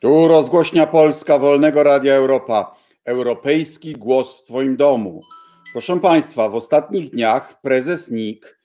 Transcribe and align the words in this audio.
Tu 0.00 0.28
rozgłośnia 0.28 0.86
Polska 0.86 1.38
Wolnego 1.38 1.82
Radia 1.82 2.14
Europa. 2.14 2.76
Europejski 3.04 3.92
głos 3.92 4.40
w 4.40 4.44
Twoim 4.44 4.76
domu. 4.76 5.20
Proszę 5.72 6.00
Państwa, 6.00 6.48
w 6.48 6.54
ostatnich 6.54 7.10
dniach 7.10 7.60
prezes 7.60 8.10
NIK 8.10 8.58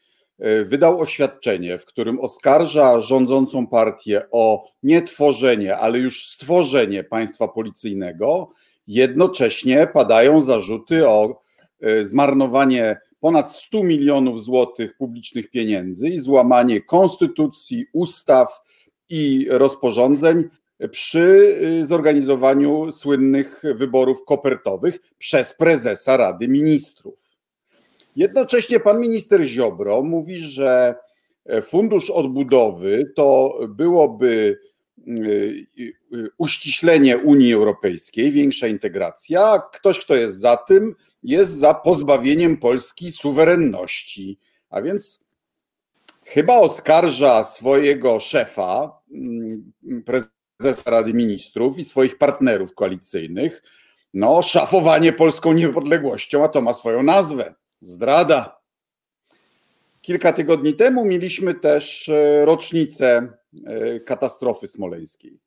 y, 0.45 0.65
wydał 0.65 1.01
oświadczenie, 1.01 1.77
w 1.77 1.85
którym 1.85 2.19
oskarża 2.19 3.01
rządzącą 3.01 3.67
partię 3.67 4.21
o 4.31 4.63
nie 4.83 5.01
tworzenie, 5.01 5.77
ale 5.77 5.99
już 5.99 6.29
stworzenie 6.29 7.03
państwa 7.03 7.47
policyjnego. 7.47 8.49
Jednocześnie 8.87 9.87
padają 9.93 10.41
zarzuty 10.41 11.07
o 11.09 11.41
y, 11.85 12.05
zmarnowanie 12.05 12.97
ponad 13.19 13.51
100 13.51 13.83
milionów 13.83 14.43
złotych 14.43 14.97
publicznych 14.97 15.51
pieniędzy 15.51 16.09
i 16.09 16.19
złamanie 16.19 16.81
konstytucji, 16.81 17.85
ustaw 17.93 18.61
i 19.09 19.47
rozporządzeń 19.49 20.43
przy 20.91 21.57
y, 21.81 21.85
zorganizowaniu 21.85 22.91
słynnych 22.91 23.63
wyborów 23.75 24.25
kopertowych 24.25 24.99
przez 25.17 25.53
prezesa 25.53 26.17
Rady 26.17 26.47
Ministrów. 26.47 27.19
Jednocześnie 28.15 28.79
pan 28.79 28.99
minister 28.99 29.43
Ziobro 29.43 30.01
mówi, 30.01 30.39
że 30.39 30.95
e, 31.45 31.61
fundusz 31.61 32.09
odbudowy 32.09 33.11
to 33.15 33.59
byłoby 33.69 34.59
y, 35.07 35.65
y, 36.13 36.29
uściślenie 36.37 37.17
Unii 37.17 37.53
Europejskiej, 37.53 38.31
większa 38.31 38.67
integracja, 38.67 39.61
ktoś, 39.73 39.99
kto 39.99 40.15
jest 40.15 40.39
za 40.39 40.57
tym, 40.57 40.95
jest 41.23 41.51
za 41.51 41.73
pozbawieniem 41.73 42.57
Polski 42.57 43.11
suwerenności. 43.11 44.39
A 44.69 44.81
więc 44.81 45.23
chyba 46.25 46.53
oskarża 46.53 47.43
swojego 47.43 48.19
szefa, 48.19 48.99
mm, 49.11 49.73
prezydenta 50.05 50.42
prezesa 50.63 50.91
Rady 50.91 51.13
Ministrów 51.13 51.79
i 51.79 51.85
swoich 51.85 52.17
partnerów 52.17 52.75
koalicyjnych, 52.75 53.63
no, 54.13 54.41
szafowanie 54.41 55.13
polską 55.13 55.53
niepodległością, 55.53 56.43
a 56.43 56.47
to 56.47 56.61
ma 56.61 56.73
swoją 56.73 57.03
nazwę 57.03 57.53
zdrada. 57.81 58.59
Kilka 60.01 60.33
tygodni 60.33 60.73
temu 60.73 61.05
mieliśmy 61.05 61.53
też 61.53 62.09
e, 62.09 62.45
rocznicę 62.45 63.27
e, 63.65 63.99
katastrofy 63.99 64.67
smoleńskiej. 64.67 65.39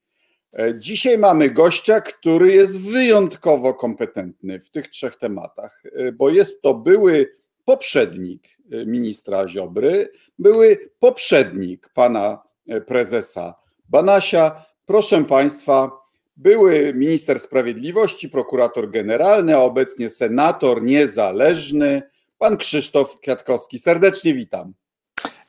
E, 0.53 0.79
dzisiaj 0.79 1.19
mamy 1.19 1.51
gościa, 1.51 2.01
który 2.01 2.53
jest 2.53 2.79
wyjątkowo 2.79 3.75
kompetentny 3.75 4.61
w 4.61 4.71
tych 4.71 4.89
trzech 4.89 5.17
tematach, 5.17 5.83
bo 6.15 6.31
jest 6.31 6.63
to 6.63 6.75
były 6.75 7.37
poprzednik 7.65 8.49
ministra 8.87 9.49
Ziobry, 9.49 10.09
były 10.39 10.91
poprzednik 10.99 11.89
pana 11.95 12.43
prezesa 12.87 13.55
Banasia, 13.89 14.67
Proszę 14.87 15.25
Państwa, 15.25 15.91
były 16.37 16.95
minister 16.95 17.41
sprawiedliwości, 17.41 18.29
prokurator 18.29 18.91
generalny, 18.91 19.57
a 19.57 19.59
obecnie 19.59 20.09
senator 20.09 20.83
niezależny, 20.83 22.03
pan 22.39 22.57
Krzysztof 22.57 23.21
Kwiatkowski. 23.21 23.79
Serdecznie 23.79 24.35
witam. 24.35 24.75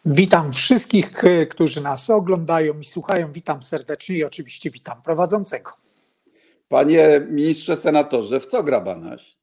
Witam 0.05 0.53
wszystkich, 0.53 1.23
e, 1.23 1.45
którzy 1.45 1.81
nas 1.81 2.09
oglądają 2.09 2.79
i 2.79 2.85
słuchają. 2.85 3.31
Witam 3.31 3.63
serdecznie 3.63 4.17
i 4.17 4.23
oczywiście 4.23 4.71
witam 4.71 5.01
prowadzącego. 5.01 5.71
Panie 6.69 7.27
ministrze 7.29 7.77
senatorze, 7.77 8.39
w 8.39 8.45
co 8.45 8.63
gra 8.63 8.81
Banaś? 8.81 9.37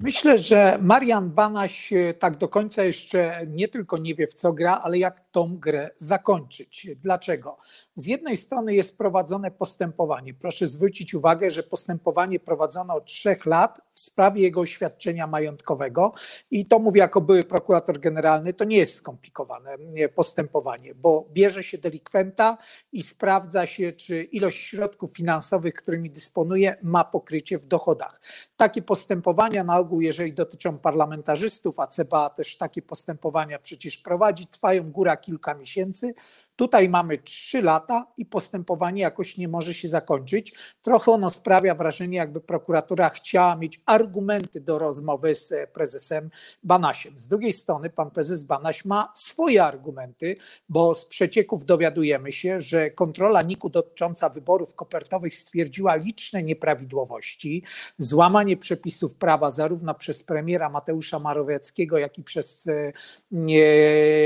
Myślę, 0.00 0.38
że 0.38 0.78
Marian 0.82 1.30
Banaś 1.30 1.92
e, 1.92 2.14
tak 2.14 2.36
do 2.36 2.48
końca 2.48 2.84
jeszcze 2.84 3.46
nie 3.46 3.68
tylko 3.68 3.98
nie 3.98 4.14
wie 4.14 4.26
w 4.26 4.34
co 4.34 4.52
gra, 4.52 4.80
ale 4.82 4.98
jak 4.98 5.20
tą 5.30 5.58
grę 5.58 5.90
zakończyć. 5.96 6.88
Dlaczego? 6.96 7.58
Z 7.94 8.06
jednej 8.06 8.36
strony 8.36 8.74
jest 8.74 8.98
prowadzone 8.98 9.50
postępowanie. 9.50 10.34
Proszę 10.34 10.66
zwrócić 10.66 11.14
uwagę, 11.14 11.50
że 11.50 11.62
postępowanie 11.62 12.40
prowadzone 12.40 12.94
od 12.94 13.04
trzech 13.06 13.46
lat 13.46 13.80
w 13.90 14.00
sprawie 14.00 14.42
jego 14.42 14.60
oświadczenia 14.60 15.26
majątkowego 15.26 16.12
i 16.50 16.66
to 16.66 16.78
mówię 16.78 17.00
jako 17.00 17.20
były 17.20 17.44
prokurator 17.44 18.00
generalny, 18.00 18.52
to 18.52 18.64
nie 18.64 18.76
jest 18.76 18.94
skomplikowane 18.94 19.76
postępowanie, 20.14 20.94
bo 20.94 21.28
bierze 21.32 21.64
się 21.64 21.78
delikwenta 21.78 22.58
i 22.92 23.02
sprawdza 23.02 23.66
się, 23.66 23.92
czy 23.92 24.22
ilość 24.22 24.58
środków 24.66 25.16
finansowych, 25.16 25.74
którymi 25.74 26.10
dysponuje, 26.10 26.76
ma 26.82 27.04
pokrycie 27.04 27.58
w 27.58 27.66
dochodach. 27.66 28.20
Takie 28.56 28.82
postępowania 28.82 29.64
na 29.64 29.85
ogół, 29.86 30.00
jeżeli 30.00 30.32
dotyczą 30.32 30.78
parlamentarzystów, 30.78 31.80
a 31.80 31.86
CBA 31.86 32.30
też 32.30 32.56
takie 32.56 32.82
postępowania 32.82 33.58
przecież 33.58 33.98
prowadzi, 33.98 34.46
trwają 34.46 34.90
góra 34.90 35.16
kilka 35.16 35.54
miesięcy. 35.54 36.14
Tutaj 36.56 36.88
mamy 36.88 37.18
trzy 37.18 37.62
lata 37.62 38.06
i 38.16 38.26
postępowanie 38.26 39.02
jakoś 39.02 39.36
nie 39.36 39.48
może 39.48 39.74
się 39.74 39.88
zakończyć. 39.88 40.52
Trochę 40.82 41.12
ono 41.12 41.30
sprawia 41.30 41.74
wrażenie, 41.74 42.16
jakby 42.16 42.40
prokuratura 42.40 43.10
chciała 43.10 43.56
mieć 43.56 43.80
argumenty 43.86 44.60
do 44.60 44.78
rozmowy 44.78 45.34
z 45.34 45.70
prezesem 45.72 46.30
Banasiem. 46.62 47.18
Z 47.18 47.28
drugiej 47.28 47.52
strony 47.52 47.90
pan 47.90 48.10
prezes 48.10 48.44
Banaś 48.44 48.84
ma 48.84 49.12
swoje 49.14 49.64
argumenty, 49.64 50.36
bo 50.68 50.94
z 50.94 51.04
przecieków 51.04 51.64
dowiadujemy 51.64 52.32
się, 52.32 52.60
że 52.60 52.90
kontrola 52.90 53.42
NIK-u 53.42 53.68
dotycząca 53.68 54.28
wyborów 54.28 54.74
kopertowych 54.74 55.36
stwierdziła 55.36 55.94
liczne 55.94 56.42
nieprawidłowości, 56.42 57.62
złamanie 57.98 58.56
przepisów 58.56 59.14
prawa 59.14 59.50
zarówno 59.50 59.94
przez 59.94 60.22
premiera 60.22 60.68
Mateusza 60.68 61.18
Marowieckiego, 61.18 61.98
jak 61.98 62.18
i 62.18 62.22
przez 62.22 62.66
e, 62.66 62.92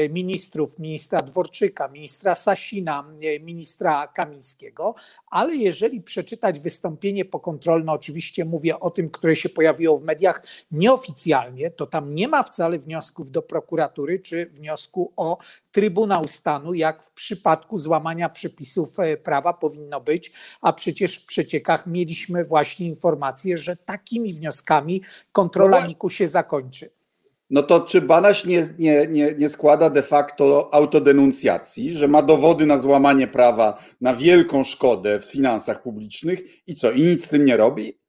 ministrów, 0.08 0.78
ministra 0.78 1.22
Dworczyka, 1.22 1.88
ministra 1.88 2.19
ministra 2.20 2.34
Sasina, 2.34 3.04
ministra 3.40 4.06
Kamińskiego, 4.06 4.94
ale 5.30 5.56
jeżeli 5.56 6.02
przeczytać 6.02 6.60
wystąpienie 6.60 7.24
pokontrolne, 7.24 7.92
oczywiście 7.92 8.44
mówię 8.44 8.80
o 8.80 8.90
tym, 8.90 9.10
które 9.10 9.36
się 9.36 9.48
pojawiło 9.48 9.98
w 9.98 10.02
mediach 10.02 10.42
nieoficjalnie, 10.70 11.70
to 11.70 11.86
tam 11.86 12.14
nie 12.14 12.28
ma 12.28 12.42
wcale 12.42 12.78
wniosków 12.78 13.30
do 13.30 13.42
prokuratury 13.42 14.18
czy 14.18 14.46
wniosku 14.46 15.12
o 15.16 15.38
Trybunał 15.72 16.28
Stanu, 16.28 16.74
jak 16.74 17.04
w 17.04 17.10
przypadku 17.10 17.78
złamania 17.78 18.28
przepisów 18.28 18.98
e, 18.98 19.16
prawa 19.16 19.52
powinno 19.52 20.00
być, 20.00 20.32
a 20.60 20.72
przecież 20.72 21.18
w 21.18 21.26
przeciekach 21.26 21.86
mieliśmy 21.86 22.44
właśnie 22.44 22.86
informację, 22.86 23.58
że 23.58 23.76
takimi 23.76 24.34
wnioskami 24.34 25.02
kontrola 25.32 25.86
NIK-u 25.86 26.10
się 26.10 26.28
zakończy 26.28 26.99
no 27.50 27.62
to 27.62 27.80
czy 27.80 28.00
Banaś 28.00 28.44
nie, 28.44 28.68
nie, 28.78 29.06
nie, 29.06 29.34
nie 29.38 29.48
składa 29.48 29.90
de 29.90 30.02
facto 30.02 30.74
autodenuncjacji, 30.74 31.94
że 31.94 32.08
ma 32.08 32.22
dowody 32.22 32.66
na 32.66 32.78
złamanie 32.78 33.26
prawa, 33.26 33.82
na 34.00 34.16
wielką 34.16 34.64
szkodę 34.64 35.20
w 35.20 35.24
finansach 35.24 35.82
publicznych 35.82 36.68
i 36.68 36.74
co, 36.74 36.90
i 36.90 37.02
nic 37.02 37.26
z 37.26 37.28
tym 37.28 37.44
nie 37.44 37.56
robi? 37.56 37.99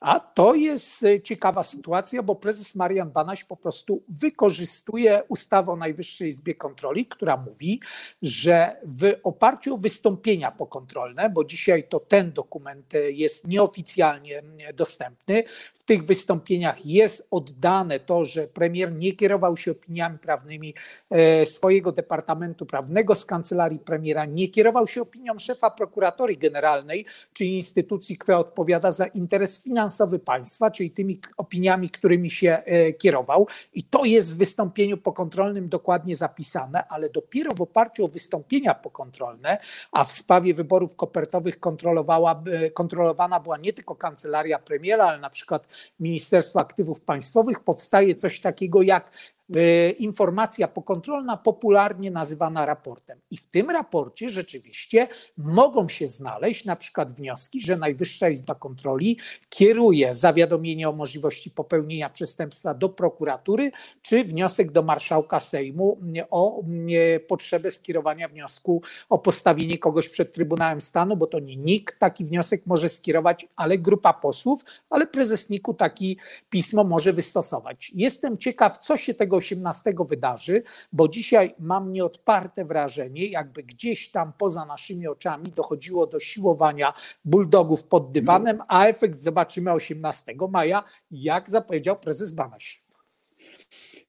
A 0.00 0.20
to 0.20 0.54
jest 0.54 1.04
e, 1.04 1.22
ciekawa 1.22 1.62
sytuacja, 1.62 2.22
bo 2.22 2.34
prezes 2.34 2.74
Marian 2.74 3.10
Banaś 3.10 3.44
po 3.44 3.56
prostu 3.56 4.02
wykorzystuje 4.08 5.22
ustawę 5.28 5.72
o 5.72 5.76
Najwyższej 5.76 6.28
Izbie 6.28 6.54
Kontroli, 6.54 7.06
która 7.06 7.36
mówi, 7.36 7.80
że 8.22 8.76
w 8.84 9.14
oparciu 9.22 9.74
o 9.74 9.78
wystąpienia 9.78 10.50
pokontrolne, 10.50 11.30
bo 11.30 11.44
dzisiaj 11.44 11.88
to 11.88 12.00
ten 12.00 12.32
dokument 12.32 12.94
e, 12.94 13.10
jest 13.10 13.48
nieoficjalnie 13.48 14.42
dostępny, 14.74 15.44
w 15.74 15.82
tych 15.82 16.06
wystąpieniach 16.06 16.86
jest 16.86 17.28
oddane 17.30 18.00
to, 18.00 18.24
że 18.24 18.46
premier 18.46 18.92
nie 18.92 19.12
kierował 19.12 19.56
się 19.56 19.70
opiniami 19.70 20.18
prawnymi 20.18 20.74
e, 21.10 21.46
swojego 21.46 21.92
Departamentu 21.92 22.66
Prawnego 22.66 23.14
z 23.14 23.24
kancelarii 23.24 23.78
premiera, 23.78 24.24
nie 24.24 24.48
kierował 24.48 24.86
się 24.86 25.02
opinią 25.02 25.38
szefa 25.38 25.70
prokuratorii 25.70 26.38
generalnej, 26.38 27.06
czyli 27.32 27.56
instytucji, 27.56 28.18
która 28.18 28.38
odpowiada 28.38 28.92
za 28.92 29.06
interes 29.06 29.62
finansowy 29.62 29.85
finansowy 29.86 30.18
państwa, 30.18 30.70
czyli 30.70 30.90
tymi 30.90 31.20
opiniami, 31.36 31.90
którymi 31.90 32.30
się 32.30 32.58
e, 32.64 32.92
kierował. 32.92 33.46
I 33.74 33.84
to 33.84 34.04
jest 34.04 34.34
w 34.34 34.38
wystąpieniu 34.38 34.98
pokontrolnym 34.98 35.68
dokładnie 35.68 36.14
zapisane, 36.16 36.88
ale 36.88 37.08
dopiero 37.08 37.54
w 37.54 37.62
oparciu 37.62 38.04
o 38.04 38.08
wystąpienia 38.08 38.74
pokontrolne, 38.74 39.58
a 39.92 40.04
w 40.04 40.12
sprawie 40.12 40.54
wyborów 40.54 40.96
kopertowych 40.96 41.60
kontrolowała, 41.60 42.42
e, 42.52 42.70
kontrolowana 42.70 43.40
była 43.40 43.58
nie 43.58 43.72
tylko 43.72 43.94
kancelaria 43.94 44.58
premiera, 44.58 45.04
ale 45.04 45.18
na 45.18 45.30
przykład 45.30 45.66
Ministerstwo 46.00 46.60
Aktywów 46.60 47.00
Państwowych, 47.00 47.60
powstaje 47.60 48.14
coś 48.14 48.40
takiego 48.40 48.82
jak 48.82 49.10
informacja 49.98 50.68
pokontrolna, 50.68 51.36
popularnie 51.36 52.10
nazywana 52.10 52.66
raportem. 52.66 53.20
I 53.30 53.36
w 53.36 53.46
tym 53.46 53.70
raporcie 53.70 54.30
rzeczywiście 54.30 55.08
mogą 55.36 55.88
się 55.88 56.06
znaleźć 56.06 56.64
na 56.64 56.76
przykład 56.76 57.12
wnioski, 57.12 57.62
że 57.62 57.76
Najwyższa 57.76 58.28
Izba 58.28 58.54
Kontroli 58.54 59.18
kieruje 59.48 60.14
zawiadomienie 60.14 60.88
o 60.88 60.92
możliwości 60.92 61.50
popełnienia 61.50 62.10
przestępstwa 62.10 62.74
do 62.74 62.88
prokuratury, 62.88 63.70
czy 64.02 64.24
wniosek 64.24 64.72
do 64.72 64.82
marszałka 64.82 65.40
Sejmu 65.40 66.00
o 66.30 66.64
potrzebę 67.28 67.70
skierowania 67.70 68.28
wniosku 68.28 68.82
o 69.08 69.18
postawienie 69.18 69.78
kogoś 69.78 70.08
przed 70.08 70.32
Trybunałem 70.32 70.80
Stanu, 70.80 71.16
bo 71.16 71.26
to 71.26 71.38
nie 71.38 71.56
nikt 71.56 71.98
taki 71.98 72.24
wniosek 72.24 72.66
może 72.66 72.88
skierować, 72.88 73.48
ale 73.56 73.78
grupa 73.78 74.12
posłów, 74.12 74.64
ale 74.90 75.06
prezes 75.06 75.50
NIK-u 75.50 75.74
taki 75.74 76.18
pismo 76.50 76.84
może 76.84 77.12
wystosować. 77.12 77.90
Jestem 77.94 78.38
ciekaw, 78.38 78.78
co 78.78 78.96
się 78.96 79.14
tego 79.14 79.35
18 79.36 79.94
wydarzy, 80.08 80.62
bo 80.92 81.08
dzisiaj 81.08 81.54
mam 81.58 81.92
nieodparte 81.92 82.64
wrażenie, 82.64 83.26
jakby 83.26 83.62
gdzieś 83.62 84.10
tam 84.10 84.32
poza 84.38 84.64
naszymi 84.64 85.08
oczami 85.08 85.52
dochodziło 85.52 86.06
do 86.06 86.20
siłowania 86.20 86.94
bulldogów 87.24 87.84
pod 87.84 88.12
dywanem, 88.12 88.62
a 88.68 88.86
efekt 88.86 89.20
zobaczymy 89.20 89.72
18 89.72 90.34
maja, 90.50 90.84
jak 91.10 91.50
zapowiedział 91.50 91.96
prezes 91.96 92.32
Banaś. 92.32 92.86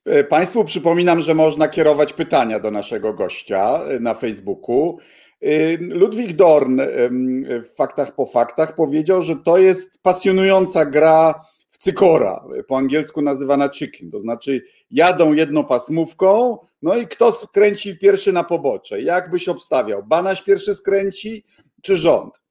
E, 0.06 0.24
państwu 0.24 0.64
przypominam, 0.64 1.22
że 1.22 1.36
można 1.36 1.68
kierować 1.68 2.14
pytania 2.14 2.60
do 2.60 2.72
naszego 2.72 3.14
gościa 3.14 3.80
e, 3.84 4.00
na 4.00 4.14
Facebooku. 4.14 4.98
E, 5.42 5.78
Ludwik 5.78 6.34
Dorn 6.34 6.82
w 7.50 7.76
Faktach 7.76 8.16
po 8.16 8.26
Faktach 8.26 8.76
powiedział, 8.76 9.24
że 9.24 9.36
to 9.36 9.58
jest 9.58 10.04
pasjonująca 10.04 10.86
gra 10.86 11.47
cykora, 11.78 12.46
po 12.68 12.78
angielsku 12.78 13.22
nazywana 13.22 13.70
chicken, 13.70 14.12
to 14.12 14.20
znaczy 14.20 14.62
jadą 14.92 15.34
jedną 15.34 15.66
pasmówką, 15.66 16.58
no 16.82 16.96
i 16.96 17.08
kto 17.08 17.32
skręci 17.32 17.98
pierwszy 17.98 18.34
na 18.34 18.44
pobocze? 18.44 19.02
Jak 19.02 19.32
byś 19.32 19.50
obstawiał? 19.50 20.04
Banaś 20.04 20.42
pierwszy 20.42 20.76
skręci 20.76 21.46
czy 21.82 21.96
rząd? 21.96 22.42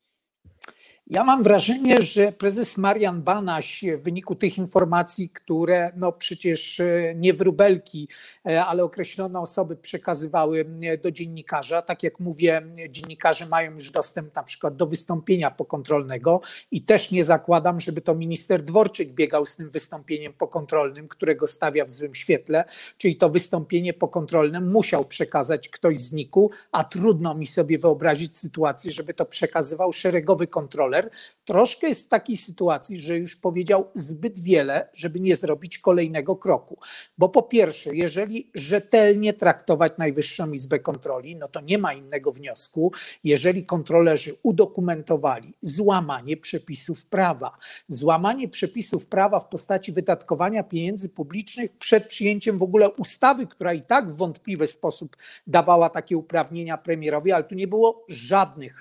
Ja 1.10 1.24
mam 1.24 1.42
wrażenie, 1.42 2.02
że 2.02 2.32
prezes 2.32 2.76
Marian 2.76 3.22
Banaś 3.22 3.84
w 3.98 4.02
wyniku 4.02 4.34
tych 4.34 4.58
informacji, 4.58 5.30
które 5.30 5.92
no 5.96 6.12
przecież 6.12 6.80
e, 6.80 7.14
nie 7.16 7.34
wróbelki, 7.34 8.08
e, 8.46 8.64
ale 8.64 8.84
określone 8.84 9.40
osoby 9.40 9.76
przekazywały 9.76 10.66
e, 10.82 10.98
do 10.98 11.10
dziennikarza, 11.10 11.82
tak 11.82 12.02
jak 12.02 12.20
mówię, 12.20 12.62
dziennikarze 12.90 13.46
mają 13.46 13.72
już 13.72 13.90
dostęp 13.90 14.34
na 14.34 14.42
przykład 14.42 14.76
do 14.76 14.86
wystąpienia 14.86 15.50
pokontrolnego 15.50 16.40
i 16.70 16.82
też 16.82 17.10
nie 17.10 17.24
zakładam, 17.24 17.80
żeby 17.80 18.00
to 18.00 18.14
minister 18.14 18.64
Dworczyk 18.64 19.12
biegał 19.12 19.46
z 19.46 19.56
tym 19.56 19.70
wystąpieniem 19.70 20.32
pokontrolnym, 20.32 21.08
którego 21.08 21.46
stawia 21.46 21.84
w 21.84 21.90
złym 21.90 22.14
świetle, 22.14 22.64
czyli 22.98 23.16
to 23.16 23.30
wystąpienie 23.30 23.94
pokontrolne 23.94 24.60
musiał 24.60 25.04
przekazać 25.04 25.68
ktoś 25.68 25.98
z 25.98 26.12
NIK-u, 26.12 26.50
a 26.72 26.84
trudno 26.84 27.34
mi 27.34 27.46
sobie 27.46 27.78
wyobrazić 27.78 28.36
sytuację, 28.36 28.92
żeby 28.92 29.14
to 29.14 29.26
przekazywał 29.26 29.92
szeregowy 29.92 30.46
kontroler 30.46 30.95
troszkę 31.44 31.88
jest 31.88 32.06
w 32.06 32.08
takiej 32.08 32.36
sytuacji, 32.36 33.00
że 33.00 33.18
już 33.18 33.36
powiedział 33.36 33.90
zbyt 33.94 34.40
wiele, 34.40 34.88
żeby 34.94 35.20
nie 35.20 35.36
zrobić 35.36 35.78
kolejnego 35.78 36.36
kroku. 36.36 36.78
Bo 37.18 37.28
po 37.28 37.42
pierwsze, 37.42 37.96
jeżeli 37.96 38.50
rzetelnie 38.54 39.32
traktować 39.32 39.92
Najwyższą 39.98 40.52
Izbę 40.52 40.78
Kontroli, 40.78 41.36
no 41.36 41.48
to 41.48 41.60
nie 41.60 41.78
ma 41.78 41.94
innego 41.94 42.32
wniosku, 42.32 42.92
jeżeli 43.24 43.66
kontrolerzy 43.66 44.36
udokumentowali 44.42 45.54
złamanie 45.60 46.36
przepisów 46.36 47.06
prawa. 47.06 47.58
Złamanie 47.88 48.48
przepisów 48.48 49.06
prawa 49.06 49.40
w 49.40 49.48
postaci 49.48 49.92
wydatkowania 49.92 50.62
pieniędzy 50.62 51.08
publicznych 51.08 51.76
przed 51.78 52.06
przyjęciem 52.06 52.58
w 52.58 52.62
ogóle 52.62 52.90
ustawy, 52.90 53.46
która 53.46 53.74
i 53.74 53.82
tak 53.82 54.12
w 54.12 54.16
wątpliwy 54.16 54.66
sposób 54.66 55.16
dawała 55.46 55.90
takie 55.90 56.16
uprawnienia 56.16 56.78
premierowi, 56.78 57.32
ale 57.32 57.44
tu 57.44 57.54
nie 57.54 57.66
było 57.66 58.04
żadnych 58.08 58.80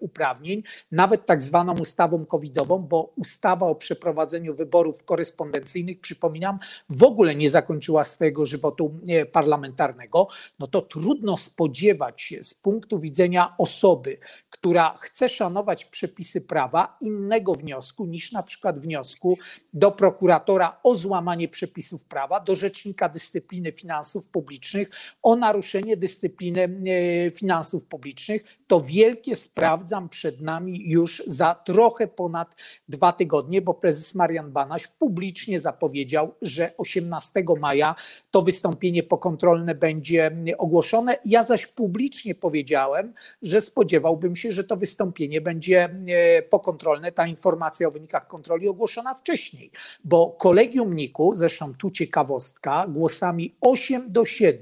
uprawnień, 0.00 0.62
nawet 0.92 1.26
tak 1.26 1.42
zwanych 1.42 1.55
zwaną 1.56 1.74
ustawą 1.80 2.26
covidową, 2.26 2.78
bo 2.78 3.12
ustawa 3.16 3.66
o 3.66 3.74
przeprowadzeniu 3.74 4.54
wyborów 4.54 5.04
korespondencyjnych, 5.04 6.00
przypominam, 6.00 6.58
w 6.90 7.02
ogóle 7.02 7.34
nie 7.34 7.50
zakończyła 7.50 8.04
swojego 8.04 8.44
żywotu 8.44 8.94
e, 9.08 9.26
parlamentarnego, 9.26 10.28
no 10.58 10.66
to 10.66 10.82
trudno 10.82 11.36
spodziewać 11.36 12.22
się 12.22 12.44
z 12.44 12.54
punktu 12.54 12.98
widzenia 12.98 13.54
osoby, 13.58 14.18
która 14.50 14.98
chce 15.00 15.28
szanować 15.28 15.84
przepisy 15.84 16.40
prawa, 16.40 16.96
innego 17.00 17.54
wniosku 17.54 18.06
niż 18.06 18.32
na 18.32 18.42
przykład 18.42 18.78
wniosku 18.78 19.38
do 19.72 19.90
prokuratora 19.90 20.80
o 20.82 20.94
złamanie 20.94 21.48
przepisów 21.48 22.04
prawa, 22.04 22.40
do 22.40 22.54
rzecznika 22.54 23.08
dyscypliny 23.08 23.72
finansów 23.72 24.28
publicznych 24.28 24.90
o 25.22 25.36
naruszenie 25.36 25.96
dyscypliny 25.96 26.62
e, 26.62 27.30
finansów 27.30 27.84
publicznych. 27.84 28.44
To 28.66 28.80
wielkie 28.80 29.36
sprawdzam 29.36 30.08
przed 30.08 30.40
nami 30.40 30.90
już 30.90 31.22
za 31.26 31.54
trochę 31.54 32.08
ponad 32.08 32.56
dwa 32.88 33.12
tygodnie, 33.12 33.62
bo 33.62 33.74
prezes 33.74 34.14
Marian 34.14 34.52
Banaś 34.52 34.86
publicznie 34.86 35.60
zapowiedział, 35.60 36.34
że 36.42 36.72
18 36.76 37.44
maja 37.60 37.94
to 38.30 38.42
wystąpienie 38.42 39.02
pokontrolne 39.02 39.74
będzie 39.74 40.30
ogłoszone. 40.58 41.18
Ja 41.24 41.42
zaś 41.42 41.66
publicznie 41.66 42.34
powiedziałem, 42.34 43.14
że 43.42 43.60
spodziewałbym 43.60 44.36
się, 44.36 44.52
że 44.52 44.64
to 44.64 44.76
wystąpienie 44.76 45.40
będzie 45.40 45.84
e, 45.84 46.42
pokontrolne, 46.42 47.12
ta 47.12 47.26
informacja 47.26 47.88
o 47.88 47.90
wynikach 47.90 48.26
kontroli 48.26 48.68
ogłoszona 48.68 49.14
wcześniej, 49.14 49.70
bo 50.04 50.30
kolegium 50.30 50.94
NIK-u, 50.94 51.34
zresztą 51.34 51.74
tu 51.74 51.90
ciekawostka, 51.90 52.86
głosami 52.88 53.54
8 53.60 54.12
do 54.12 54.24
7 54.24 54.56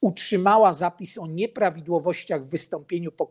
utrzymała 0.00 0.72
zapis 0.72 1.18
o 1.18 1.26
nieprawidłowościach 1.26 2.44
w 2.44 2.48
wystąpieniu 2.48 3.12
pokontrolnym. 3.12 3.27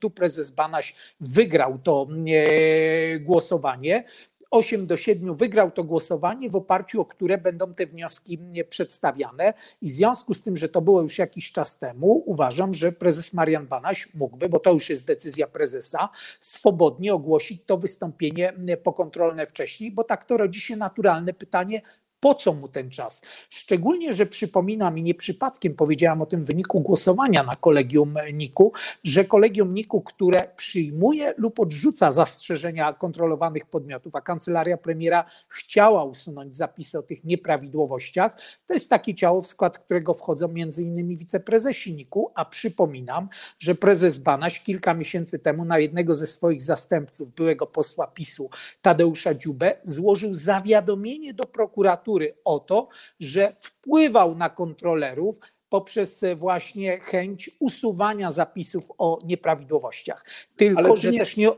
Tu 0.00 0.10
prezes 0.10 0.50
Banaś 0.50 0.94
wygrał 1.20 1.78
to 1.78 2.06
e, 2.28 3.20
głosowanie. 3.20 4.04
8 4.50 4.86
do 4.86 4.96
7 4.96 5.36
wygrał 5.36 5.70
to 5.70 5.84
głosowanie, 5.84 6.50
w 6.50 6.56
oparciu 6.56 7.00
o 7.00 7.04
które 7.04 7.38
będą 7.38 7.74
te 7.74 7.86
wnioski 7.86 8.38
przedstawiane. 8.68 9.54
I 9.82 9.88
w 9.88 9.92
związku 9.92 10.34
z 10.34 10.42
tym, 10.42 10.56
że 10.56 10.68
to 10.68 10.80
było 10.80 11.02
już 11.02 11.18
jakiś 11.18 11.52
czas 11.52 11.78
temu, 11.78 12.22
uważam, 12.26 12.74
że 12.74 12.92
prezes 12.92 13.32
Marian 13.32 13.66
Banaś 13.66 14.14
mógłby, 14.14 14.48
bo 14.48 14.58
to 14.58 14.72
już 14.72 14.90
jest 14.90 15.06
decyzja 15.06 15.46
prezesa, 15.46 16.08
swobodnie 16.40 17.14
ogłosić 17.14 17.62
to 17.66 17.78
wystąpienie 17.78 18.52
pokontrolne 18.82 19.46
wcześniej, 19.46 19.90
bo 19.90 20.04
tak 20.04 20.24
to 20.24 20.36
rodzi 20.36 20.60
się 20.60 20.76
naturalne 20.76 21.32
pytanie, 21.32 21.82
po 22.26 22.34
co 22.34 22.52
mu 22.52 22.68
ten 22.68 22.90
czas? 22.90 23.22
Szczególnie, 23.50 24.12
że 24.12 24.26
przypominam 24.26 24.98
i 24.98 25.02
nie 25.02 25.14
przypadkiem 25.14 25.74
powiedziałam 25.74 26.22
o 26.22 26.26
tym 26.26 26.44
wyniku 26.44 26.80
głosowania 26.80 27.42
na 27.42 27.56
kolegium 27.56 28.14
NIK-u, 28.32 28.72
że 29.04 29.24
kolegium 29.24 29.74
NIK-u, 29.74 30.00
które 30.00 30.48
przyjmuje 30.56 31.34
lub 31.36 31.60
odrzuca 31.60 32.12
zastrzeżenia 32.12 32.92
kontrolowanych 32.92 33.66
podmiotów, 33.66 34.14
a 34.14 34.20
kancelaria 34.20 34.76
premiera 34.76 35.24
chciała 35.48 36.04
usunąć 36.04 36.56
zapisy 36.56 36.98
o 36.98 37.02
tych 37.02 37.24
nieprawidłowościach, 37.24 38.36
to 38.66 38.74
jest 38.74 38.90
takie 38.90 39.14
ciało, 39.14 39.42
w 39.42 39.46
skład 39.46 39.78
którego 39.78 40.14
wchodzą 40.14 40.48
między 40.48 40.82
innymi 40.82 41.16
wiceprezesi 41.16 41.94
NIK-u, 41.94 42.30
a 42.34 42.44
przypominam, 42.44 43.28
że 43.58 43.74
prezes 43.74 44.18
Banaś 44.18 44.62
kilka 44.62 44.94
miesięcy 44.94 45.38
temu 45.38 45.64
na 45.64 45.78
jednego 45.78 46.14
ze 46.14 46.26
swoich 46.26 46.62
zastępców, 46.62 47.34
byłego 47.34 47.66
posła 47.66 48.06
PiSu 48.06 48.50
Tadeusza 48.82 49.34
Dziubę, 49.34 49.76
złożył 49.84 50.34
zawiadomienie 50.34 51.34
do 51.34 51.44
prokuratury, 51.44 52.15
o 52.44 52.58
to, 52.58 52.88
że 53.20 53.56
wpływał 53.60 54.34
na 54.34 54.50
kontrolerów 54.50 55.38
poprzez 55.68 56.24
właśnie 56.36 56.98
chęć 56.98 57.50
usuwania 57.60 58.30
zapisów 58.30 58.92
o 58.98 59.18
nieprawidłowościach. 59.24 60.24
Tylko, 60.56 60.96
że 60.96 61.10
nie... 61.10 61.18
też 61.18 61.36
nie. 61.36 61.50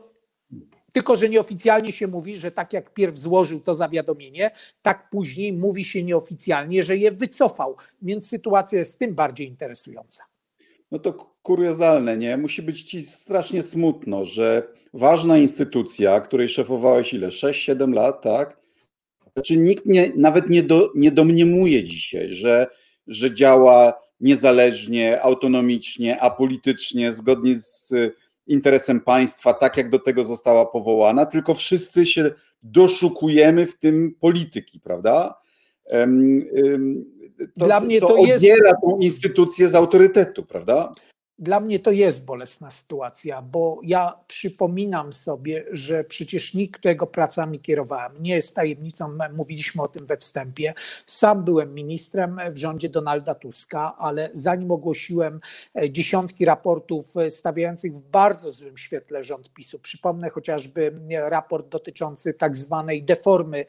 Tylko, 0.93 1.15
że 1.15 1.29
nieoficjalnie 1.29 1.91
się 1.91 2.07
mówi, 2.07 2.35
że 2.35 2.51
tak 2.51 2.73
jak 2.73 2.93
pierw 2.93 3.17
złożył 3.17 3.59
to 3.59 3.73
zawiadomienie, 3.73 4.51
tak 4.81 5.09
później 5.09 5.53
mówi 5.53 5.85
się 5.85 6.03
nieoficjalnie, 6.03 6.83
że 6.83 6.97
je 6.97 7.11
wycofał. 7.11 7.75
Więc 8.01 8.29
sytuacja 8.29 8.79
jest 8.79 8.99
tym 8.99 9.15
bardziej 9.15 9.47
interesująca. 9.47 10.23
No 10.91 10.99
to 10.99 11.13
kuriozalne, 11.41 12.17
nie? 12.17 12.37
Musi 12.37 12.61
być 12.61 12.83
ci 12.83 13.01
strasznie 13.01 13.63
smutno, 13.63 14.25
że 14.25 14.67
ważna 14.93 15.37
instytucja, 15.37 16.21
której 16.21 16.49
szefowałeś 16.49 17.13
ile? 17.13 17.27
6-7 17.27 17.93
lat, 17.93 18.21
tak? 18.21 18.58
Znaczy 19.33 19.57
nikt 19.57 19.85
nie, 19.85 20.11
nawet 20.15 20.49
nie, 20.49 20.63
do, 20.63 20.91
nie 20.95 21.11
domniemuje 21.11 21.83
dzisiaj, 21.83 22.33
że, 22.33 22.67
że 23.07 23.33
działa 23.33 23.93
niezależnie, 24.19 25.21
autonomicznie, 25.21 26.19
apolitycznie, 26.21 27.13
zgodnie 27.13 27.55
z 27.55 27.93
interesem 28.47 28.99
państwa, 28.99 29.53
tak 29.53 29.77
jak 29.77 29.89
do 29.89 29.99
tego 29.99 30.23
została 30.23 30.65
powołana, 30.65 31.25
tylko 31.25 31.53
wszyscy 31.53 32.05
się 32.05 32.31
doszukujemy 32.63 33.65
w 33.65 33.79
tym 33.79 34.15
polityki, 34.19 34.79
prawda? 34.79 35.35
To, 37.59 37.65
Dla 37.65 37.79
mnie 37.79 37.99
to, 37.99 38.07
to 38.07 38.17
jest... 38.17 38.45
tą 38.81 38.97
instytucję 38.99 39.67
z 39.67 39.75
autorytetu, 39.75 40.45
prawda? 40.45 40.91
Dla 41.41 41.59
mnie 41.59 41.79
to 41.79 41.91
jest 41.91 42.25
bolesna 42.25 42.71
sytuacja, 42.71 43.41
bo 43.41 43.79
ja 43.83 44.19
przypominam 44.27 45.13
sobie, 45.13 45.65
że 45.71 46.03
przecież 46.03 46.53
nikt, 46.53 46.79
którego 46.79 47.07
pracami 47.07 47.59
kierowałem, 47.59 48.23
nie 48.23 48.35
jest 48.35 48.55
tajemnicą, 48.55 49.17
mówiliśmy 49.33 49.81
o 49.81 49.87
tym 49.87 50.05
we 50.05 50.17
wstępie. 50.17 50.73
Sam 51.05 51.43
byłem 51.43 51.73
ministrem 51.73 52.39
w 52.51 52.57
rządzie 52.57 52.89
Donalda 52.89 53.35
Tuska, 53.35 53.95
ale 53.97 54.29
zanim 54.33 54.71
ogłosiłem 54.71 55.39
e, 55.75 55.89
dziesiątki 55.89 56.45
raportów 56.45 57.17
e, 57.17 57.31
stawiających 57.31 57.93
w 57.93 58.01
bardzo 58.01 58.51
złym 58.51 58.77
świetle 58.77 59.23
rząd 59.23 59.53
PiSu, 59.53 59.79
przypomnę 59.79 60.29
chociażby 60.29 60.99
e, 61.11 61.29
raport 61.29 61.69
dotyczący 61.69 62.33
tak 62.33 62.57
zwanej 62.57 63.03
deformy 63.03 63.65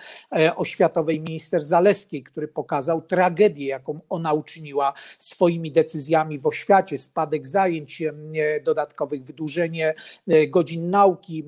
oświatowej 0.56 1.20
minister 1.20 1.62
Zaleskiej, 1.62 2.22
który 2.22 2.48
pokazał 2.48 3.02
tragedię, 3.02 3.66
jaką 3.66 4.00
ona 4.08 4.32
uczyniła 4.32 4.92
swoimi 5.18 5.72
decyzjami 5.72 6.38
w 6.38 6.46
oświacie, 6.46 6.98
spadek 6.98 7.46
za 7.46 7.59
zajęć 7.60 8.02
dodatkowych, 8.64 9.24
wydłużenie 9.24 9.94
godzin 10.48 10.90
nauki 10.90 11.44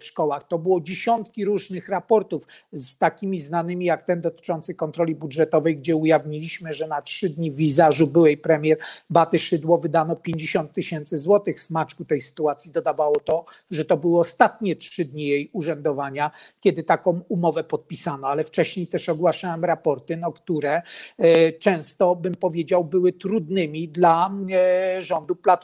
w 0.00 0.04
szkołach. 0.04 0.48
To 0.48 0.58
było 0.58 0.80
dziesiątki 0.80 1.44
różnych 1.44 1.88
raportów 1.88 2.46
z 2.72 2.98
takimi 2.98 3.38
znanymi 3.38 3.84
jak 3.84 4.06
ten 4.06 4.20
dotyczący 4.20 4.74
kontroli 4.74 5.14
budżetowej, 5.14 5.76
gdzie 5.76 5.96
ujawniliśmy, 5.96 6.72
że 6.72 6.86
na 6.88 7.02
trzy 7.02 7.28
dni 7.30 7.50
w 7.50 7.56
wizażu 7.56 8.06
byłej 8.06 8.38
premier 8.38 8.78
Baty 9.10 9.38
Szydło 9.38 9.78
wydano 9.78 10.16
50 10.16 10.72
tysięcy 10.72 11.18
złotych. 11.18 11.60
Smaczku 11.60 12.04
tej 12.04 12.20
sytuacji 12.20 12.72
dodawało 12.72 13.20
to, 13.20 13.44
że 13.70 13.84
to 13.84 13.96
były 13.96 14.18
ostatnie 14.18 14.76
trzy 14.76 15.04
dni 15.04 15.26
jej 15.26 15.50
urzędowania, 15.52 16.30
kiedy 16.60 16.82
taką 16.82 17.20
umowę 17.28 17.64
podpisano, 17.64 18.28
ale 18.28 18.44
wcześniej 18.44 18.86
też 18.86 19.08
ogłaszałem 19.08 19.64
raporty, 19.64 20.16
no, 20.16 20.32
które 20.32 20.82
e, 21.18 21.52
często, 21.52 22.16
bym 22.16 22.34
powiedział, 22.34 22.84
były 22.84 23.12
trudnymi 23.12 23.88
dla 23.88 24.30
e, 24.50 25.02
rządu 25.02 25.36
Platformy 25.36 25.55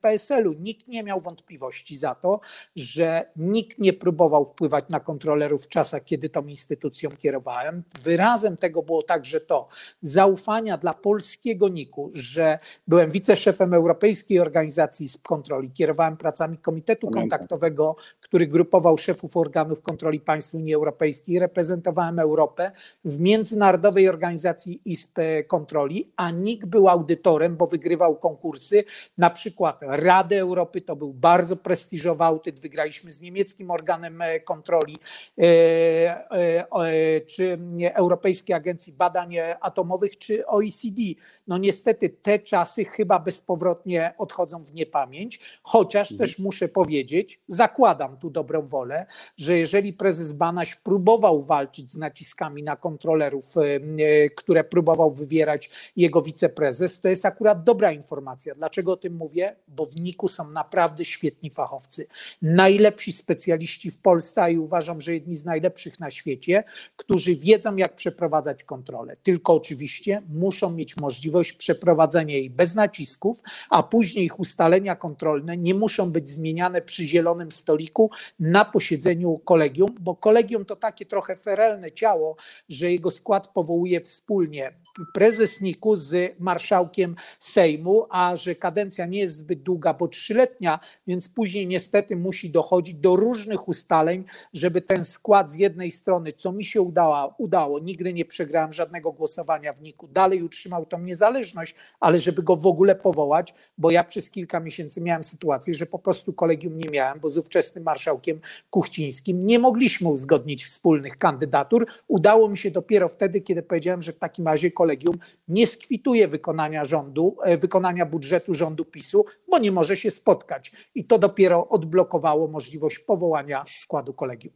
PSL-u. 0.00 0.52
Nikt 0.52 0.88
nie 0.88 1.02
miał 1.02 1.20
wątpliwości 1.20 1.96
za 1.96 2.14
to, 2.14 2.40
że 2.76 3.30
nikt 3.36 3.78
nie 3.78 3.92
próbował 3.92 4.46
wpływać 4.46 4.84
na 4.90 5.00
kontrolerów 5.00 5.64
w 5.64 5.68
czasach, 5.68 6.04
kiedy 6.04 6.28
tą 6.28 6.46
instytucją 6.46 7.10
kierowałem. 7.10 7.82
Wyrazem 8.02 8.56
tego 8.56 8.82
było 8.82 9.02
także 9.02 9.40
to 9.40 9.68
zaufania 10.00 10.78
dla 10.78 10.94
polskiego 10.94 11.68
NIK-u, 11.68 12.10
że 12.14 12.58
byłem 12.86 13.10
wiceszefem 13.10 13.74
Europejskiej 13.74 14.40
Organizacji 14.40 15.08
Kontroli, 15.22 15.70
kierowałem 15.70 16.16
pracami 16.16 16.58
Komitetu 16.58 17.10
Kontaktowego, 17.10 17.96
który 18.20 18.46
grupował 18.46 18.98
szefów 18.98 19.36
organów 19.36 19.82
kontroli 19.82 20.20
państw 20.20 20.54
Unii 20.54 20.74
Europejskiej, 20.74 21.38
reprezentowałem 21.38 22.18
Europę 22.18 22.72
w 23.04 23.20
Międzynarodowej 23.20 24.08
Organizacji 24.08 24.80
Izb 24.84 25.18
Kontroli, 25.46 26.12
a 26.16 26.30
NIK 26.30 26.66
był 26.66 26.88
audytorem, 26.88 27.56
bo 27.56 27.66
wygrywał 27.66 28.16
konkursy, 28.16 28.84
na 29.18 29.30
przykład 29.30 29.78
Radę 29.82 30.38
Europy, 30.38 30.80
to 30.80 30.96
był 30.96 31.12
bardzo 31.12 31.56
prestiżowy 31.56 32.24
audyt, 32.24 32.60
wygraliśmy 32.60 33.10
z 33.10 33.20
niemieckim 33.20 33.70
organem 33.70 34.22
kontroli, 34.44 34.96
e, 35.38 35.42
e, 35.42 36.66
e, 36.72 37.20
czy 37.20 37.58
Europejskiej 37.94 38.56
Agencji 38.56 38.92
Badań 38.92 39.36
Atomowych, 39.60 40.18
czy 40.18 40.46
OECD. 40.46 41.02
No 41.46 41.58
niestety 41.58 42.08
te 42.08 42.38
czasy 42.38 42.84
chyba 42.84 43.18
bezpowrotnie 43.18 44.14
odchodzą 44.18 44.64
w 44.64 44.74
niepamięć, 44.74 45.40
chociaż 45.62 46.12
mhm. 46.12 46.28
też 46.28 46.38
muszę 46.38 46.68
powiedzieć, 46.68 47.40
zakładam 47.48 48.16
tu 48.16 48.30
dobrą 48.30 48.68
wolę, 48.68 49.06
że 49.36 49.58
jeżeli 49.58 49.92
prezes 49.92 50.32
Banaś 50.32 50.74
próbował 50.74 51.44
walczyć 51.44 51.92
z 51.92 51.96
naciskami 51.96 52.62
na 52.62 52.76
kontrolerów, 52.76 53.44
e, 53.56 54.30
które 54.30 54.64
próbował 54.64 55.10
wywierać 55.10 55.70
jego 55.96 56.22
wiceprezes, 56.22 57.00
to 57.00 57.08
jest 57.08 57.26
akurat 57.26 57.64
dobra 57.64 57.92
informacja. 57.92 58.54
Dlaczego 58.54 58.96
tym 59.04 59.16
mówię? 59.16 59.56
Bo 59.68 59.86
w 59.86 59.96
NIK-u 59.96 60.28
są 60.28 60.50
naprawdę 60.50 61.04
świetni 61.04 61.50
fachowcy, 61.50 62.06
najlepsi 62.42 63.12
specjaliści 63.12 63.90
w 63.90 63.98
Polsce 63.98 64.52
i 64.52 64.58
uważam, 64.58 65.00
że 65.00 65.14
jedni 65.14 65.34
z 65.34 65.44
najlepszych 65.44 66.00
na 66.00 66.10
świecie, 66.10 66.64
którzy 66.96 67.36
wiedzą, 67.36 67.76
jak 67.76 67.94
przeprowadzać 67.94 68.64
kontrolę. 68.64 69.16
Tylko 69.22 69.54
oczywiście 69.54 70.22
muszą 70.28 70.70
mieć 70.70 70.96
możliwość 70.96 71.52
przeprowadzenia 71.52 72.34
jej 72.34 72.50
bez 72.50 72.74
nacisków, 72.74 73.42
a 73.70 73.82
później 73.82 74.24
ich 74.24 74.40
ustalenia 74.40 74.96
kontrolne 74.96 75.56
nie 75.56 75.74
muszą 75.74 76.12
być 76.12 76.30
zmieniane 76.30 76.82
przy 76.82 77.06
zielonym 77.06 77.52
stoliku 77.52 78.10
na 78.40 78.64
posiedzeniu 78.64 79.38
kolegium, 79.38 79.94
bo 80.00 80.16
kolegium 80.16 80.64
to 80.64 80.76
takie 80.76 81.06
trochę 81.06 81.36
ferelne 81.36 81.92
ciało, 81.92 82.36
że 82.68 82.92
jego 82.92 83.10
skład 83.10 83.48
powołuje 83.48 84.00
wspólnie 84.00 84.72
prezes 85.14 85.60
NIK-u 85.60 85.96
z 85.96 86.34
marszałkiem 86.38 87.16
Sejmu, 87.40 88.06
a 88.10 88.36
że 88.36 88.54
kadencja 88.54 88.93
nie 88.98 89.18
jest 89.18 89.36
zbyt 89.36 89.62
długa, 89.62 89.94
bo 89.94 90.08
trzyletnia, 90.08 90.80
więc 91.06 91.28
później 91.28 91.66
niestety 91.66 92.16
musi 92.16 92.50
dochodzić 92.50 92.94
do 92.94 93.16
różnych 93.16 93.68
ustaleń, 93.68 94.24
żeby 94.52 94.80
ten 94.80 95.04
skład 95.04 95.50
z 95.50 95.54
jednej 95.54 95.90
strony, 95.90 96.32
co 96.32 96.52
mi 96.52 96.64
się 96.64 96.82
udało, 96.82 97.34
udało 97.38 97.80
nigdy 97.80 98.12
nie 98.12 98.24
przegrałem 98.24 98.72
żadnego 98.72 99.12
głosowania 99.12 99.72
w 99.72 99.80
NIK-u, 99.80 100.08
dalej 100.08 100.42
utrzymał 100.42 100.86
tą 100.86 100.98
niezależność, 100.98 101.74
ale 102.00 102.18
żeby 102.18 102.42
go 102.42 102.56
w 102.56 102.66
ogóle 102.66 102.94
powołać, 102.94 103.54
bo 103.78 103.90
ja 103.90 104.04
przez 104.04 104.30
kilka 104.30 104.60
miesięcy 104.60 105.00
miałem 105.00 105.24
sytuację, 105.24 105.74
że 105.74 105.86
po 105.86 105.98
prostu 105.98 106.32
kolegium 106.32 106.78
nie 106.78 106.90
miałem, 106.90 107.20
bo 107.20 107.30
z 107.30 107.38
ówczesnym 107.38 107.84
marszałkiem 107.84 108.40
Kuchcińskim 108.70 109.46
nie 109.46 109.58
mogliśmy 109.58 110.08
uzgodnić 110.08 110.64
wspólnych 110.64 111.18
kandydatur. 111.18 111.86
Udało 112.08 112.48
mi 112.48 112.58
się 112.58 112.70
dopiero 112.70 113.08
wtedy, 113.08 113.40
kiedy 113.40 113.62
powiedziałem, 113.62 114.02
że 114.02 114.12
w 114.12 114.16
takim 114.16 114.46
razie 114.46 114.70
kolegium 114.70 115.18
nie 115.48 115.66
skwituje 115.66 116.28
wykonania 116.28 116.84
rządu, 116.84 117.36
e, 117.42 117.56
wykonania 117.56 118.06
budżetu 118.06 118.54
rządu 118.54 118.83
PiSu, 118.84 119.24
bo 119.50 119.58
nie 119.58 119.72
może 119.72 119.96
się 119.96 120.10
spotkać. 120.10 120.72
I 120.94 121.04
to 121.04 121.18
dopiero 121.18 121.68
odblokowało 121.68 122.48
możliwość 122.48 122.98
powołania 122.98 123.64
składu 123.76 124.14
kolegium. 124.14 124.54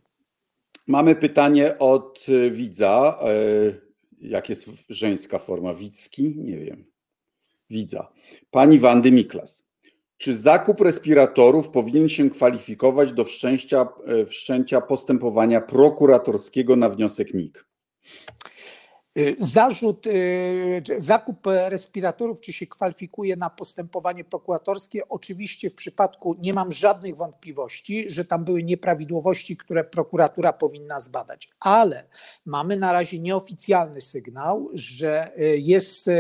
Mamy 0.87 1.15
pytanie 1.15 1.79
od 1.79 2.27
e, 2.29 2.51
widza. 2.51 3.19
E, 3.23 3.33
jak 4.21 4.49
jest 4.49 4.71
żeńska 4.89 5.39
forma? 5.39 5.75
Widzki? 5.75 6.35
Nie 6.39 6.59
wiem. 6.59 6.85
Widza. 7.71 8.13
Pani 8.51 8.79
Wandy 8.79 9.13
Miklas. 9.13 9.69
Czy 10.17 10.35
zakup 10.35 10.81
respiratorów 10.81 11.71
powinien 11.71 12.09
się 12.09 12.31
kwalifikować 12.31 13.13
do 13.13 13.25
wszczęcia, 13.25 13.89
wszczęcia 14.27 14.81
postępowania 14.81 15.61
prokuratorskiego 15.61 16.77
na 16.77 16.89
wniosek 16.89 17.35
NIK? 17.35 17.69
Y, 19.17 19.37
zarzut, 19.39 20.07
y, 20.07 20.83
zakup 20.99 21.47
respiratorów, 21.47 22.41
czy 22.41 22.53
się 22.53 22.67
kwalifikuje 22.67 23.37
na 23.37 23.51
postępowanie 23.51 24.25
prokuratorskie? 24.25 25.09
Oczywiście 25.09 25.71
w 25.71 25.75
przypadku 25.75 26.37
nie 26.39 26.55
mam 26.55 26.73
żadnych 26.73 27.17
wątpliwości, 27.17 28.11
że 28.11 28.25
tam 28.25 28.45
były 28.45 28.63
nieprawidłowości, 28.63 29.57
które 29.57 29.85
prokuratura 29.85 30.53
powinna 30.53 31.01
zbadać, 31.01 31.51
ale 31.61 32.05
mamy 32.45 32.77
na 32.77 32.93
razie 32.93 33.19
nieoficjalny 33.19 34.01
sygnał, 34.01 34.71
że 34.73 35.39
y, 35.39 35.59
jest 35.59 36.11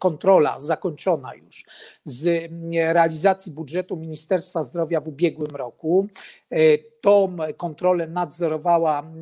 kontrola 0.00 0.58
zakończona 0.58 1.34
już 1.34 1.64
z 2.04 2.50
realizacji 2.92 3.52
budżetu 3.52 3.96
Ministerstwa 3.96 4.62
Zdrowia 4.62 5.00
w 5.00 5.08
ubiegłym 5.08 5.56
roku. 5.56 6.08
Tą 7.00 7.36
kontrolę 7.56 8.08
nadzorowała 8.08 9.12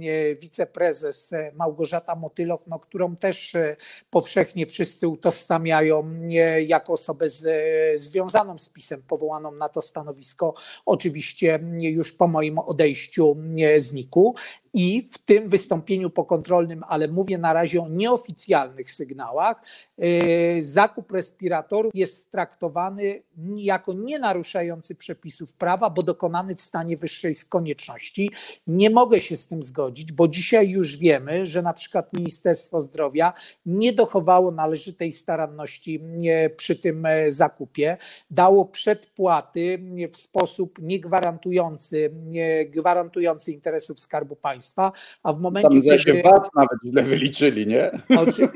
wiceprezes 0.41 1.35
Małgorzata 1.55 2.15
Motylow, 2.15 2.67
no, 2.67 2.79
którą 3.01 3.17
też 3.17 3.55
e, 3.55 3.77
powszechnie 4.11 4.67
wszyscy 4.67 5.09
utożsamiają 5.09 6.21
jako 6.67 6.93
osobę 6.93 7.29
z, 7.29 8.01
związaną 8.01 8.59
z 8.59 8.69
PiSem, 8.69 9.03
powołaną 9.03 9.53
na 9.53 9.69
to 9.69 9.83
stanowisko, 9.83 10.55
oczywiście 10.87 11.61
już 11.81 12.13
po 12.13 12.27
moim 12.27 12.59
odejściu 12.59 13.37
z 13.77 13.93
NIK-u 13.93 14.35
i 14.73 15.09
w 15.13 15.19
tym 15.19 15.49
wystąpieniu 15.49 16.11
pokontrolnym, 16.11 16.85
ale 16.89 17.09
mówię 17.09 17.39
na 17.39 17.53
razie 17.53 17.83
o 17.83 17.89
nieoficjalnych 17.89 18.93
sygnałach, 18.93 19.63
e, 19.99 20.63
zakup 20.63 21.13
respiratorów 21.13 21.95
jest 21.95 22.31
traktowany 22.31 23.23
jako 23.57 23.93
nie 23.93 24.19
naruszający 24.19 24.95
przepisów 24.95 25.55
prawa, 25.55 25.91
bo 25.91 26.03
dokonany 26.03 26.55
w 26.55 26.61
stanie 26.61 26.97
wyższej 26.97 27.35
konieczności. 27.49 28.31
Nie 28.67 28.91
mogę 28.91 29.21
się 29.21 29.37
z 29.37 29.49
tym 29.49 29.63
zgodzić, 29.63 30.13
bo 30.13 30.29
dzisiaj 30.29 30.69
już 30.69 30.97
wiemy, 30.97 31.47
że 31.47 31.63
na 31.63 31.73
przykład 31.73 32.13
Ministerstwo 32.13 32.81
Zdrowia 32.81 33.33
nie 33.67 33.93
dochowało 33.93 34.51
należytej 34.51 35.13
staranności 35.13 36.01
e, 36.29 36.51
przy 36.51 36.77
tym 36.77 37.07
e, 37.07 37.33
zakupie, 37.33 37.97
dało 38.31 38.65
przedpłaty 38.65 39.79
w 40.13 40.17
sposób 40.17 40.79
niegwarantujący, 40.83 42.11
nie 42.27 42.67
gwarantujący 42.67 43.53
interesów 43.53 44.01
Skarbu 44.01 44.37
Państwa 44.37 44.60
państwa, 44.61 44.93
a 45.23 45.33
w 45.33 45.41
momencie, 45.41 45.83
Tam 45.83 45.99
kiedy... 45.99 46.23
VAT 46.23 46.49
nawet 46.57 46.79
źle 46.87 47.03
wyliczyli, 47.03 47.67
nie? 47.67 47.91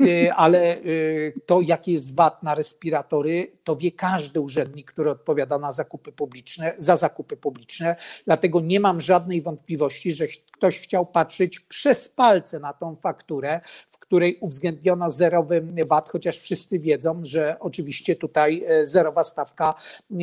Y, 0.00 0.32
ale 0.32 0.76
y, 0.76 1.32
to, 1.46 1.60
jaki 1.60 1.92
jest 1.92 2.16
VAT 2.16 2.42
na 2.42 2.54
respiratory, 2.54 3.52
to 3.64 3.76
wie 3.76 3.92
każdy 3.92 4.40
urzędnik, 4.40 4.92
który 4.92 5.10
odpowiada 5.10 5.58
na 5.58 5.72
zakupy 5.72 6.12
publiczne, 6.12 6.72
za 6.76 6.96
zakupy 6.96 7.36
publiczne, 7.36 7.96
dlatego 8.26 8.60
nie 8.60 8.80
mam 8.80 9.00
żadnej 9.00 9.42
wątpliwości, 9.42 10.12
że 10.12 10.26
ktoś 10.64 10.80
chciał 10.80 11.06
patrzeć 11.06 11.60
przez 11.60 12.08
palce 12.08 12.60
na 12.60 12.72
tą 12.72 12.96
fakturę, 12.96 13.60
w 13.88 13.98
której 13.98 14.38
uwzględniono 14.40 15.10
zerowy 15.10 15.66
VAT, 15.88 16.08
chociaż 16.08 16.38
wszyscy 16.38 16.78
wiedzą, 16.78 17.20
że 17.22 17.56
oczywiście 17.60 18.16
tutaj 18.16 18.64
e, 18.66 18.86
zerowa 18.86 19.24
stawka 19.24 19.74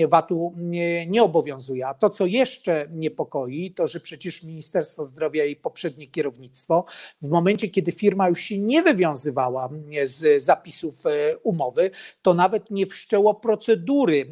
VAT-u 0.08 0.54
nie, 0.58 1.06
nie 1.06 1.24
obowiązuje. 1.24 1.88
A 1.88 1.94
to, 1.94 2.10
co 2.10 2.26
jeszcze 2.26 2.88
niepokoi, 2.92 3.72
to 3.72 3.88
że 3.88 4.00
przecież 4.00 4.44
Ministerstwo 4.44 5.04
Zdrowia 5.04 5.46
i 5.46 5.56
poprzednie 5.56 6.08
kierownictwo 6.08 6.86
w 7.22 7.30
momencie, 7.30 7.70
kiedy 7.70 7.92
firma 7.92 8.30
już 8.30 8.40
się 8.40 8.60
nie 8.60 8.84
wywiązywała 8.84 9.70
z 10.04 10.44
zapisów 10.44 11.06
e, 11.06 11.38
umowy, 11.38 11.92
to 12.22 12.34
nawet 12.34 12.72
nie 12.72 12.86
wszczęło 12.86 13.34
procedury 13.34 14.26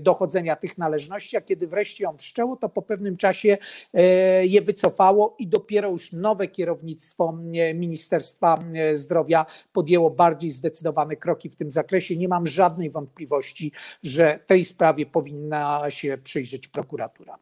dochodzenia 0.00 0.56
tych 0.56 0.78
należności, 0.78 1.36
a 1.36 1.40
kiedy 1.40 1.66
wreszcie 1.66 2.04
ją 2.04 2.16
wszczęło, 2.16 2.56
to 2.56 2.68
po 2.68 2.82
pewnym 2.82 3.16
czasie 3.16 3.58
e, 3.94 4.46
je 4.46 4.62
wycofało 4.62 5.36
i 5.38 5.51
dopiero 5.52 5.90
już 5.90 6.12
nowe 6.12 6.48
kierownictwo 6.48 7.38
Ministerstwa 7.74 8.64
Zdrowia 8.94 9.46
podjęło 9.72 10.10
bardziej 10.10 10.50
zdecydowane 10.50 11.16
kroki 11.16 11.50
w 11.50 11.56
tym 11.56 11.70
zakresie. 11.70 12.16
Nie 12.16 12.28
mam 12.28 12.46
żadnej 12.46 12.90
wątpliwości, 12.90 13.72
że 14.02 14.38
tej 14.46 14.64
sprawie 14.64 15.06
powinna 15.06 15.82
się 15.88 16.18
przyjrzeć 16.24 16.68
prokuratura. 16.68 17.38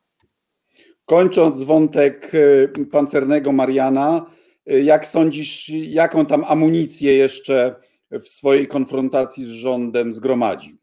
Kończąc 1.07 1.62
wątek 1.62 2.35
y, 2.35 2.87
pancernego 2.93 3.52
Mariana, 3.52 4.26
jak 4.67 5.07
sądzisz, 5.07 5.69
jaką 5.69 6.26
tam 6.26 6.45
amunicję 6.49 7.17
jeszcze 7.17 7.75
w 8.11 8.29
swojej 8.29 8.67
konfrontacji 8.67 9.45
z 9.45 9.49
rządem 9.49 10.12
zgromadził? 10.12 10.79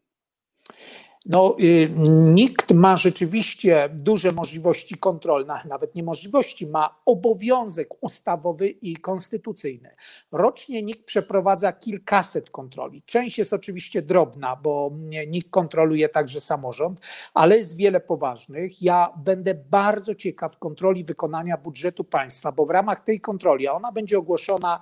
No, 1.26 1.56
y, 1.60 1.90
nikt 2.34 2.70
ma 2.70 2.96
rzeczywiście 2.96 3.88
duże 3.92 4.32
możliwości 4.32 4.94
kontrolne, 4.94 5.60
nawet 5.68 5.94
nie 5.94 6.02
możliwości, 6.02 6.66
ma 6.66 7.00
obowiązek 7.06 7.88
ustawowy 8.00 8.68
i 8.68 8.96
konstytucyjny. 8.96 9.96
Rocznie 10.32 10.82
nikt 10.82 11.04
przeprowadza 11.04 11.72
kilkaset 11.72 12.50
kontroli. 12.50 13.02
Część 13.02 13.38
jest 13.38 13.52
oczywiście 13.52 14.02
drobna, 14.02 14.56
bo 14.56 14.90
nikt 15.28 15.50
kontroluje 15.50 16.08
także 16.08 16.40
samorząd, 16.40 17.00
ale 17.34 17.56
jest 17.56 17.76
wiele 17.76 18.00
poważnych. 18.00 18.82
Ja 18.82 19.12
będę 19.24 19.54
bardzo 19.54 20.14
ciekaw 20.14 20.58
kontroli 20.58 21.04
wykonania 21.04 21.56
budżetu 21.56 22.04
państwa, 22.04 22.52
bo 22.52 22.66
w 22.66 22.70
ramach 22.70 23.00
tej 23.00 23.20
kontroli, 23.20 23.68
a 23.68 23.72
ona 23.72 23.92
będzie 23.92 24.18
ogłoszona 24.18 24.80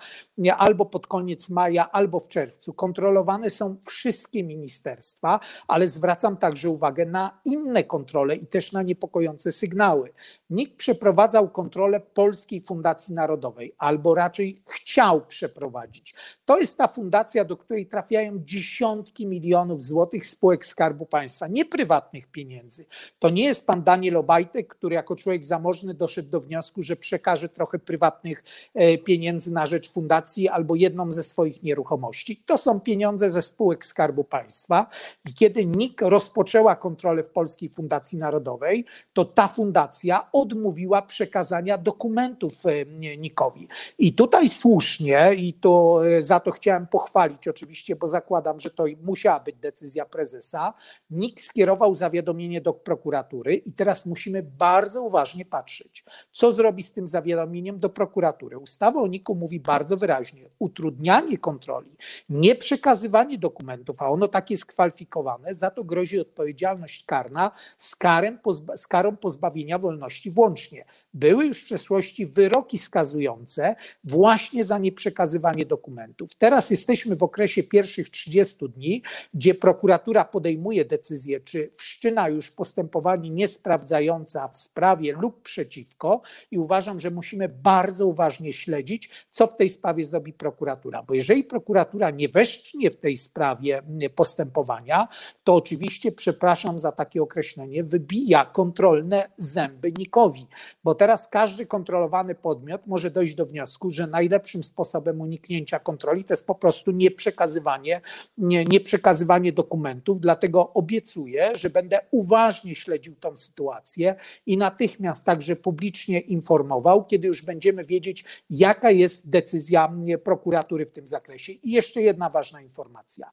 albo 0.57 0.87
pod 0.87 1.07
koniec 1.07 1.51
maja, 1.51 1.91
albo 1.93 2.21
w 2.21 2.29
czerwcu, 2.29 2.73
kontrolowane 2.73 3.51
są 3.51 3.77
wszystkie 3.87 4.45
ministerstwa, 4.45 5.41
ale 5.69 5.89
zwracam 5.89 6.36
także 6.37 6.71
uwagę 6.71 7.07
na 7.07 7.41
inne 7.45 7.85
kontrole 7.85 8.37
i 8.37 8.47
też 8.47 8.73
na 8.73 8.83
niepokojące 8.83 9.53
sygnały. 9.53 10.13
NIK 10.51 10.77
przeprowadzał 10.77 11.49
kontrolę 11.49 12.01
Polskiej 12.01 12.61
Fundacji 12.61 13.15
Narodowej, 13.15 13.75
albo 13.79 14.15
raczej 14.15 14.63
chciał 14.67 15.27
przeprowadzić. 15.27 16.15
To 16.45 16.59
jest 16.59 16.79
ta 16.79 16.89
fundacja, 16.89 17.45
do 17.45 17.57
której 17.57 17.87
trafiają 17.87 18.39
dziesiątki 18.45 19.27
milionów 19.27 19.83
złotych 19.83 20.27
spółek 20.27 20.65
Skarbu 20.65 21.07
Państwa, 21.07 21.49
nie 21.49 21.65
prywatnych 21.65 22.27
pieniędzy. 22.27 22.87
To 23.19 23.31
nie 23.31 23.45
jest 23.45 23.67
pan 23.67 23.83
Daniel 23.83 24.17
Obajtek, 24.17 24.69
który 24.75 24.95
jako 24.95 25.17
człowiek 25.17 25.45
zamożny 25.45 25.95
doszedł 25.95 26.31
do 26.31 26.41
wniosku, 26.41 26.83
że 26.83 26.97
przekaże 26.97 27.49
trochę 27.49 27.79
prywatnych 27.79 28.45
e, 28.75 28.99
pieniędzy 28.99 29.53
na 29.53 29.67
rzecz 29.67 29.93
fundacji 29.93 30.49
albo 30.49 30.75
jedną 30.75 31.13
ze 31.13 31.23
swoich 31.23 31.63
nieruchomości. 31.63 32.43
To 32.47 32.59
są 32.59 32.81
pieniądze 32.81 33.31
ze 33.31 33.43
spółek 33.43 33.85
Skarbu 33.85 34.25
Państwa. 34.25 34.87
I 35.25 35.35
kiedy 35.35 35.67
NIK 35.67 36.01
rozpoczęła 36.03 36.77
kontrolę 36.77 37.23
w 37.23 37.31
Polskiej 37.31 37.69
Fundacji 37.69 38.19
Narodowej, 38.19 38.85
to 39.13 39.25
ta 39.25 39.49
fundacja 39.49 40.31
odmówiła 40.41 41.03
przekazania 41.03 41.79
dokumentów 41.79 42.67
e, 42.67 43.17
Nikowi. 43.19 43.69
I 43.99 44.13
tutaj 44.13 44.49
słusznie, 44.49 45.35
i 45.37 45.55
to 45.55 46.01
e, 46.09 46.23
za 46.23 46.41
to 46.41 46.51
chciałem 46.51 46.87
pochwalić 46.87 47.49
oczywiście, 47.49 47.97
bo 47.97 48.07
zakładam, 48.07 48.61
że 48.61 48.71
to 48.71 48.85
musiała 49.03 49.41
być 49.41 49.57
decyzja 49.57 50.05
prezesa, 50.05 50.75
NIK 51.11 51.41
skierował 51.41 51.95
zawiadomienie 51.95 52.61
do 52.61 52.75
prokuratury 52.75 53.55
i 53.55 53.73
teraz 53.73 54.07
musimy 54.07 54.43
bardzo 54.43 55.03
uważnie 55.03 55.45
patrzeć, 55.45 56.05
co 56.33 56.53
zrobi 56.53 56.83
z 56.83 56.93
tym 56.93 57.09
zawiadomieniem 57.09 57.79
do 57.79 57.89
prokuratury. 57.89 58.59
Ustawa 58.59 59.01
o 59.01 59.07
NIK-u 59.07 59.35
mówi 59.35 59.61
bardzo 59.61 59.97
wyraźnie, 59.97 60.49
utrudnianie 60.59 61.39
kontroli, 61.39 61.97
nieprzekazywanie 62.29 63.39
dokumentów, 63.39 64.03
a 64.03 64.09
ono 64.09 64.29
tak 64.29 64.51
jest 64.51 64.67
kwalifikowane, 64.67 65.55
za 65.55 65.71
to 65.71 65.85
grozi 65.85 66.21
odpowiedzialność 66.21 67.05
karna 67.05 67.51
z, 67.79 67.97
karem, 67.97 68.39
z 68.77 68.87
karą 68.87 69.17
pozbawienia 69.17 69.79
wolności 69.79 70.26
włącznie. 70.31 70.85
Były 71.17 71.47
już 71.47 71.63
w 71.63 71.65
przeszłości 71.65 72.27
wyroki 72.27 72.79
skazujące 72.79 73.77
właśnie 74.05 74.65
za 74.65 74.79
nieprzekazywanie 74.79 75.67
dokumentów. 75.67 76.35
Teraz 76.35 76.71
jesteśmy 76.71 77.17
w 77.17 77.23
okresie 77.23 77.63
pierwszych 77.63 78.11
30 78.11 78.69
dni, 78.69 79.03
gdzie 79.35 79.55
prokuratura 79.55 80.25
podejmuje 80.25 80.85
decyzję, 80.85 81.41
czy 81.41 81.71
wszczyna 81.77 82.29
już 82.29 82.51
postępowanie 82.51 83.31
niesprawdzające 83.31 84.41
w 84.53 84.59
sprawie 84.59 85.13
lub 85.13 85.43
przeciwko 85.43 86.23
i 86.51 86.59
uważam, 86.59 87.01
że 87.01 87.11
musimy 87.11 87.49
bardzo 87.49 88.07
uważnie 88.07 88.53
śledzić, 88.53 89.11
co 89.31 89.47
w 89.47 89.57
tej 89.57 89.69
sprawie 89.69 90.05
zrobi 90.05 90.33
prokuratura, 90.33 91.03
bo 91.03 91.15
jeżeli 91.15 91.45
prokuratura 91.45 92.11
nie 92.11 92.29
weszcznie 92.29 92.91
w 92.91 92.97
tej 92.97 93.17
sprawie 93.17 93.83
postępowania, 94.15 95.09
to 95.45 95.55
oczywiście, 95.55 96.13
przepraszam 96.13 96.81
za 96.81 96.93
takie 96.93 97.23
określenie, 97.23 97.85
wybija 97.85 98.45
kontrolne 98.45 99.29
zęby 99.37 99.93
Nikowi, 99.93 100.47
bo 100.85 100.95
teraz 100.95 101.06
każdy 101.29 101.67
kontrolowany 101.67 102.35
podmiot 102.35 102.87
może 102.87 103.11
dojść 103.11 103.35
do 103.35 103.47
wniosku, 103.47 103.91
że 103.91 104.07
najlepszym 104.07 104.65
sposobem 104.65 105.21
uniknięcia 105.21 105.79
kontroli 105.79 106.25
to 106.25 106.33
jest 106.33 106.47
po 106.47 106.55
prostu 106.55 106.91
nieprzekazywanie, 106.91 108.01
nie, 108.39 108.65
nieprzekazywanie 108.65 109.53
dokumentów. 109.53 110.21
Dlatego 110.21 110.73
obiecuję, 110.73 111.53
że 111.55 111.71
będę 111.71 112.01
uważnie 112.11 112.77
śledził 112.77 113.15
tą 113.17 113.37
sytuację 113.37 114.15
i 114.47 114.57
natychmiast 114.57 115.25
także 115.25 115.57
publicznie 115.57 116.21
informował, 116.21 117.05
kiedy 117.05 117.27
już 117.27 117.43
będziemy 117.43 117.85
wiedzieć, 117.85 118.25
jaka 118.51 118.91
jest 118.91 119.31
decyzja 119.31 119.93
prokuratury 120.25 120.87
w 120.87 120.91
tym 120.91 121.09
zakresie. 121.09 121.53
I 121.53 121.71
jeszcze 121.71 122.03
jedna 122.03 122.31
ważna 122.31 122.61
informacja. 122.61 123.31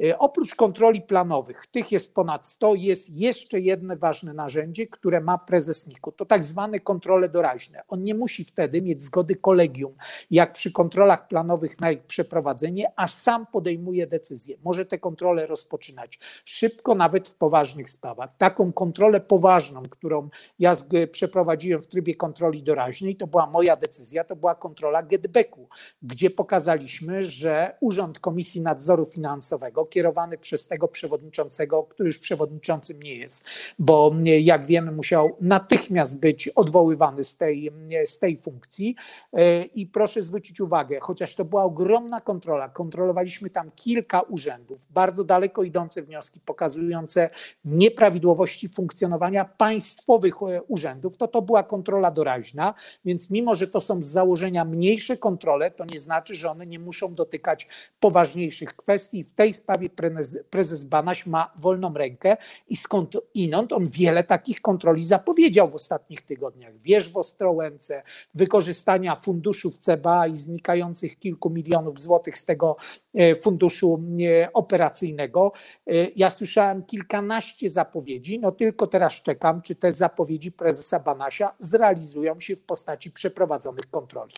E, 0.00 0.18
oprócz 0.18 0.54
kontroli 0.54 1.02
planowych, 1.02 1.66
tych 1.66 1.92
jest 1.92 2.14
ponad 2.14 2.46
100, 2.46 2.74
jest 2.74 3.10
jeszcze 3.10 3.60
jedno 3.60 3.96
ważne 3.96 4.34
narzędzie, 4.34 4.86
które 4.86 5.20
ma 5.20 5.38
prezes 5.38 5.86
NIK-u. 5.86 6.12
To 6.12 6.24
tak 6.26 6.44
zwane 6.44 6.80
kontrole 6.80 7.28
doraźne. 7.28 7.82
On 7.88 8.02
nie 8.02 8.14
musi 8.14 8.44
wtedy 8.44 8.82
mieć 8.82 9.04
zgody 9.04 9.36
kolegium, 9.36 9.94
jak 10.30 10.52
przy 10.52 10.72
kontrolach 10.72 11.28
planowych 11.28 11.80
na 11.80 11.90
ich 11.92 12.02
przeprowadzenie, 12.02 12.92
a 12.96 13.06
sam 13.06 13.46
podejmuje 13.46 14.06
decyzję. 14.06 14.56
Może 14.64 14.86
te 14.86 14.98
kontrole 14.98 15.46
rozpoczynać 15.46 16.18
szybko, 16.44 16.94
nawet 16.94 17.28
w 17.28 17.34
poważnych 17.34 17.90
sprawach. 17.90 18.32
Taką 18.38 18.72
kontrolę 18.72 19.20
poważną, 19.20 19.82
którą 19.82 20.28
ja 20.58 20.72
przeprowadziłem 21.12 21.80
w 21.80 21.86
trybie 21.86 22.14
kontroli 22.14 22.62
doraźnej, 22.62 23.16
to 23.16 23.26
była 23.26 23.46
moja 23.46 23.76
decyzja, 23.76 24.24
to 24.24 24.36
była 24.36 24.54
kontrola 24.54 25.02
Getbacku, 25.02 25.68
gdzie 26.02 26.30
pokazaliśmy, 26.30 27.24
że 27.24 27.76
Urząd 27.80 28.18
Komisji 28.18 28.60
Nadzoru 28.60 29.06
Finansowego, 29.06 29.81
kierowany 29.84 30.38
przez 30.38 30.66
tego 30.66 30.88
przewodniczącego, 30.88 31.82
który 31.82 32.06
już 32.06 32.18
przewodniczącym 32.18 33.02
nie 33.02 33.14
jest, 33.14 33.46
bo 33.78 34.14
jak 34.40 34.66
wiemy, 34.66 34.92
musiał 34.92 35.36
natychmiast 35.40 36.20
być 36.20 36.48
odwoływany 36.48 37.24
z 37.24 37.36
tej, 37.36 37.72
z 38.04 38.18
tej 38.18 38.36
funkcji. 38.36 38.96
E, 39.32 39.62
I 39.62 39.86
proszę 39.86 40.22
zwrócić 40.22 40.60
uwagę, 40.60 41.00
chociaż 41.00 41.34
to 41.34 41.44
była 41.44 41.64
ogromna 41.64 42.20
kontrola, 42.20 42.68
kontrolowaliśmy 42.68 43.50
tam 43.50 43.70
kilka 43.76 44.20
urzędów, 44.20 44.86
bardzo 44.90 45.24
daleko 45.24 45.62
idące 45.62 46.02
wnioski 46.02 46.40
pokazujące 46.40 47.30
nieprawidłowości 47.64 48.68
funkcjonowania 48.68 49.44
państwowych 49.44 50.34
e, 50.42 50.62
urzędów, 50.62 51.16
to 51.16 51.28
to 51.28 51.42
była 51.42 51.62
kontrola 51.62 52.10
doraźna, 52.10 52.74
więc 53.04 53.30
mimo, 53.30 53.54
że 53.54 53.68
to 53.68 53.80
są 53.80 54.02
z 54.02 54.06
założenia 54.06 54.64
mniejsze 54.64 55.16
kontrole, 55.16 55.70
to 55.70 55.84
nie 55.84 55.98
znaczy, 55.98 56.34
że 56.34 56.50
one 56.50 56.66
nie 56.66 56.78
muszą 56.78 57.14
dotykać 57.14 57.68
poważniejszych 58.00 58.76
kwestii. 58.76 59.24
W 59.24 59.32
tej 59.32 59.52
sprawie 59.52 59.71
prezes, 59.96 60.46
prezes 60.50 60.84
Banaś 60.84 61.26
ma 61.26 61.52
wolną 61.56 61.94
rękę 61.94 62.36
i 62.68 62.76
skąd 62.76 63.16
inąd 63.34 63.72
on 63.72 63.86
wiele 63.86 64.24
takich 64.24 64.60
kontroli 64.60 65.04
zapowiedział 65.04 65.70
w 65.70 65.74
ostatnich 65.74 66.22
tygodniach. 66.22 66.78
Wież 66.78 67.08
w 67.08 67.16
Ostrołęce, 67.16 68.02
wykorzystania 68.34 69.16
funduszów 69.16 69.78
CBA 69.78 70.26
i 70.26 70.34
znikających 70.34 71.18
kilku 71.18 71.50
milionów 71.50 72.00
złotych 72.00 72.38
z 72.38 72.44
tego 72.44 72.76
e, 73.14 73.34
funduszu 73.34 74.02
e, 74.20 74.52
operacyjnego. 74.52 75.52
E, 75.86 75.92
ja 76.16 76.30
słyszałem 76.30 76.82
kilkanaście 76.82 77.70
zapowiedzi, 77.70 78.38
no 78.38 78.52
tylko 78.52 78.86
teraz 78.86 79.22
czekam, 79.22 79.62
czy 79.62 79.76
te 79.76 79.92
zapowiedzi 79.92 80.52
prezesa 80.52 81.00
Banasia 81.00 81.54
zrealizują 81.58 82.40
się 82.40 82.56
w 82.56 82.62
postaci 82.62 83.10
przeprowadzonych 83.10 83.90
kontroli. 83.90 84.34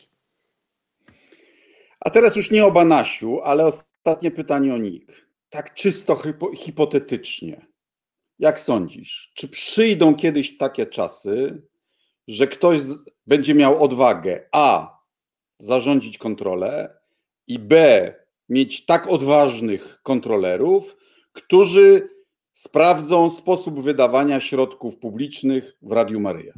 A 1.99 2.09
teraz 2.09 2.35
już 2.35 2.51
nie 2.51 2.65
o 2.65 2.71
Banasiu, 2.71 3.41
ale 3.43 3.65
ostatnie 3.65 4.31
pytanie 4.31 4.73
o 4.73 4.77
NIK. 4.77 5.24
Tak 5.55 5.73
czysto 5.73 6.17
hipotetycznie. 6.55 7.65
Jak 8.39 8.59
sądzisz, 8.59 9.31
czy 9.35 9.47
przyjdą 9.47 10.15
kiedyś 10.15 10.57
takie 10.57 10.85
czasy, 10.85 11.61
że 12.27 12.47
ktoś 12.47 12.79
będzie 13.27 13.55
miał 13.55 13.83
odwagę 13.83 14.49
A 14.51 14.97
zarządzić 15.59 16.17
kontrolę 16.17 16.97
i 17.47 17.59
B 17.59 18.13
mieć 18.49 18.85
tak 18.85 19.07
odważnych 19.07 19.99
kontrolerów, 20.03 20.97
którzy 21.31 22.09
sprawdzą 22.53 23.29
sposób 23.29 23.81
wydawania 23.81 24.39
środków 24.39 24.97
publicznych 24.97 25.77
w 25.81 25.91
Radiu 25.91 26.19
Maryja? 26.19 26.53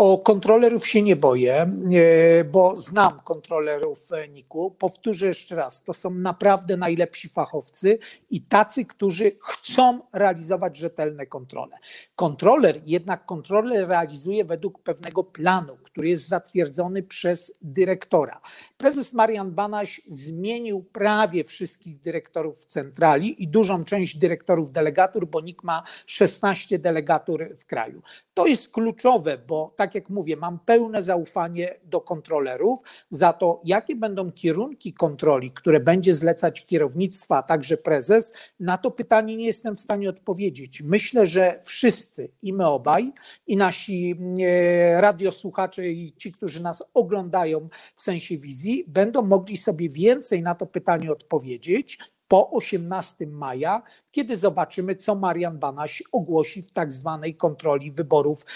O 0.00 0.18
kontrolerów 0.18 0.88
się 0.88 1.02
nie 1.02 1.16
boję, 1.16 1.54
e, 1.60 2.44
bo 2.44 2.76
znam 2.76 3.20
kontrolerów 3.20 4.08
NIK-u. 4.34 4.70
Powtórzę 4.70 5.26
jeszcze 5.26 5.56
raz, 5.56 5.84
to 5.84 5.94
są 5.94 6.10
naprawdę 6.10 6.76
najlepsi 6.76 7.28
fachowcy 7.28 7.98
i 8.30 8.42
tacy, 8.42 8.84
którzy 8.84 9.32
chcą 9.40 10.00
realizować 10.12 10.76
rzetelne 10.76 11.26
kontrole. 11.26 11.76
Kontroler, 12.16 12.80
jednak 12.86 13.24
kontroler 13.24 13.88
realizuje 13.88 14.44
według 14.44 14.82
pewnego 14.82 15.24
planu, 15.24 15.76
który 15.82 16.08
jest 16.08 16.28
zatwierdzony 16.28 17.02
przez 17.02 17.58
dyrektora. 17.62 18.40
Prezes 18.76 19.12
Marian 19.12 19.50
Banaś 19.50 20.00
zmienił 20.06 20.82
prawie 20.82 21.44
wszystkich 21.44 22.00
dyrektorów 22.00 22.58
w 22.58 22.64
centrali 22.64 23.42
i 23.42 23.48
dużą 23.48 23.84
część 23.84 24.16
dyrektorów 24.16 24.72
delegatur, 24.72 25.26
bo 25.26 25.40
NIK 25.40 25.64
ma 25.64 25.82
16 26.06 26.78
delegatur 26.78 27.56
w 27.58 27.66
kraju. 27.66 28.02
To 28.34 28.46
jest 28.46 28.72
kluczowe, 28.72 29.38
bo 29.38 29.74
tak 29.76 29.87
jak 29.94 30.10
mówię, 30.10 30.36
mam 30.36 30.58
pełne 30.58 31.02
zaufanie 31.02 31.74
do 31.84 32.00
kontrolerów. 32.00 32.80
Za 33.10 33.32
to, 33.32 33.60
jakie 33.64 33.96
będą 33.96 34.32
kierunki 34.32 34.92
kontroli, 34.92 35.50
które 35.50 35.80
będzie 35.80 36.14
zlecać 36.14 36.66
kierownictwo, 36.66 37.36
a 37.36 37.42
także 37.42 37.76
prezes, 37.76 38.32
na 38.60 38.78
to 38.78 38.90
pytanie 38.90 39.36
nie 39.36 39.46
jestem 39.46 39.76
w 39.76 39.80
stanie 39.80 40.10
odpowiedzieć. 40.10 40.82
Myślę, 40.82 41.26
że 41.26 41.60
wszyscy, 41.64 42.30
i 42.42 42.52
my 42.52 42.66
obaj, 42.66 43.12
i 43.46 43.56
nasi 43.56 44.16
e, 44.40 45.00
radiosłuchacze, 45.00 45.88
i 45.88 46.12
ci, 46.12 46.32
którzy 46.32 46.62
nas 46.62 46.82
oglądają 46.94 47.68
w 47.96 48.02
sensie 48.02 48.38
wizji, 48.38 48.84
będą 48.86 49.22
mogli 49.22 49.56
sobie 49.56 49.88
więcej 49.88 50.42
na 50.42 50.54
to 50.54 50.66
pytanie 50.66 51.12
odpowiedzieć 51.12 51.98
po 52.28 52.50
18 52.50 53.26
maja, 53.26 53.82
kiedy 54.10 54.36
zobaczymy, 54.36 54.96
co 54.96 55.14
Marian 55.14 55.58
Banaś 55.58 56.02
ogłosi 56.12 56.62
w 56.62 56.72
tak 56.72 56.92
zwanej 56.92 57.34
kontroli 57.34 57.92
wyborów, 57.92 58.46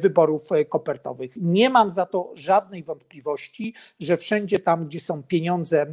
wyborów 0.00 0.52
e, 0.52 0.64
kopertowych. 0.64 1.32
Nie 1.36 1.70
mam 1.70 1.90
za 1.90 2.06
to 2.06 2.30
żadnej 2.34 2.82
wątpliwości, 2.82 3.74
że 4.00 4.16
wszędzie 4.16 4.58
tam, 4.58 4.86
gdzie 4.86 5.00
są 5.00 5.22
pieniądze 5.22 5.86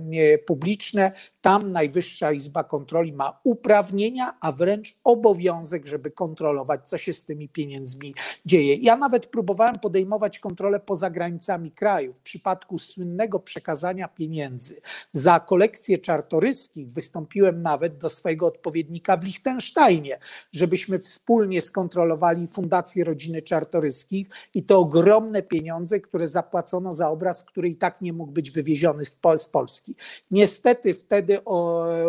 publiczne, 0.45 1.11
tam 1.41 1.69
Najwyższa 1.69 2.31
Izba 2.31 2.63
Kontroli 2.63 3.13
ma 3.13 3.39
uprawnienia, 3.43 4.38
a 4.41 4.51
wręcz 4.51 4.99
obowiązek, 5.03 5.88
żeby 5.88 6.11
kontrolować, 6.11 6.89
co 6.89 6.97
się 6.97 7.13
z 7.13 7.25
tymi 7.25 7.49
pieniędzmi 7.49 8.13
dzieje. 8.45 8.75
Ja 8.75 8.97
nawet 8.97 9.27
próbowałem 9.27 9.79
podejmować 9.79 10.39
kontrolę 10.39 10.79
poza 10.79 11.09
granicami 11.09 11.71
kraju. 11.71 12.13
W 12.13 12.19
przypadku 12.19 12.79
słynnego 12.79 13.39
przekazania 13.39 14.07
pieniędzy 14.07 14.81
za 15.11 15.39
kolekcję 15.39 15.97
czartoryskich 15.97 16.93
wystąpiłem 16.93 17.59
nawet 17.59 17.97
do 17.97 18.09
swojego 18.09 18.47
odpowiednika 18.75 19.17
w 19.17 19.23
Liechtensteinie, 19.23 20.19
żebyśmy 20.51 20.99
wspólnie 20.99 21.61
skontrolowali 21.61 22.47
Fundację 22.47 23.03
Rodziny 23.03 23.41
Czartoryskich 23.41 24.27
i 24.53 24.63
to 24.63 24.79
ogromne 24.79 25.41
pieniądze, 25.41 25.99
które 25.99 26.27
zapłacono 26.27 26.93
za 26.93 27.09
obraz, 27.09 27.43
który 27.43 27.69
i 27.69 27.75
tak 27.75 28.01
nie 28.01 28.13
mógł 28.13 28.31
być 28.31 28.51
wywieziony 28.51 29.03
z 29.38 29.47
Polski. 29.47 29.95
Niestety 30.31 30.93
wtedy 30.93 31.39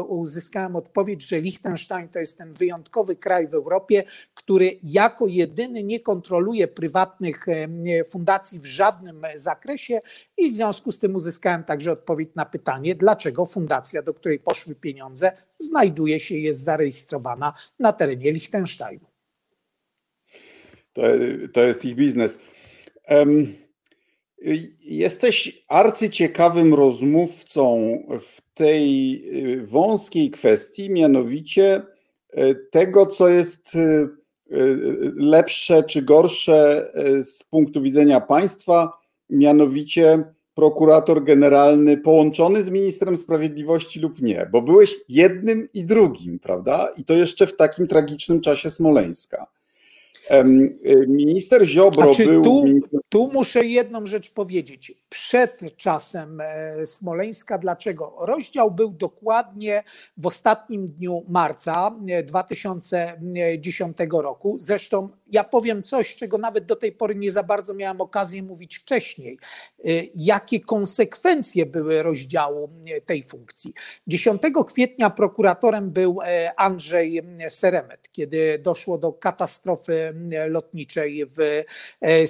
uzyskałem 0.08 0.76
odpowiedź, 0.76 1.28
że 1.28 1.40
Liechtenstein 1.40 2.08
to 2.08 2.18
jest 2.18 2.38
ten 2.38 2.54
wyjątkowy 2.54 3.16
kraj 3.16 3.48
w 3.48 3.54
Europie, 3.54 4.04
który 4.34 4.70
jako 4.82 5.26
jedyny 5.26 5.82
nie 5.82 6.00
kontroluje 6.00 6.68
prywatnych 6.68 7.46
fundacji 8.10 8.60
w 8.60 8.66
żadnym 8.66 9.22
zakresie 9.34 10.00
i 10.36 10.50
w 10.50 10.56
związku 10.56 10.92
z 10.92 10.98
tym 10.98 11.14
uzyskałem 11.14 11.64
także 11.64 11.92
odpowiedź 11.92 12.30
na 12.34 12.44
pytanie, 12.44 12.94
dlaczego 12.94 13.46
fundacja, 13.46 14.02
do 14.02 14.14
której 14.14 14.38
poszły 14.38 14.74
pieniądze, 14.74 15.32
znajduje 15.56 16.20
się, 16.20 16.38
jest 16.38 16.64
zarejestrowana 16.64 17.54
na 17.78 17.92
terenie 17.92 18.32
Liechtensteinu. 18.32 19.06
To, 20.92 21.02
to 21.52 21.60
jest 21.60 21.84
ich 21.84 21.94
biznes. 21.94 22.38
Um, 23.08 23.54
jesteś 24.84 25.64
arcyciekawym 25.68 26.74
rozmówcą 26.74 27.98
w 28.20 28.54
tej 28.54 29.20
y, 29.54 29.66
wąskiej 29.66 30.30
kwestii, 30.30 30.90
mianowicie 30.90 31.82
y, 32.38 32.68
tego, 32.70 33.06
co 33.06 33.28
jest 33.28 33.74
y, 33.74 34.08
lepsze 35.16 35.82
czy 35.82 36.02
gorsze 36.02 36.90
z 37.22 37.44
punktu 37.44 37.82
widzenia 37.82 38.20
państwa, 38.20 38.95
mianowicie 39.30 40.24
prokurator 40.54 41.24
generalny 41.24 41.96
połączony 41.96 42.62
z 42.62 42.70
ministrem 42.70 43.16
sprawiedliwości 43.16 44.00
lub 44.00 44.22
nie, 44.22 44.48
bo 44.52 44.62
byłeś 44.62 44.96
jednym 45.08 45.66
i 45.74 45.84
drugim, 45.84 46.38
prawda? 46.38 46.88
I 46.98 47.04
to 47.04 47.14
jeszcze 47.14 47.46
w 47.46 47.56
takim 47.56 47.86
tragicznym 47.86 48.40
czasie 48.40 48.70
Smoleńska. 48.70 49.46
Y, 50.30 51.06
minister 51.08 51.66
Ziobro 51.66 52.10
był. 52.18 52.44
Tu, 52.44 52.64
minister... 52.64 53.00
tu 53.08 53.30
muszę 53.32 53.64
jedną 53.64 54.06
rzecz 54.06 54.30
powiedzieć. 54.30 54.92
Przed 55.08 55.76
czasem 55.76 56.40
e, 56.40 56.86
Smoleńska, 56.86 57.58
dlaczego? 57.58 58.16
Rozdział 58.20 58.70
był 58.70 58.90
dokładnie 58.90 59.84
w 60.16 60.26
ostatnim 60.26 60.88
dniu 60.88 61.24
marca 61.28 61.96
2010 62.24 64.00
e, 64.00 64.06
roku. 64.22 64.56
Zresztą 64.58 65.08
ja 65.32 65.44
powiem 65.44 65.82
coś, 65.82 66.16
czego 66.16 66.38
nawet 66.38 66.66
do 66.66 66.76
tej 66.76 66.92
pory 66.92 67.14
nie 67.14 67.30
za 67.30 67.42
bardzo 67.42 67.74
miałem 67.74 68.00
okazję 68.00 68.42
mówić 68.42 68.76
wcześniej. 68.76 69.38
E, 69.78 69.88
jakie 70.14 70.60
konsekwencje 70.60 71.66
były 71.66 72.02
rozdziału 72.02 72.70
tej 73.06 73.22
funkcji? 73.22 73.72
10 74.06 74.42
kwietnia 74.66 75.10
prokuratorem 75.10 75.90
był 75.90 76.18
Andrzej 76.56 77.22
Seremet, 77.48 78.12
kiedy 78.12 78.58
doszło 78.58 78.98
do 78.98 79.12
katastrofy 79.12 80.14
lotniczej 80.48 81.26
w 81.26 81.64
e, 82.00 82.26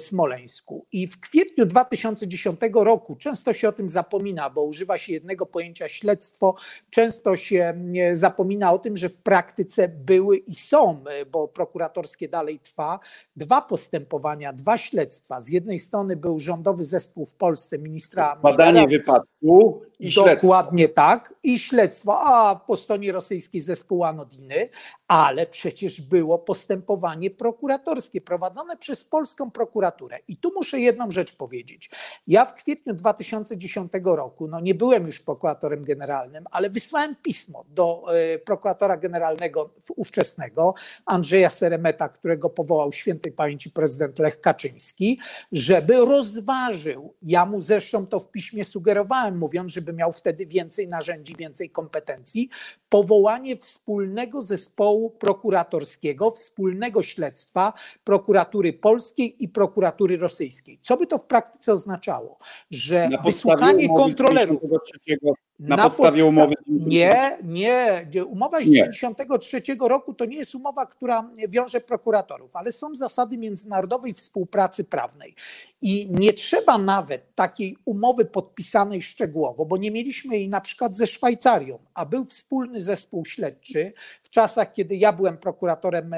I 0.91 1.07
w 1.07 1.19
kwietniu 1.19 1.65
2010 1.65 2.59
roku, 2.73 3.15
często 3.15 3.53
się 3.53 3.69
o 3.69 3.71
tym 3.71 3.89
zapomina, 3.89 4.49
bo 4.49 4.63
używa 4.63 4.97
się 4.97 5.13
jednego 5.13 5.45
pojęcia 5.45 5.89
śledztwo, 5.89 6.55
często 6.89 7.35
się 7.35 7.81
zapomina 8.13 8.73
o 8.73 8.79
tym, 8.79 8.97
że 8.97 9.09
w 9.09 9.17
praktyce 9.17 9.87
były 9.87 10.37
i 10.37 10.55
są, 10.55 11.03
e, 11.09 11.25
bo 11.25 11.47
prokuratorskie 11.47 12.29
dalej 12.29 12.59
trwa, 12.59 12.99
dwa 13.35 13.61
postępowania, 13.61 14.53
dwa 14.53 14.77
śledztwa. 14.77 15.39
Z 15.39 15.49
jednej 15.49 15.79
strony 15.79 16.15
był 16.15 16.39
rządowy 16.39 16.83
zespół 16.83 17.25
w 17.25 17.33
Polsce 17.33 17.79
ministra. 17.79 18.35
Badanie 18.35 18.87
wypadku 18.87 19.81
i 19.99 20.11
śledztwo. 20.11 20.35
Dokładnie 20.35 20.89
tak. 20.89 21.33
I 21.43 21.59
śledztwo, 21.59 22.19
a 22.21 22.55
po 22.55 22.77
stronie 22.77 23.11
rosyjskiej 23.11 23.61
zespół 23.61 24.03
Anodiny, 24.03 24.69
ale 25.07 25.45
przecież 25.45 26.01
było 26.01 26.39
postępowanie 26.39 27.29
prokuratorskie 27.29 28.21
prowadzone 28.21 28.77
przez 28.77 29.05
polską 29.05 29.51
prokuraturę. 29.51 30.19
I 30.27 30.37
tu 30.37 30.51
muszę 30.55 30.79
jedną 30.79 31.11
rzecz 31.11 31.35
powiedzieć. 31.35 31.89
Ja 32.27 32.45
w 32.45 32.53
kwietniu 32.53 32.93
2010 32.93 33.91
roku, 34.03 34.47
no 34.47 34.59
nie 34.59 34.75
byłem 34.75 35.05
już 35.05 35.19
prokuratorem 35.19 35.83
generalnym, 35.83 36.45
ale 36.51 36.69
wysłałem 36.69 37.15
pismo 37.23 37.65
do 37.69 38.03
e, 38.15 38.39
prokuratora 38.39 38.97
generalnego 38.97 39.69
ówczesnego, 39.95 40.73
Andrzeja 41.05 41.49
Seremeta, 41.49 42.09
którego 42.09 42.49
powołał 42.49 42.93
świętej 42.93 43.31
pamięci 43.31 43.71
prezydent 43.71 44.19
Lech 44.19 44.41
Kaczyński, 44.41 45.19
żeby 45.51 45.93
rozważył, 45.93 47.13
ja 47.21 47.45
mu 47.45 47.61
zresztą 47.61 48.07
to 48.07 48.19
w 48.19 48.31
piśmie 48.31 48.65
sugerowałem, 48.65 49.37
mówiąc, 49.37 49.71
żeby 49.87 49.97
miał 49.97 50.13
wtedy 50.13 50.45
więcej 50.45 50.87
narzędzi, 50.87 51.35
więcej 51.35 51.69
kompetencji, 51.69 52.49
powołanie 52.89 53.57
wspólnego 53.57 54.41
zespołu 54.41 55.09
prokuratorskiego, 55.09 56.31
wspólnego 56.31 57.03
śledztwa 57.03 57.73
prokuratury 58.03 58.73
polskiej 58.73 59.43
i 59.43 59.49
prokuratury 59.49 60.17
rosyjskiej. 60.17 60.79
Co 60.81 60.97
by 60.97 61.07
to 61.07 61.17
w 61.17 61.23
praktyce 61.23 61.71
oznaczało? 61.71 62.39
Że 62.71 63.09
wysłuchanie 63.25 63.87
kontrolerów. 63.87 64.61
Na, 65.59 65.75
na 65.75 65.83
podstawie 65.83 66.21
podsta- 66.23 66.29
umowy. 66.29 66.53
Nie, 66.67 67.37
nie. 67.43 68.07
Umowa 68.25 68.57
z 68.57 68.63
1993 68.63 69.61
roku 69.79 70.13
to 70.13 70.25
nie 70.25 70.37
jest 70.37 70.55
umowa, 70.55 70.85
która 70.85 71.29
wiąże 71.49 71.81
prokuratorów, 71.81 72.55
ale 72.55 72.71
są 72.71 72.95
zasady 72.95 73.37
międzynarodowej 73.37 74.13
współpracy 74.13 74.83
prawnej. 74.83 75.35
I 75.81 76.07
nie 76.11 76.33
trzeba 76.33 76.77
nawet 76.77 77.35
takiej 77.35 77.77
umowy 77.85 78.25
podpisanej 78.25 79.01
szczegółowo, 79.01 79.65
bo 79.65 79.77
nie 79.77 79.91
mieliśmy 79.91 80.35
jej 80.35 80.49
na 80.49 80.61
przykład 80.61 80.97
ze 80.97 81.07
Szwajcarią, 81.07 81.79
a 81.93 82.05
był 82.05 82.25
wspólny 82.25 82.81
zespół 82.81 83.25
śledczy 83.25 83.93
w 84.23 84.29
czasach, 84.29 84.73
kiedy 84.73 84.95
ja 84.95 85.13
byłem 85.13 85.37
prokuratorem, 85.37 86.15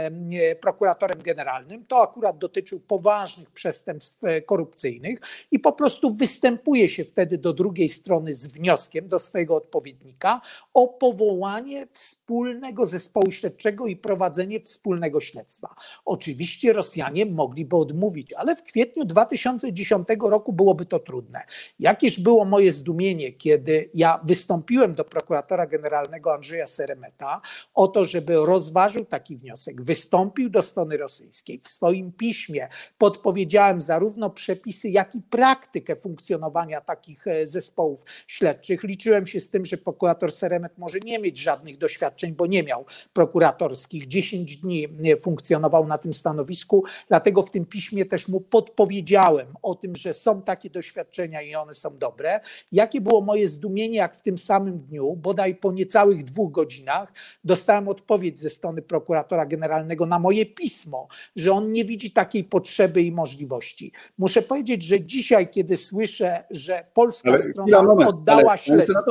prokuratorem 0.61 1.21
generalnym. 1.23 1.85
To 1.85 2.01
akurat 2.01 2.37
dotyczył 2.37 2.79
poważnych 2.79 3.51
przestępstw 3.51 4.23
e, 4.23 4.41
korupcyjnych 4.41 5.19
i 5.51 5.59
po 5.59 5.71
prostu 5.73 6.13
występuje 6.13 6.89
się 6.89 7.03
wtedy 7.05 7.37
do 7.37 7.53
drugiej 7.53 7.89
strony 7.89 8.33
z 8.33 8.47
wnioskiem, 8.47 9.07
do 9.07 9.19
swojego 9.29 9.55
odpowiednika 9.55 10.41
o 10.73 10.87
powołanie 10.87 11.87
wspólnego 11.93 12.85
zespołu 12.85 13.31
śledczego 13.31 13.87
i 13.87 13.95
prowadzenie 13.95 14.59
wspólnego 14.59 15.19
śledztwa. 15.19 15.75
Oczywiście 16.05 16.73
Rosjanie 16.73 17.25
mogliby 17.25 17.75
odmówić, 17.75 18.33
ale 18.33 18.55
w 18.55 18.63
kwietniu 18.63 19.05
2010 19.05 20.07
roku 20.21 20.53
byłoby 20.53 20.85
to 20.85 20.99
trudne. 20.99 21.43
Jakież 21.79 22.19
było 22.19 22.45
moje 22.45 22.71
zdumienie, 22.71 23.33
kiedy 23.33 23.89
ja 23.93 24.19
wystąpiłem 24.23 24.95
do 24.95 25.05
prokuratora 25.05 25.67
generalnego 25.67 26.33
Andrzeja 26.33 26.67
Seremeta 26.67 27.41
o 27.73 27.87
to, 27.87 28.05
żeby 28.05 28.35
rozważył 28.35 29.05
taki 29.05 29.37
wniosek, 29.37 29.81
wystąpił 29.81 30.49
do 30.49 30.61
strony 30.61 30.97
rosyjskiej. 30.97 31.61
W 31.63 31.69
swoim 31.69 32.11
piśmie 32.11 32.67
podpowiedziałem 32.97 33.81
zarówno 33.81 34.29
przepisy, 34.29 34.89
jak 34.89 35.15
i 35.15 35.21
praktykę 35.21 35.95
funkcjonowania 35.95 36.81
takich 36.81 37.27
e, 37.27 37.47
zespołów 37.47 38.05
śledczych. 38.27 38.83
Liczyłem 38.83 39.18
się 39.25 39.39
z 39.39 39.49
tym, 39.49 39.65
że 39.65 39.77
prokurator 39.77 40.31
Seremet 40.31 40.77
może 40.77 40.99
nie 40.99 41.19
mieć 41.19 41.39
żadnych 41.39 41.77
doświadczeń, 41.77 42.33
bo 42.33 42.45
nie 42.45 42.63
miał 42.63 42.85
prokuratorskich. 43.13 44.07
10 44.07 44.57
dni 44.57 44.87
e, 45.05 45.17
funkcjonował 45.17 45.87
na 45.87 45.97
tym 45.97 46.13
stanowisku, 46.13 46.83
dlatego 47.07 47.41
w 47.41 47.51
tym 47.51 47.65
piśmie 47.65 48.05
też 48.05 48.27
mu 48.27 48.41
podpowiedziałem 48.41 49.47
o 49.61 49.75
tym, 49.75 49.95
że 49.95 50.13
są 50.13 50.41
takie 50.41 50.69
doświadczenia 50.69 51.41
i 51.41 51.55
one 51.55 51.73
są 51.73 51.97
dobre. 51.97 52.39
Jakie 52.71 53.01
było 53.01 53.21
moje 53.21 53.47
zdumienie, 53.47 53.97
jak 53.97 54.15
w 54.15 54.21
tym 54.21 54.37
samym 54.37 54.79
dniu, 54.79 55.15
bodaj 55.15 55.55
po 55.55 55.71
niecałych 55.71 56.23
dwóch 56.23 56.51
godzinach, 56.51 57.13
dostałem 57.43 57.87
odpowiedź 57.87 58.39
ze 58.39 58.49
strony 58.49 58.81
prokuratora 58.81 59.45
generalnego 59.45 60.05
na 60.05 60.19
moje 60.19 60.45
pismo, 60.45 61.07
że 61.35 61.51
on 61.51 61.71
nie 61.71 61.85
widzi 61.85 62.11
takiej 62.11 62.43
potrzeby 62.43 63.01
i 63.01 63.11
możliwości. 63.11 63.91
Muszę 64.17 64.41
powiedzieć, 64.41 64.83
że 64.83 65.01
dzisiaj, 65.01 65.49
kiedy 65.49 65.77
słyszę, 65.77 66.43
że 66.49 66.85
polska 66.93 67.29
ale, 67.29 67.39
strona 67.39 67.83
moment, 67.83 68.09
oddała 68.09 68.57
śledztwo. 68.57 69.08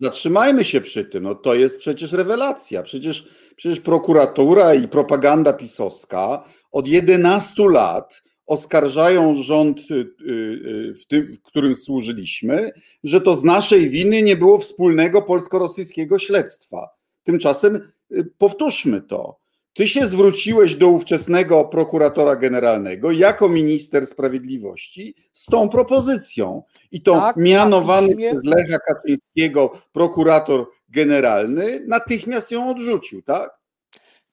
Zatrzymajmy 0.00 0.64
się 0.64 0.80
przy 0.80 1.04
tym. 1.04 1.24
No 1.24 1.34
to 1.34 1.54
jest 1.54 1.78
przecież 1.78 2.12
rewelacja. 2.12 2.82
Przecież, 2.82 3.28
przecież 3.56 3.80
prokuratura 3.80 4.74
i 4.74 4.88
propaganda 4.88 5.52
pisowska 5.52 6.44
od 6.72 6.88
11 6.88 7.68
lat 7.68 8.22
oskarżają 8.46 9.42
rząd, 9.42 9.78
y, 9.90 9.94
y, 9.94 10.04
y, 10.30 10.94
w, 10.94 11.06
tym, 11.06 11.36
w 11.36 11.42
którym 11.42 11.74
służyliśmy, 11.74 12.70
że 13.04 13.20
to 13.20 13.36
z 13.36 13.44
naszej 13.44 13.88
winy 13.90 14.22
nie 14.22 14.36
było 14.36 14.58
wspólnego 14.58 15.22
polsko-rosyjskiego 15.22 16.18
śledztwa. 16.18 16.88
Tymczasem 17.22 17.92
powtórzmy 18.38 19.00
to. 19.00 19.43
Ty 19.74 19.88
się 19.88 20.06
zwróciłeś 20.06 20.76
do 20.76 20.88
ówczesnego 20.88 21.64
prokuratora 21.64 22.36
generalnego 22.36 23.10
jako 23.10 23.48
minister 23.48 24.06
sprawiedliwości 24.06 25.14
z 25.32 25.46
tą 25.46 25.68
propozycją. 25.68 26.62
I 26.90 27.02
to 27.02 27.14
tak, 27.14 27.36
mianowany 27.36 28.08
tak, 28.08 28.18
przez 28.18 28.44
Lecha 28.44 28.78
Kaczyńskiego 28.78 29.72
prokurator 29.92 30.66
generalny 30.88 31.80
natychmiast 31.86 32.50
ją 32.50 32.70
odrzucił, 32.70 33.22
tak? 33.22 33.50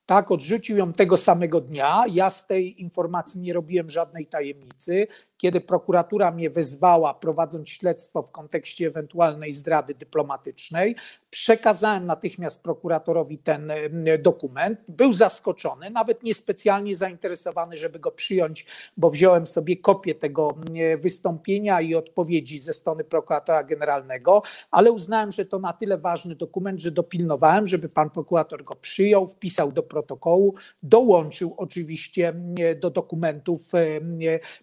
Tak, 0.05 0.31
odrzucił 0.31 0.77
ją 0.77 0.93
tego 0.93 1.17
samego 1.17 1.61
dnia. 1.61 2.03
Ja 2.11 2.29
z 2.29 2.47
tej 2.47 2.81
informacji 2.81 3.41
nie 3.41 3.53
robiłem 3.53 3.89
żadnej 3.89 4.27
tajemnicy. 4.27 5.07
Kiedy 5.41 5.61
prokuratura 5.61 6.31
mnie 6.31 6.49
wezwała, 6.49 7.13
prowadząc 7.13 7.69
śledztwo 7.69 8.23
w 8.23 8.31
kontekście 8.31 8.87
ewentualnej 8.87 9.51
zdrady 9.51 9.95
dyplomatycznej, 9.95 10.95
przekazałem 11.29 12.05
natychmiast 12.05 12.63
prokuratorowi 12.63 13.37
ten 13.37 13.71
dokument. 14.19 14.79
Był 14.87 15.13
zaskoczony, 15.13 15.89
nawet 15.89 16.23
niespecjalnie 16.23 16.95
zainteresowany, 16.95 17.77
żeby 17.77 17.99
go 17.99 18.11
przyjąć, 18.11 18.65
bo 18.97 19.09
wziąłem 19.09 19.47
sobie 19.47 19.77
kopię 19.77 20.15
tego 20.15 20.57
wystąpienia 20.97 21.81
i 21.81 21.95
odpowiedzi 21.95 22.59
ze 22.59 22.73
strony 22.73 23.03
prokuratora 23.03 23.63
generalnego, 23.63 24.41
ale 24.71 24.91
uznałem, 24.91 25.31
że 25.31 25.45
to 25.45 25.59
na 25.59 25.73
tyle 25.73 25.97
ważny 25.97 26.35
dokument, 26.35 26.81
że 26.81 26.91
dopilnowałem, 26.91 27.67
żeby 27.67 27.89
pan 27.89 28.09
prokurator 28.09 28.63
go 28.63 28.75
przyjął, 28.75 29.27
wpisał 29.27 29.71
do 29.71 29.83
protokołu, 29.83 30.55
dołączył 30.83 31.53
oczywiście 31.57 32.33
do 32.79 32.89
dokumentów 32.89 33.61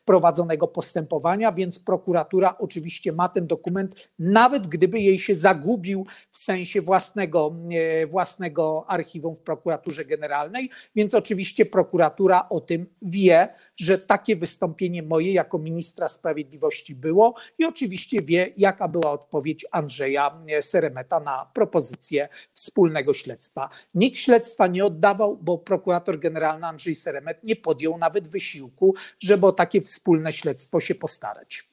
prowadzonego 0.05 0.67
postępowania, 0.68 1.52
więc 1.52 1.78
prokuratura 1.78 2.59
oczywiście 2.59 3.12
ma 3.12 3.28
ten 3.28 3.46
dokument, 3.46 3.94
nawet 4.18 4.66
gdyby 4.66 5.00
jej 5.00 5.18
się 5.18 5.35
zagubił 5.35 6.07
w 6.31 6.38
sensie 6.38 6.83
własnego, 6.83 7.57
e, 7.70 8.07
własnego 8.07 8.85
archiwum 8.88 9.35
w 9.35 9.38
prokuraturze 9.38 10.04
generalnej, 10.04 10.70
więc 10.96 11.14
oczywiście 11.14 11.66
prokuratura 11.66 12.48
o 12.48 12.61
tym 12.61 12.87
wie, 13.02 13.48
że 13.79 13.99
takie 13.99 14.37
wystąpienie 14.37 15.03
moje 15.03 15.33
jako 15.33 15.59
ministra 15.59 16.09
sprawiedliwości 16.09 16.95
było 16.95 17.35
i 17.59 17.64
oczywiście 17.64 18.23
wie, 18.23 18.53
jaka 18.57 18.88
była 18.88 19.11
odpowiedź 19.11 19.67
Andrzeja 19.71 20.41
e, 20.49 20.62
Seremeta 20.62 21.21
na 21.21 21.51
propozycję 21.55 22.29
wspólnego 22.53 23.14
śledztwa. 23.14 23.69
Nikt 23.95 24.19
śledztwa 24.19 24.67
nie 24.67 24.85
oddawał, 24.85 25.37
bo 25.37 25.59
prokurator 25.59 26.19
generalny 26.19 26.67
Andrzej 26.67 26.95
Seremet 26.95 27.45
nie 27.45 27.57
podjął 27.57 27.99
nawet 27.99 28.29
wysiłku, 28.29 28.95
żeby 29.21 29.47
o 29.47 29.53
takie 29.53 29.81
wspólne 29.81 30.33
śledztwo 30.33 30.81
się 30.81 30.95
postarać. 30.95 31.69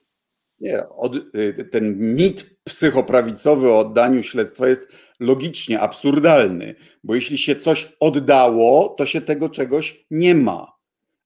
Nie, 0.59 0.89
od, 0.89 1.15
y, 1.15 1.69
ten 1.71 2.15
mit 2.15 2.45
psychoprawicowy 2.63 3.71
o 3.71 3.79
oddaniu 3.79 4.23
śledztwa 4.23 4.67
jest 4.67 4.87
logicznie 5.19 5.79
absurdalny, 5.79 6.75
bo 7.03 7.15
jeśli 7.15 7.37
się 7.37 7.55
coś 7.55 7.95
oddało, 7.99 8.89
to 8.89 9.05
się 9.05 9.21
tego 9.21 9.49
czegoś 9.49 10.05
nie 10.11 10.35
ma. 10.35 10.74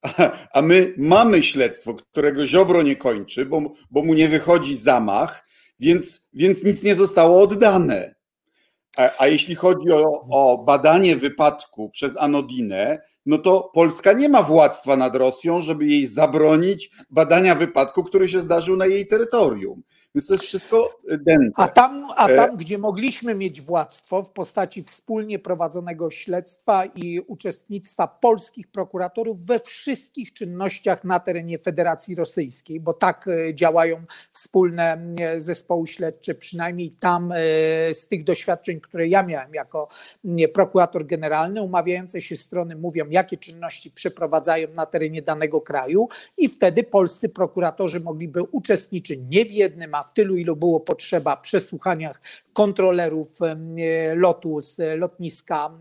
A 0.53 0.61
my 0.61 0.93
mamy 0.97 1.43
śledztwo, 1.43 1.93
którego 1.93 2.47
Ziobro 2.47 2.81
nie 2.81 2.95
kończy, 2.95 3.45
bo, 3.45 3.61
bo 3.91 4.03
mu 4.03 4.13
nie 4.13 4.29
wychodzi 4.29 4.75
zamach, 4.75 5.47
więc, 5.79 6.27
więc 6.33 6.63
nic 6.63 6.83
nie 6.83 6.95
zostało 6.95 7.41
oddane. 7.41 8.15
A, 8.97 9.11
a 9.17 9.27
jeśli 9.27 9.55
chodzi 9.55 9.91
o, 9.91 10.03
o 10.29 10.63
badanie 10.63 11.15
wypadku 11.15 11.89
przez 11.89 12.17
Anodinę, 12.17 13.01
no 13.25 13.37
to 13.37 13.71
Polska 13.73 14.13
nie 14.13 14.29
ma 14.29 14.43
władztwa 14.43 14.95
nad 14.95 15.15
Rosją, 15.15 15.61
żeby 15.61 15.85
jej 15.85 16.07
zabronić 16.07 16.91
badania 17.09 17.55
wypadku, 17.55 18.03
który 18.03 18.27
się 18.27 18.41
zdarzył 18.41 18.77
na 18.77 18.85
jej 18.85 19.07
terytorium. 19.07 19.83
Więc 20.15 20.27
to 20.27 20.33
jest 20.33 20.43
wszystko 20.43 20.99
dęte. 21.07 21.51
A 21.55 21.67
tam, 21.67 22.05
a 22.15 22.27
e, 22.27 22.35
tam, 22.35 22.57
gdzie 22.57 22.77
mogliśmy 22.77 23.35
mieć 23.35 23.61
władztwo 23.61 24.23
w 24.23 24.31
postaci 24.31 24.83
wspólnie 24.83 25.39
prowadzonego 25.39 26.11
śledztwa 26.11 26.85
i 26.85 27.19
uczestnictwa 27.19 28.07
polskich 28.07 28.67
prokuratorów 28.67 29.45
we 29.45 29.59
wszystkich 29.59 30.33
czynnościach 30.33 31.03
na 31.03 31.19
terenie 31.19 31.59
Federacji 31.59 32.15
Rosyjskiej, 32.15 32.79
bo 32.79 32.93
tak 32.93 33.27
e, 33.27 33.55
działają 33.55 34.03
wspólne 34.31 35.13
e, 35.19 35.39
zespoły 35.39 35.87
śledcze, 35.87 36.35
przynajmniej 36.35 36.91
tam 36.91 37.33
z 37.93 38.07
tych 38.07 38.23
doświadczeń, 38.23 38.81
które 38.81 39.07
ja 39.07 39.23
miałem 39.23 39.53
jako 39.53 39.89
prokurator 40.53 41.05
generalny, 41.05 41.61
umawiające 41.61 42.21
się 42.21 42.37
strony 42.37 42.75
mówią, 42.75 43.05
jakie 43.09 43.37
czynności 43.37 43.91
przeprowadzają 43.91 44.67
na 44.73 44.85
terenie 44.85 45.21
danego 45.21 45.61
kraju 45.61 46.07
i 46.37 46.49
wtedy 46.49 46.83
polscy 46.83 47.29
prokuratorzy 47.29 47.99
mogliby 47.99 48.43
uczestniczyć 48.43 49.19
nie 49.29 49.45
w 49.45 49.51
jednym, 49.51 49.95
w 50.03 50.13
tylu, 50.13 50.37
ilu 50.37 50.55
było 50.55 50.79
potrzeba, 50.79 51.37
przesłuchaniach 51.37 52.21
kontrolerów 52.53 53.39
lotu 54.15 54.59
z 54.59 54.99
lotniska 54.99 55.71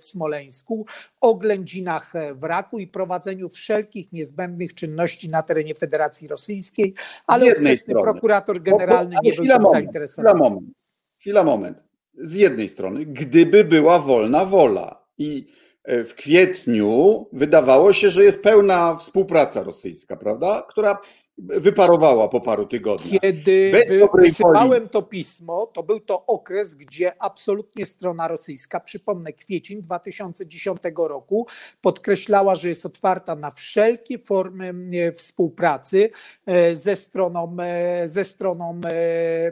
w 0.00 0.04
Smoleńsku, 0.04 0.86
oględzinach 1.20 2.12
wraku 2.34 2.78
i 2.78 2.86
prowadzeniu 2.86 3.48
wszelkich 3.48 4.12
niezbędnych 4.12 4.74
czynności 4.74 5.28
na 5.28 5.42
terenie 5.42 5.74
Federacji 5.74 6.28
Rosyjskiej, 6.28 6.94
ale 7.26 7.46
ówczesny 7.46 7.94
prokurator 7.94 8.62
generalny 8.62 9.16
bo, 9.16 9.22
bo, 9.22 9.28
nie 9.30 9.36
był 9.36 9.44
tym 9.44 9.72
zainteresowany. 9.72 10.34
Chwila 10.34 10.50
moment, 10.50 10.70
chwila 11.18 11.44
moment. 11.44 11.84
Z 12.14 12.34
jednej 12.34 12.68
strony, 12.68 13.06
gdyby 13.06 13.64
była 13.64 13.98
wolna 13.98 14.44
wola 14.44 15.06
i 15.18 15.46
e, 15.84 16.04
w 16.04 16.14
kwietniu 16.14 17.26
wydawało 17.32 17.92
się, 17.92 18.10
że 18.10 18.24
jest 18.24 18.42
pełna 18.42 18.96
współpraca 18.96 19.62
rosyjska, 19.62 20.16
prawda? 20.16 20.66
Która 20.68 20.98
wyparowała 21.38 22.28
po 22.28 22.40
paru 22.40 22.66
tygodniach. 22.66 23.20
Kiedy 23.20 23.72
wysyłałem 24.14 24.88
to 24.88 25.02
pismo, 25.02 25.66
to 25.66 25.82
był 25.82 26.00
to 26.00 26.26
okres, 26.26 26.74
gdzie 26.74 27.22
absolutnie 27.22 27.86
strona 27.86 28.28
rosyjska, 28.28 28.80
przypomnę 28.80 29.32
kwiecień 29.32 29.82
2010 29.82 30.80
roku, 30.96 31.46
podkreślała, 31.80 32.54
że 32.54 32.68
jest 32.68 32.86
otwarta 32.86 33.36
na 33.36 33.50
wszelkie 33.50 34.18
formy 34.18 34.74
e, 34.92 35.12
współpracy 35.12 36.10
e, 36.46 36.74
ze 36.74 36.96
stroną, 36.96 37.56
e, 37.60 38.08
ze 38.08 38.24
stroną 38.24 38.80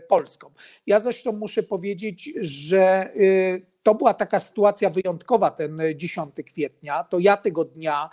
polską. 0.09 0.51
Ja 0.87 1.01
zresztą 1.01 1.33
muszę 1.33 1.63
powiedzieć, 1.63 2.33
że 2.41 3.13
to 3.87 3.95
była 3.95 4.15
taka 4.15 4.39
sytuacja 4.39 4.91
wyjątkowa 4.91 5.51
ten 5.51 5.81
10 5.97 6.35
kwietnia. 6.47 7.05
To 7.05 7.19
ja 7.19 7.37
tego 7.37 7.65
dnia 7.65 8.11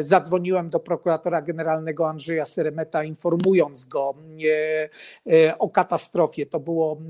zadzwoniłem 0.00 0.70
do 0.70 0.80
prokuratora 0.80 1.42
generalnego 1.42 2.08
Andrzeja 2.08 2.46
Seremeta, 2.46 3.04
informując 3.04 3.84
go 3.84 4.14
o 5.58 5.70
katastrofie. 5.70 6.46
To 6.46 6.60
było 6.60 7.00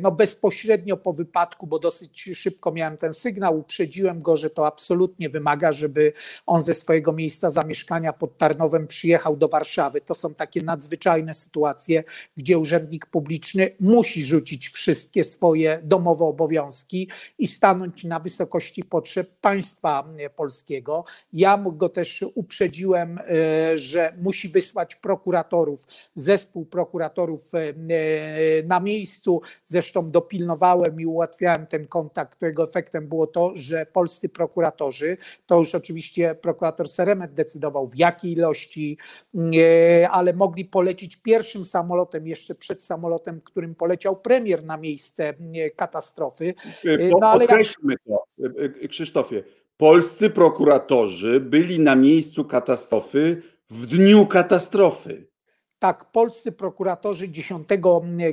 no, 0.00 0.10
bezpośrednio 0.10 0.96
po 0.96 1.12
wypadku, 1.12 1.66
bo 1.66 1.78
dosyć 1.78 2.30
szybko 2.34 2.72
miałem 2.72 2.96
ten 2.96 3.12
sygnał. 3.12 3.58
Uprzedziłem 3.58 4.22
go, 4.22 4.36
że 4.36 4.50
to 4.50 4.66
absolutnie 4.66 5.28
wymaga, 5.28 5.72
żeby 5.72 6.12
on 6.46 6.60
ze 6.60 6.74
swojego 6.74 7.12
miejsca 7.12 7.50
zamieszkania 7.50 8.12
pod 8.12 8.38
Tarnowem 8.38 8.86
przyjechał 8.86 9.36
do 9.36 9.48
Warszawy. 9.48 10.00
To 10.00 10.14
są 10.14 10.34
takie 10.34 10.62
nadzwyczajne 10.62 11.34
sytuacje, 11.34 12.04
gdzie 12.36 12.58
urzędnik 12.58 13.06
publiczny 13.06 13.70
musi 13.80 14.24
rzucić 14.24 14.68
wszystkie 14.68 15.24
swoje 15.24 15.80
domowe 15.82 16.24
obowiązki 16.24 17.08
i 17.38 17.46
stanąć 17.46 18.04
na 18.04 18.20
wysokości 18.20 18.84
potrzeb 18.84 19.28
państwa 19.40 20.08
polskiego. 20.36 21.04
Ja 21.32 21.64
go 21.72 21.88
też 21.88 22.24
uprzedziłem, 22.34 23.18
e, 23.18 23.78
że 23.78 24.14
musi 24.22 24.48
wysłać 24.48 24.96
prokuratorów, 24.96 25.86
zespół 26.14 26.66
prokuratorów 26.66 27.54
e, 27.54 27.58
na 28.62 28.80
miejscu. 28.80 29.40
Zresztą 29.64 30.10
dopilnowałem 30.10 31.00
i 31.00 31.06
ułatwiałem 31.06 31.66
ten 31.66 31.86
kontakt, 31.86 32.34
którego 32.36 32.64
efektem 32.64 33.08
było 33.08 33.26
to, 33.26 33.52
że 33.54 33.86
polscy 33.86 34.28
prokuratorzy, 34.28 35.16
to 35.46 35.58
już 35.58 35.74
oczywiście 35.74 36.34
prokurator 36.34 36.88
Seremet 36.88 37.34
decydował 37.34 37.88
w 37.88 37.96
jakiej 37.96 38.32
ilości, 38.32 38.98
ale 40.10 40.32
mogli 40.32 40.64
polecić 40.64 41.16
pierwszym 41.16 41.64
samolotem, 41.64 42.26
jeszcze 42.26 42.54
przed 42.54 42.84
samolotem, 42.84 43.40
którym 43.40 43.74
poleciał 43.74 44.16
premier 44.16 44.64
na 44.64 44.76
miejsce 44.76 45.34
katastrofy. 45.76 46.54
No, 47.10 47.28
ale 47.28 47.46
Podkreślmy 47.46 47.94
jak... 48.38 48.52
to, 48.52 48.88
Krzysztofie. 48.88 49.42
Polscy 49.76 50.30
prokuratorzy 50.30 51.40
byli 51.40 51.80
na 51.80 51.96
miejscu 51.96 52.44
katastrofy 52.44 53.42
w 53.70 53.86
dniu 53.86 54.26
katastrofy. 54.26 55.26
Tak, 55.84 56.04
polscy 56.04 56.52
prokuratorzy 56.52 57.28
10 57.28 57.68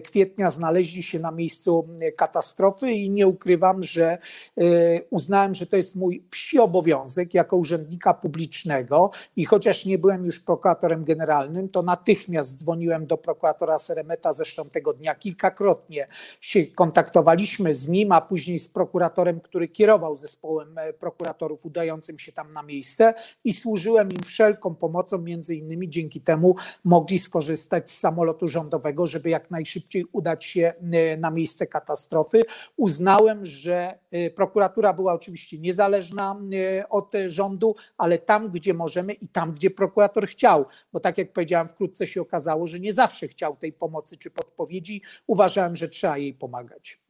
kwietnia 0.03 0.49
znaleźli 0.49 1.03
się 1.03 1.19
na 1.19 1.31
miejscu 1.31 1.87
katastrofy 2.17 2.91
i 2.91 3.09
nie 3.09 3.27
ukrywam, 3.27 3.83
że 3.83 4.17
e, 4.57 4.61
uznałem, 5.09 5.53
że 5.53 5.65
to 5.65 5.77
jest 5.77 5.95
mój 5.95 6.19
psi 6.29 6.59
obowiązek 6.59 7.33
jako 7.33 7.57
urzędnika 7.57 8.13
publicznego 8.13 9.11
i 9.35 9.45
chociaż 9.45 9.85
nie 9.85 9.97
byłem 9.97 10.25
już 10.25 10.39
prokuratorem 10.39 11.03
generalnym, 11.03 11.69
to 11.69 11.81
natychmiast 11.81 12.57
dzwoniłem 12.57 13.07
do 13.07 13.17
prokuratora 13.17 13.77
Seremeta, 13.77 14.33
zresztą 14.33 14.69
tego 14.69 14.93
dnia. 14.93 15.15
Kilkakrotnie 15.15 16.07
się 16.41 16.65
kontaktowaliśmy 16.65 17.75
z 17.75 17.87
nim, 17.87 18.11
a 18.11 18.21
później 18.21 18.59
z 18.59 18.67
prokuratorem, 18.67 19.39
który 19.39 19.67
kierował 19.67 20.15
zespołem 20.15 20.77
e, 20.77 20.93
prokuratorów 20.93 21.65
udającym 21.65 22.19
się 22.19 22.31
tam 22.31 22.53
na 22.53 22.63
miejsce 22.63 23.13
i 23.43 23.53
służyłem 23.53 24.11
im 24.11 24.23
wszelką 24.23 24.75
pomocą, 24.75 25.17
między 25.17 25.55
innymi 25.55 25.89
dzięki 25.89 26.21
temu 26.21 26.55
mogli 26.83 27.19
skorzystać 27.19 27.40
skorzystać 27.41 27.91
z 27.91 27.99
samolotu 27.99 28.47
rządowego, 28.47 29.07
żeby 29.07 29.29
jak 29.29 29.51
najszybciej 29.51 30.05
udać 30.11 30.45
się 30.45 30.73
e, 30.91 31.17
na 31.17 31.31
miejsce 31.31 31.67
katastrofy. 31.67 32.43
Uznałem, 32.77 33.45
że 33.45 33.97
e, 34.11 34.29
prokuratura 34.29 34.93
była 34.93 35.13
oczywiście 35.13 35.59
niezależna 35.59 36.39
e, 36.53 36.89
od 36.89 37.13
rządu, 37.27 37.75
ale 37.97 38.17
tam, 38.17 38.51
gdzie 38.51 38.73
możemy 38.73 39.13
i 39.13 39.27
tam, 39.27 39.51
gdzie 39.53 39.69
prokurator 39.69 40.27
chciał, 40.27 40.65
bo 40.93 40.99
tak 40.99 41.17
jak 41.17 41.33
powiedziałem, 41.33 41.67
wkrótce 41.67 42.07
się 42.07 42.21
okazało, 42.21 42.67
że 42.67 42.79
nie 42.79 42.93
zawsze 42.93 43.27
chciał 43.27 43.55
tej 43.55 43.73
pomocy 43.73 44.17
czy 44.17 44.31
podpowiedzi. 44.31 45.01
Uważałem, 45.27 45.75
że 45.75 45.89
trzeba 45.89 46.17
jej 46.17 46.33
pomagać. 46.33 47.01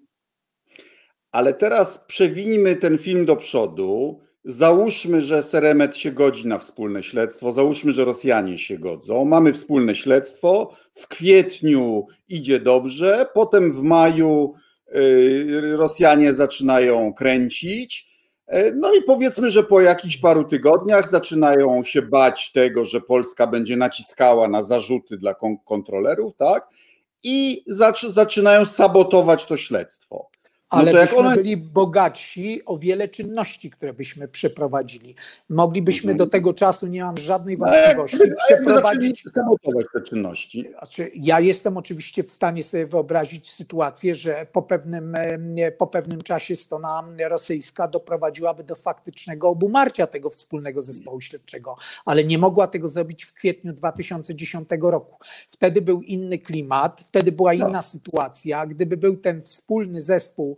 Ale 1.31 1.53
teraz 1.53 1.97
przewinijmy 1.97 2.75
ten 2.75 2.97
film 2.97 3.25
do 3.25 3.35
przodu 3.35 4.21
Załóżmy, 4.45 5.21
że 5.21 5.43
Seremet 5.43 5.97
się 5.97 6.11
godzi 6.11 6.47
na 6.47 6.57
wspólne 6.57 7.03
śledztwo, 7.03 7.51
załóżmy, 7.51 7.91
że 7.91 8.05
Rosjanie 8.05 8.57
się 8.57 8.77
godzą. 8.77 9.25
Mamy 9.25 9.53
wspólne 9.53 9.95
śledztwo, 9.95 10.73
w 10.93 11.07
kwietniu 11.07 12.07
idzie 12.29 12.59
dobrze, 12.59 13.25
potem 13.33 13.73
w 13.73 13.83
maju 13.83 14.53
y, 14.95 15.77
Rosjanie 15.77 16.33
zaczynają 16.33 17.13
kręcić. 17.13 18.07
Y, 18.53 18.73
no 18.75 18.93
i 18.93 19.01
powiedzmy, 19.01 19.51
że 19.51 19.63
po 19.63 19.81
jakichś 19.81 20.17
paru 20.17 20.43
tygodniach 20.43 21.09
zaczynają 21.09 21.83
się 21.83 22.01
bać 22.01 22.51
tego, 22.51 22.85
że 22.85 23.01
Polska 23.01 23.47
będzie 23.47 23.77
naciskała 23.77 24.47
na 24.47 24.63
zarzuty 24.63 25.17
dla 25.17 25.35
kontrolerów, 25.65 26.33
tak? 26.37 26.67
I 27.23 27.63
zaczynają 28.07 28.65
sabotować 28.65 29.45
to 29.45 29.57
śledztwo. 29.57 30.29
No 30.71 30.77
Ale 30.77 30.93
no 30.93 31.01
byśmy 31.01 31.17
one... 31.17 31.35
byli 31.35 31.57
bogatsi 31.57 32.65
o 32.65 32.77
wiele 32.77 33.07
czynności, 33.07 33.69
które 33.69 33.93
byśmy 33.93 34.27
przeprowadzili. 34.27 35.15
Moglibyśmy 35.49 36.11
mhm. 36.11 36.17
do 36.17 36.31
tego 36.31 36.53
czasu, 36.53 36.87
nie 36.87 37.03
mam 37.03 37.17
żadnej 37.17 37.57
wątpliwości, 37.57 38.17
a 38.23 38.27
jak, 38.27 38.37
przeprowadzić. 38.37 39.23
sabotować 39.33 39.85
te 39.93 40.01
czynności. 40.01 40.69
Znaczy, 40.77 41.11
ja 41.15 41.39
jestem 41.39 41.77
oczywiście 41.77 42.23
w 42.23 42.31
stanie 42.31 42.63
sobie 42.63 42.85
wyobrazić 42.85 43.51
sytuację, 43.51 44.15
że 44.15 44.47
po 44.51 44.61
pewnym, 44.61 45.15
po 45.77 45.87
pewnym 45.87 46.21
czasie 46.21 46.55
strona 46.55 47.03
rosyjska 47.29 47.87
doprowadziłaby 47.87 48.63
do 48.63 48.75
faktycznego 48.75 49.49
obumarcia 49.49 50.07
tego 50.07 50.29
wspólnego 50.29 50.81
zespołu 50.81 51.21
śledczego, 51.21 51.75
ale 52.05 52.23
nie 52.23 52.37
mogła 52.37 52.67
tego 52.67 52.87
zrobić 52.87 53.23
w 53.23 53.33
kwietniu 53.33 53.73
2010 53.73 54.69
roku. 54.81 55.17
Wtedy 55.49 55.81
był 55.81 56.01
inny 56.01 56.37
klimat, 56.37 57.01
wtedy 57.01 57.31
była 57.31 57.53
inna 57.53 57.69
no. 57.69 57.81
sytuacja. 57.81 58.65
Gdyby 58.65 58.97
był 58.97 59.17
ten 59.17 59.41
wspólny 59.41 60.01
zespół, 60.01 60.57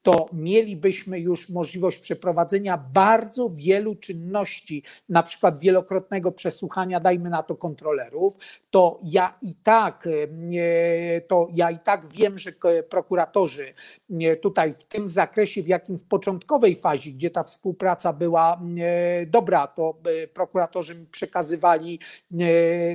to 0.03 0.29
mielibyśmy 0.33 1.19
już 1.19 1.49
możliwość 1.49 1.99
przeprowadzenia 1.99 2.77
bardzo 2.93 3.49
wielu 3.49 3.95
czynności, 3.95 4.83
na 5.09 5.23
przykład 5.23 5.59
wielokrotnego 5.59 6.31
przesłuchania, 6.31 6.99
dajmy 6.99 7.29
na 7.29 7.43
to 7.43 7.55
kontrolerów, 7.55 8.33
to 8.71 8.99
ja 9.03 9.37
i 9.41 9.55
tak, 9.63 10.07
e, 10.07 11.21
to 11.21 11.47
ja 11.55 11.71
i 11.71 11.79
tak 11.79 12.07
wiem, 12.07 12.37
że 12.37 12.51
prokuratorzy 12.89 13.73
e, 14.21 14.35
tutaj 14.35 14.73
w 14.73 14.85
tym 14.85 15.07
zakresie, 15.07 15.63
w 15.63 15.67
jakim 15.67 15.97
w 15.97 16.03
początkowej 16.03 16.75
fazie, 16.75 17.11
gdzie 17.11 17.29
ta 17.29 17.43
współpraca 17.43 18.13
była 18.13 18.61
e, 18.79 19.25
dobra, 19.25 19.67
to 19.67 19.97
prokuratorzy 20.33 20.95
mi 20.95 21.05
przekazywali 21.05 21.99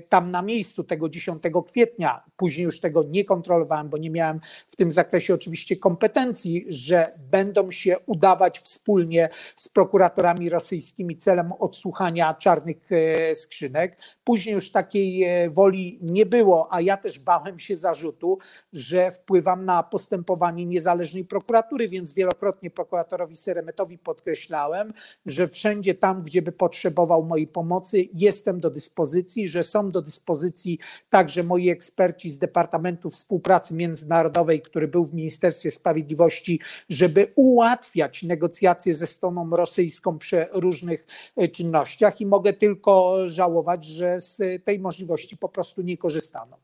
tam 0.09 0.31
na 0.31 0.43
miejscu 0.43 0.85
tego 0.85 1.09
10 1.09 1.43
kwietnia. 1.69 2.23
Później 2.37 2.65
już 2.65 2.81
tego 2.81 3.03
nie 3.03 3.25
kontrolowałem, 3.25 3.89
bo 3.89 3.97
nie 3.97 4.11
miałem 4.11 4.41
w 4.69 4.77
tym 4.77 4.91
zakresie 4.91 5.35
oczywiście 5.35 5.77
kompetencji, 5.77 6.67
że 6.69 6.96
będą 7.19 7.71
się 7.71 7.97
udawać 8.07 8.61
wspólnie 8.61 9.29
z 9.57 9.69
prokuratorami 9.69 10.49
rosyjskimi 10.49 11.17
celem 11.17 11.53
odsłuchania 11.53 12.35
czarnych 12.35 12.91
skrzynek. 13.35 13.97
Później 14.25 14.55
już 14.55 14.71
takiej 14.71 15.27
woli 15.51 15.67
woli 15.67 15.99
nie 16.03 16.27
było, 16.27 16.73
a 16.73 16.81
ja 16.81 16.97
też 16.97 17.19
bałem 17.19 17.59
się 17.59 17.77
zarzutu, 17.77 18.39
że 18.73 19.11
wpływam 19.11 19.65
na 19.65 19.83
postępowanie 19.83 20.67
niezależnej 20.67 21.25
prokuratury, 21.25 21.89
więc 21.89 22.13
wielokrotnie 22.13 22.71
prokuratorowi 22.71 23.37
Seremetowi 23.37 23.99
podkreślałem, 23.99 24.93
że 25.27 25.49
wszędzie 25.49 25.95
tam, 25.95 26.23
gdzie 26.23 26.43
by 26.43 26.53
potrzebował 26.53 27.25
mojej 27.25 27.47
pomocy, 27.47 28.09
jestem 28.15 28.61
do 28.61 28.71
dyspozycji, 28.71 29.49
że 29.49 29.63
są 29.63 29.91
do 29.91 30.03
dyspozycji 30.03 30.79
także 31.11 31.43
moi 31.43 31.69
eksperci 31.69 32.31
z 32.31 32.39
Departamentu 32.39 33.11
Współpracy 33.11 33.75
Międzynarodowej, 33.75 34.63
który 34.63 34.89
był 34.89 35.07
w 35.07 35.15
Ministerstwie 35.15 35.71
Sprawiedliwości, 35.71 36.61
żeby 36.89 37.33
ułatwiać 37.35 38.23
negocjacje 38.23 38.95
ze 38.95 39.07
stroną 39.07 39.51
rosyjską 39.51 40.19
przy 40.19 40.47
różnych 40.53 41.07
e, 41.37 41.49
czynnościach 41.49 42.21
i 42.21 42.27
mogę 42.27 42.53
tylko 42.53 43.19
żałować, 43.29 43.85
że 43.85 44.21
z 44.21 44.65
tej 44.65 44.79
możliwości 44.79 45.37
po 45.37 45.49
prostu 45.49 45.83
nie 45.83 45.97
korzystano. 45.97 46.57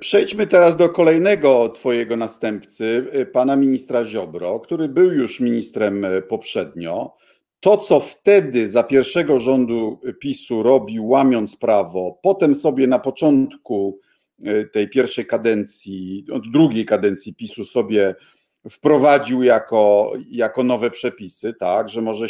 Przejdźmy 0.00 0.46
teraz 0.46 0.76
do 0.76 0.88
kolejnego 0.88 1.68
Twojego 1.68 2.16
następcy, 2.16 3.06
pana 3.32 3.56
ministra 3.56 4.04
Ziobro, 4.04 4.60
który 4.60 4.88
był 4.88 5.12
już 5.12 5.40
ministrem 5.40 6.06
poprzednio. 6.28 7.16
To, 7.60 7.76
co 7.76 8.00
wtedy 8.00 8.68
za 8.68 8.82
pierwszego 8.82 9.38
rządu 9.38 10.00
PiSu 10.20 10.62
robił, 10.62 11.08
łamiąc 11.08 11.56
prawo, 11.56 12.18
potem 12.22 12.54
sobie 12.54 12.86
na 12.86 12.98
początku 12.98 13.98
e, 14.00 14.03
tej 14.72 14.88
pierwszej 14.88 15.26
kadencji, 15.26 16.26
od 16.32 16.50
drugiej 16.50 16.84
kadencji 16.84 17.34
PiSu 17.34 17.64
sobie 17.64 18.14
wprowadził 18.70 19.42
jako, 19.42 20.12
jako 20.30 20.62
nowe 20.62 20.90
przepisy, 20.90 21.54
tak, 21.54 21.88
że 21.88 22.02
może 22.02 22.26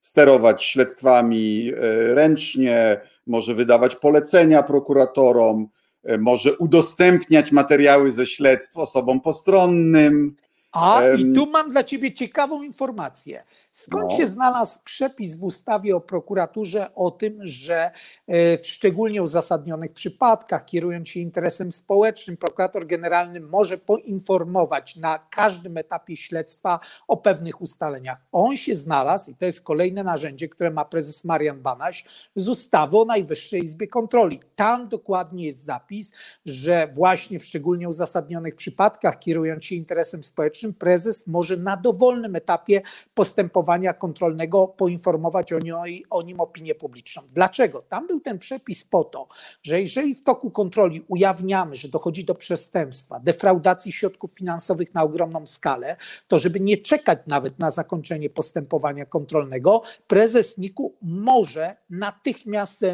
sterować 0.00 0.64
śledztwami 0.64 1.72
e, 1.76 2.14
ręcznie, 2.14 3.00
może 3.26 3.54
wydawać 3.54 3.96
polecenia 3.96 4.62
prokuratorom, 4.62 5.68
e, 6.04 6.18
może 6.18 6.56
udostępniać 6.56 7.52
materiały 7.52 8.12
ze 8.12 8.26
śledztw 8.26 8.76
osobom 8.76 9.20
postronnym. 9.20 10.36
A 10.72 11.02
i 11.18 11.32
tu 11.32 11.50
mam 11.50 11.70
dla 11.70 11.84
ciebie 11.84 12.14
ciekawą 12.14 12.62
informację. 12.62 13.44
Skąd 13.72 14.10
no. 14.10 14.16
się 14.16 14.26
znalazł 14.26 14.80
przepis 14.84 15.36
w 15.36 15.44
ustawie 15.44 15.96
o 15.96 16.00
prokuraturze 16.00 16.94
o 16.94 17.10
tym, 17.10 17.38
że 17.42 17.90
e, 18.26 18.58
w 18.58 18.66
szczególnie 18.66 19.22
uzasadnionych 19.22 19.92
przypadkach, 19.92 20.64
kierując 20.64 21.08
się 21.08 21.20
interesem 21.20 21.72
społecznym, 21.72 22.36
prokurator 22.36 22.86
generalny 22.86 23.40
może 23.40 23.78
poinformować 23.78 24.96
na 24.96 25.18
każdym 25.30 25.76
etapie 25.76 26.16
śledztwa 26.16 26.80
o 27.08 27.16
pewnych 27.16 27.60
ustaleniach? 27.60 28.18
On 28.32 28.56
się 28.56 28.74
znalazł, 28.74 29.30
i 29.30 29.34
to 29.34 29.44
jest 29.44 29.64
kolejne 29.64 30.04
narzędzie, 30.04 30.48
które 30.48 30.70
ma 30.70 30.84
prezes 30.84 31.24
Marian 31.24 31.62
Banaś, 31.62 32.04
z 32.36 32.48
ustawy 32.48 32.98
o 32.98 33.04
Najwyższej 33.04 33.64
Izbie 33.64 33.88
Kontroli. 33.88 34.40
Tam 34.56 34.88
dokładnie 34.88 35.44
jest 35.44 35.64
zapis, 35.64 36.12
że 36.46 36.88
właśnie 36.92 37.38
w 37.38 37.44
szczególnie 37.44 37.88
uzasadnionych 37.88 38.56
przypadkach, 38.56 39.18
kierując 39.18 39.64
się 39.64 39.74
interesem 39.74 40.24
społecznym, 40.24 40.57
prezes 40.74 41.26
może 41.26 41.56
na 41.56 41.76
dowolnym 41.76 42.36
etapie 42.36 42.82
postępowania 43.14 43.92
kontrolnego 43.92 44.68
poinformować 44.68 45.52
o, 45.52 45.58
niej, 45.58 46.04
o 46.10 46.22
nim 46.22 46.40
opinię 46.40 46.74
publiczną. 46.74 47.22
Dlaczego? 47.34 47.82
Tam 47.82 48.06
był 48.06 48.20
ten 48.20 48.38
przepis 48.38 48.84
po 48.84 49.04
to, 49.04 49.28
że 49.62 49.80
jeżeli 49.80 50.14
w 50.14 50.24
toku 50.24 50.50
kontroli 50.50 51.04
ujawniamy, 51.08 51.74
że 51.74 51.88
dochodzi 51.88 52.24
do 52.24 52.34
przestępstwa, 52.34 53.20
defraudacji 53.20 53.92
środków 53.92 54.32
finansowych 54.32 54.94
na 54.94 55.02
ogromną 55.02 55.46
skalę, 55.46 55.96
to 56.28 56.38
żeby 56.38 56.60
nie 56.60 56.76
czekać 56.76 57.18
nawet 57.26 57.58
na 57.58 57.70
zakończenie 57.70 58.30
postępowania 58.30 59.06
kontrolnego, 59.06 59.82
prezes 60.06 60.58
NIK-u 60.58 60.94
może 61.02 61.76
natychmiast 61.90 62.84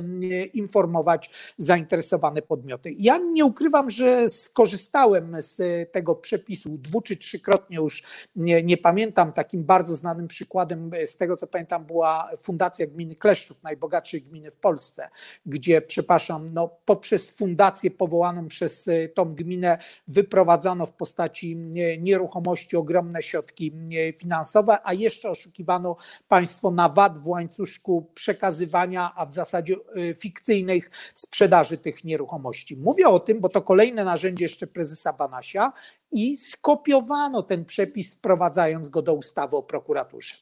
informować 0.54 1.30
zainteresowane 1.56 2.42
podmioty. 2.42 2.90
Ja 2.98 3.18
nie 3.18 3.44
ukrywam, 3.44 3.90
że 3.90 4.28
skorzystałem 4.28 5.36
z 5.38 5.92
tego 5.92 6.14
przepisu 6.14 6.78
dwu 6.78 7.00
czy 7.00 7.16
trzykrotnie 7.16 7.53
już, 7.70 8.02
nie, 8.36 8.62
nie 8.62 8.76
pamiętam, 8.76 9.32
takim 9.32 9.64
bardzo 9.64 9.94
znanym 9.94 10.28
przykładem 10.28 10.90
e, 10.94 11.06
z 11.06 11.16
tego 11.16 11.36
co 11.36 11.46
pamiętam, 11.46 11.84
była 11.84 12.30
Fundacja 12.42 12.86
Gminy 12.86 13.16
Kleszczów, 13.16 13.62
najbogatszej 13.62 14.22
gminy 14.22 14.50
w 14.50 14.56
Polsce, 14.56 15.08
gdzie, 15.46 15.80
przepraszam, 15.82 16.50
no, 16.54 16.70
poprzez 16.84 17.30
fundację 17.30 17.90
powołaną 17.90 18.48
przez 18.48 18.88
e, 18.88 19.08
tą 19.08 19.34
gminę 19.34 19.78
wyprowadzano 20.08 20.86
w 20.86 20.92
postaci 20.92 21.56
nieruchomości 22.00 22.76
ogromne 22.76 23.22
środki 23.22 23.72
finansowe, 24.18 24.78
a 24.84 24.94
jeszcze 24.94 25.30
oszukiwano 25.30 25.96
państwo 26.28 26.70
na 26.70 26.88
VAT 26.88 27.18
w 27.18 27.28
łańcuszku 27.28 28.10
przekazywania, 28.14 29.12
a 29.16 29.26
w 29.26 29.32
zasadzie 29.32 29.74
e, 29.74 30.14
fikcyjnych 30.14 30.90
sprzedaży 31.14 31.78
tych 31.78 32.04
nieruchomości. 32.04 32.76
Mówię 32.76 33.08
o 33.08 33.20
tym, 33.20 33.40
bo 33.40 33.48
to 33.48 33.62
kolejne 33.62 34.04
narzędzie 34.04 34.44
jeszcze 34.44 34.66
prezesa 34.66 35.12
Banasia 35.12 35.72
i 36.12 36.38
skopiowano 36.38 37.42
ten 37.42 37.64
przepis, 37.64 38.14
wprowadzając 38.14 38.88
go 38.88 39.02
do 39.02 39.14
ustawy 39.14 39.56
o 39.56 39.62
prokuraturze. 39.62 40.34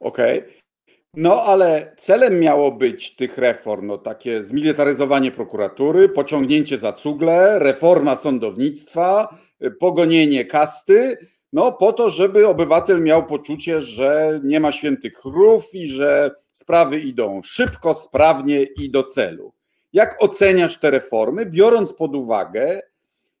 Okej. 0.00 0.38
Okay. 0.38 0.52
No 1.14 1.42
ale 1.42 1.94
celem 1.96 2.40
miało 2.40 2.72
być 2.72 3.16
tych 3.16 3.38
reform, 3.38 3.86
no 3.86 3.98
takie 3.98 4.42
zmilitaryzowanie 4.42 5.30
prokuratury, 5.30 6.08
pociągnięcie 6.08 6.78
za 6.78 6.92
cugle, 6.92 7.58
reforma 7.58 8.16
sądownictwa, 8.16 9.38
pogonienie 9.80 10.44
kasty, 10.44 11.16
no 11.52 11.72
po 11.72 11.92
to, 11.92 12.10
żeby 12.10 12.48
obywatel 12.48 13.02
miał 13.02 13.26
poczucie, 13.26 13.82
że 13.82 14.40
nie 14.44 14.60
ma 14.60 14.72
świętych 14.72 15.12
krów 15.12 15.74
i 15.74 15.88
że 15.88 16.30
sprawy 16.52 17.00
idą 17.00 17.42
szybko, 17.42 17.94
sprawnie 17.94 18.62
i 18.62 18.90
do 18.90 19.02
celu. 19.02 19.52
Jak 19.92 20.16
oceniasz 20.22 20.78
te 20.78 20.90
reformy, 20.90 21.46
biorąc 21.46 21.92
pod 21.92 22.14
uwagę, 22.14 22.80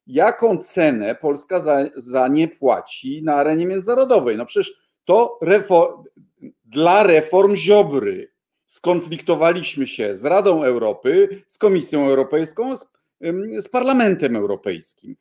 jaką 0.08 0.58
cenę 0.58 1.14
Polska 1.14 1.60
za, 1.60 1.84
za 1.94 2.28
nie 2.28 2.48
płaci 2.48 3.22
na 3.22 3.34
arenie 3.34 3.66
międzynarodowej? 3.66 4.36
No 4.36 4.46
przecież 4.46 4.74
to 5.04 5.38
dla 6.64 7.02
reform 7.02 7.56
Ziobry. 7.56 8.32
Skonfliktowaliśmy 8.66 9.86
się 9.86 10.14
z 10.14 10.24
Radą 10.24 10.64
Europy, 10.64 11.42
z 11.46 11.58
Komisją 11.58 12.06
Europejską, 12.06 12.76
z, 12.76 12.84
z 13.60 13.68
Parlamentem 13.68 14.36
Europejskim. 14.36 15.16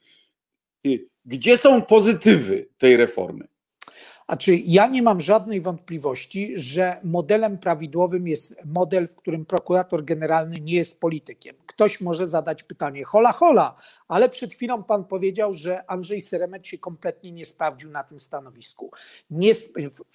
Gdzie 1.26 1.58
są 1.58 1.82
pozytywy 1.82 2.70
tej 2.78 2.98
reformy? 2.98 3.48
A 4.28 4.38
czy 4.38 4.56
ja 4.56 4.88
nie 4.88 5.02
mam 5.02 5.20
żadnej 5.20 5.62
wątpliwości, 5.62 6.52
że 6.56 7.00
modelem 7.04 7.58
prawidłowym 7.58 8.28
jest 8.28 8.66
model, 8.66 9.08
w 9.08 9.16
którym 9.16 9.46
prokurator 9.46 10.06
generalny 10.06 10.60
nie 10.62 10.74
jest 10.74 11.00
politykiem. 11.02 11.56
Ktoś 11.66 12.02
może 12.02 12.28
zadać 12.28 12.64
pytanie, 12.64 13.04
hola, 13.04 13.32
hola, 13.32 13.76
ale 14.08 14.30
przed 14.30 14.54
chwilą 14.54 14.84
pan 14.84 15.06
powiedział, 15.06 15.54
że 15.54 15.92
Andrzej 15.92 16.22
Seremet 16.22 16.68
się 16.68 16.78
kompletnie 16.78 17.32
nie 17.32 17.46
sprawdził 17.46 17.92
na 17.92 18.04
tym 18.04 18.20
stanowisku. 18.20 18.92
Nie, 19.30 19.54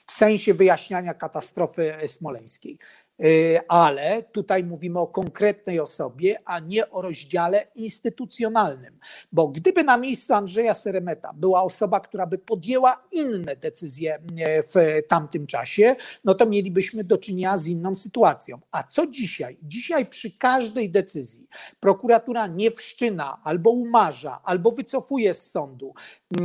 w 0.06 0.12
sensie 0.12 0.54
wyjaśniania 0.54 1.14
katastrofy 1.14 1.94
smoleńskiej. 2.06 2.78
Y, 3.20 3.60
ale 3.68 4.22
tutaj 4.22 4.64
mówimy 4.64 5.00
o 5.00 5.06
konkretnej 5.06 5.80
osobie, 5.80 6.36
a 6.44 6.58
nie 6.58 6.90
o 6.90 7.02
rozdziale 7.02 7.66
instytucjonalnym. 7.74 8.98
Bo 9.32 9.48
gdyby 9.48 9.84
na 9.84 9.96
miejscu 9.96 10.34
Andrzeja 10.34 10.74
Seremeta 10.74 11.32
była 11.32 11.62
osoba, 11.62 12.00
która 12.00 12.26
by 12.26 12.38
podjęła 12.38 13.04
inne 13.12 13.56
decyzje 13.56 14.14
y, 14.16 14.20
w 14.62 15.06
tamtym 15.08 15.46
czasie, 15.46 15.96
no 16.24 16.34
to 16.34 16.46
mielibyśmy 16.46 17.04
do 17.04 17.18
czynienia 17.18 17.56
z 17.56 17.66
inną 17.66 17.94
sytuacją. 17.94 18.60
A 18.70 18.82
co 18.82 19.06
dzisiaj? 19.06 19.58
Dzisiaj 19.62 20.06
przy 20.06 20.38
każdej 20.38 20.90
decyzji 20.90 21.46
prokuratura 21.80 22.46
nie 22.46 22.70
wszczyna 22.70 23.40
albo 23.44 23.70
umarza, 23.70 24.40
albo 24.44 24.70
wycofuje 24.70 25.34
z 25.34 25.50
sądu 25.50 25.94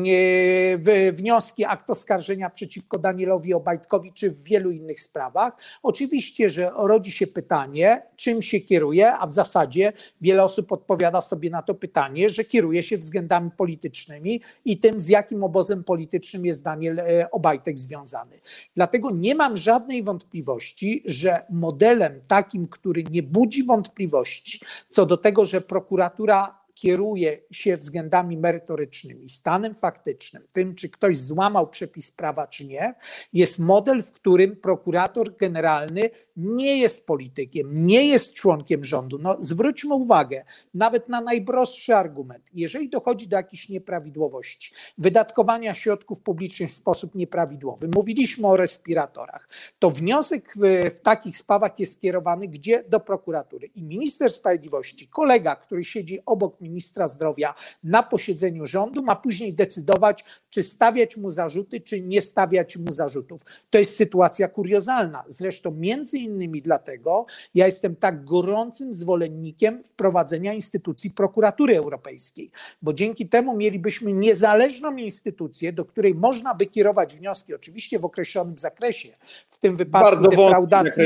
y, 0.07 1.11
wnioski, 1.13 1.65
akt 1.65 1.89
oskarżenia 1.89 2.49
przeciwko 2.49 2.99
Danielowi 2.99 3.53
Obajtkowi 3.53 4.13
czy 4.13 4.31
w 4.31 4.43
wielu 4.43 4.71
innych 4.71 5.01
sprawach. 5.01 5.53
Oczywiście, 5.83 6.49
że 6.57 6.71
rodzi 6.77 7.11
się 7.11 7.27
pytanie, 7.27 8.01
czym 8.15 8.41
się 8.41 8.59
kieruje, 8.59 9.13
a 9.13 9.27
w 9.27 9.33
zasadzie 9.33 9.93
wiele 10.21 10.43
osób 10.43 10.71
odpowiada 10.71 11.21
sobie 11.21 11.49
na 11.49 11.61
to 11.61 11.75
pytanie, 11.75 12.29
że 12.29 12.43
kieruje 12.43 12.83
się 12.83 12.97
względami 12.97 13.51
politycznymi 13.51 14.41
i 14.65 14.77
tym, 14.77 14.99
z 14.99 15.07
jakim 15.09 15.43
obozem 15.43 15.83
politycznym 15.83 16.45
jest 16.45 16.63
Daniel 16.63 16.99
e, 16.99 17.31
Obajtek 17.31 17.79
związany. 17.79 18.39
Dlatego 18.75 19.11
nie 19.11 19.35
mam 19.35 19.57
żadnej 19.57 20.03
wątpliwości, 20.03 21.03
że 21.05 21.45
modelem 21.49 22.21
takim, 22.27 22.67
który 22.67 23.03
nie 23.03 23.23
budzi 23.23 23.63
wątpliwości 23.63 24.59
co 24.89 25.05
do 25.05 25.17
tego, 25.17 25.45
że 25.45 25.61
prokuratura 25.61 26.67
kieruje 26.77 27.41
się 27.51 27.77
względami 27.77 28.37
merytorycznymi, 28.37 29.29
stanem 29.29 29.75
faktycznym, 29.75 30.43
tym, 30.53 30.75
czy 30.75 30.89
ktoś 30.89 31.17
złamał 31.17 31.67
przepis 31.67 32.11
prawa, 32.11 32.47
czy 32.47 32.65
nie, 32.65 32.93
jest 33.33 33.59
model, 33.59 34.03
w 34.03 34.11
którym 34.11 34.55
prokurator 34.55 35.37
generalny 35.37 36.09
nie 36.37 36.77
jest 36.77 37.07
politykiem, 37.07 37.85
nie 37.85 38.07
jest 38.07 38.33
członkiem 38.33 38.83
rządu. 38.83 39.17
No, 39.21 39.37
zwróćmy 39.39 39.95
uwagę 39.95 40.45
nawet 40.73 41.09
na 41.09 41.21
najprostszy 41.21 41.95
argument. 41.95 42.49
Jeżeli 42.53 42.89
dochodzi 42.89 43.27
do 43.27 43.37
jakichś 43.37 43.69
nieprawidłowości, 43.69 44.73
wydatkowania 44.97 45.73
środków 45.73 46.21
publicznych 46.21 46.69
w 46.69 46.73
sposób 46.73 47.15
nieprawidłowy, 47.15 47.89
mówiliśmy 47.95 48.47
o 48.47 48.57
respiratorach, 48.57 49.49
to 49.79 49.89
wniosek 49.89 50.53
w, 50.55 50.91
w 50.95 50.99
takich 50.99 51.37
sprawach 51.37 51.79
jest 51.79 51.93
skierowany 51.93 52.47
gdzie? 52.47 52.83
Do 52.89 52.99
prokuratury. 52.99 53.67
I 53.75 53.83
minister 53.83 54.31
sprawiedliwości, 54.31 55.07
kolega, 55.07 55.55
który 55.55 55.85
siedzi 55.85 56.19
obok 56.25 56.61
ministra 56.61 57.07
zdrowia 57.07 57.53
na 57.83 58.03
posiedzeniu 58.03 58.65
rządu, 58.65 59.03
ma 59.03 59.15
później 59.15 59.53
decydować, 59.53 60.23
czy 60.49 60.63
stawiać 60.63 61.17
mu 61.17 61.29
zarzuty, 61.29 61.81
czy 61.81 62.01
nie 62.01 62.21
stawiać 62.21 62.77
mu 62.77 62.91
zarzutów. 62.91 63.41
To 63.69 63.79
jest 63.79 63.95
sytuacja 63.95 64.47
kuriozalna. 64.47 65.23
Zresztą 65.27 65.71
między 65.71 66.26
dlatego 66.61 67.25
ja 67.55 67.65
jestem 67.65 67.95
tak 67.95 68.23
gorącym 68.23 68.93
zwolennikiem 68.93 69.83
wprowadzenia 69.83 70.53
instytucji 70.53 71.11
prokuratury 71.11 71.77
europejskiej, 71.77 72.51
bo 72.81 72.93
dzięki 72.93 73.29
temu 73.29 73.57
mielibyśmy 73.57 74.13
niezależną 74.13 74.95
instytucję, 74.95 75.73
do 75.73 75.85
której 75.85 76.15
można 76.15 76.55
by 76.55 76.65
kierować 76.65 77.15
wnioski, 77.15 77.53
oczywiście 77.53 77.99
w 77.99 78.05
określonym 78.05 78.57
zakresie, 78.57 79.17
w 79.49 79.57
tym 79.57 79.77
wypadku 79.77 80.09
Bardzo 80.09 80.29
defraudacji, 80.29 81.03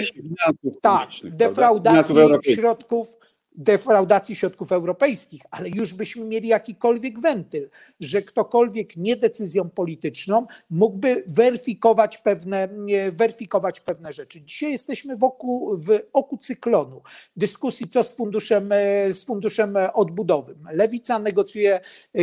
tak, 0.81 1.09
defraudacji 1.23 2.15
środków 2.55 3.21
defraudacji 3.55 4.35
środków 4.35 4.71
europejskich, 4.71 5.41
ale 5.51 5.69
już 5.69 5.93
byśmy 5.93 6.25
mieli 6.25 6.47
jakikolwiek 6.47 7.19
wentyl, 7.19 7.69
że 7.99 8.21
ktokolwiek 8.21 8.97
nie 8.97 9.15
decyzją 9.15 9.69
polityczną 9.69 10.47
mógłby 10.69 11.23
weryfikować 11.27 12.17
pewne, 12.17 12.69
weryfikować 13.11 13.79
pewne 13.79 14.11
rzeczy. 14.11 14.41
Dzisiaj 14.41 14.71
jesteśmy 14.71 15.17
wokół, 15.17 15.77
w 15.77 15.99
oku 16.13 16.37
cyklonu 16.37 17.01
dyskusji, 17.35 17.89
co 17.89 18.03
z 18.03 18.13
funduszem, 18.13 18.69
z 19.11 19.23
funduszem 19.23 19.75
odbudowym. 19.93 20.67
Lewica 20.71 21.19
negocjuje 21.19 21.79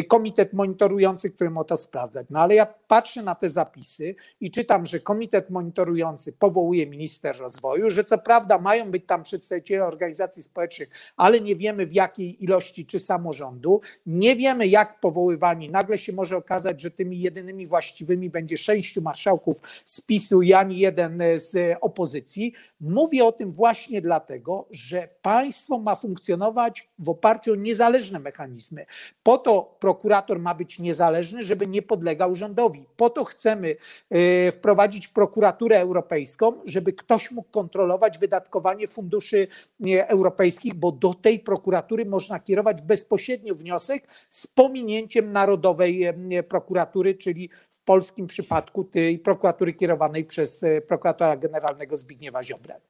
komitet 0.08 0.52
monitorujący, 0.52 1.30
który 1.30 1.50
ma 1.50 1.64
to 1.64 1.76
sprawdzać. 1.76 2.26
No 2.30 2.40
ale 2.40 2.54
ja 2.54 2.66
patrzę 2.88 3.22
na 3.22 3.34
te 3.34 3.50
zapisy 3.50 4.14
i 4.40 4.50
czytam, 4.50 4.86
że 4.86 5.00
komitet 5.00 5.50
monitorujący 5.50 6.32
powołuje 6.32 6.86
minister 6.86 7.38
rozwoju, 7.38 7.90
że 7.90 8.04
co 8.04 8.18
prawda 8.18 8.58
mają 8.58 8.90
być 8.90 9.06
tam 9.06 9.22
przedstawiciele 9.22 9.84
organizacji 9.84 10.42
społecznych, 10.42 10.88
ale 11.18 11.40
nie 11.40 11.56
wiemy 11.56 11.86
w 11.86 11.92
jakiej 11.92 12.44
ilości 12.44 12.86
czy 12.86 12.98
samorządu. 12.98 13.80
Nie 14.06 14.36
wiemy, 14.36 14.66
jak 14.66 15.00
powoływani. 15.00 15.70
Nagle 15.70 15.98
się 15.98 16.12
może 16.12 16.36
okazać, 16.36 16.80
że 16.80 16.90
tymi 16.90 17.20
jedynymi 17.20 17.66
właściwymi 17.66 18.30
będzie 18.30 18.58
sześciu 18.58 19.02
marszałków 19.02 19.60
z 19.84 20.00
PiSu 20.00 20.42
i 20.42 20.52
ani 20.52 20.78
jeden 20.78 21.22
z 21.36 21.78
opozycji. 21.80 22.52
Mówię 22.80 23.24
o 23.24 23.32
tym 23.32 23.52
właśnie 23.52 24.02
dlatego, 24.02 24.66
że 24.70 25.08
państwo 25.22 25.78
ma 25.78 25.94
funkcjonować 25.94 26.88
w 26.98 27.08
oparciu 27.08 27.52
o 27.52 27.56
niezależne 27.56 28.18
mechanizmy. 28.18 28.86
Po 29.22 29.38
to 29.38 29.76
prokurator 29.80 30.38
ma 30.38 30.54
być 30.54 30.78
niezależny, 30.78 31.42
żeby 31.42 31.66
nie 31.66 31.82
podlegał 31.82 32.34
rządowi. 32.34 32.84
Po 32.96 33.10
to 33.10 33.24
chcemy 33.24 33.76
e, 34.10 34.52
wprowadzić 34.52 35.08
prokuraturę 35.08 35.80
europejską, 35.80 36.52
żeby 36.64 36.92
ktoś 36.92 37.30
mógł 37.30 37.50
kontrolować 37.50 38.18
wydatkowanie 38.18 38.88
funduszy 38.88 39.48
e, 39.86 40.08
europejskich, 40.08 40.74
bo 40.74 40.92
do 40.92 41.07
tej 41.14 41.40
prokuratury 41.40 42.04
można 42.04 42.40
kierować 42.40 42.82
bezpośrednio 42.82 43.54
wniosek 43.54 44.08
z 44.30 44.46
pominięciem 44.46 45.32
narodowej 45.32 46.04
e, 46.04 46.42
prokuratury, 46.42 47.14
czyli 47.14 47.48
w 47.72 47.80
polskim 47.80 48.26
przypadku 48.26 48.84
tej 48.84 49.18
prokuratury 49.18 49.74
kierowanej 49.74 50.24
przez 50.24 50.64
prokuratora 50.88 51.36
generalnego 51.36 51.96
Zbigniewa 51.96 52.42
Ziobrę. 52.42 52.80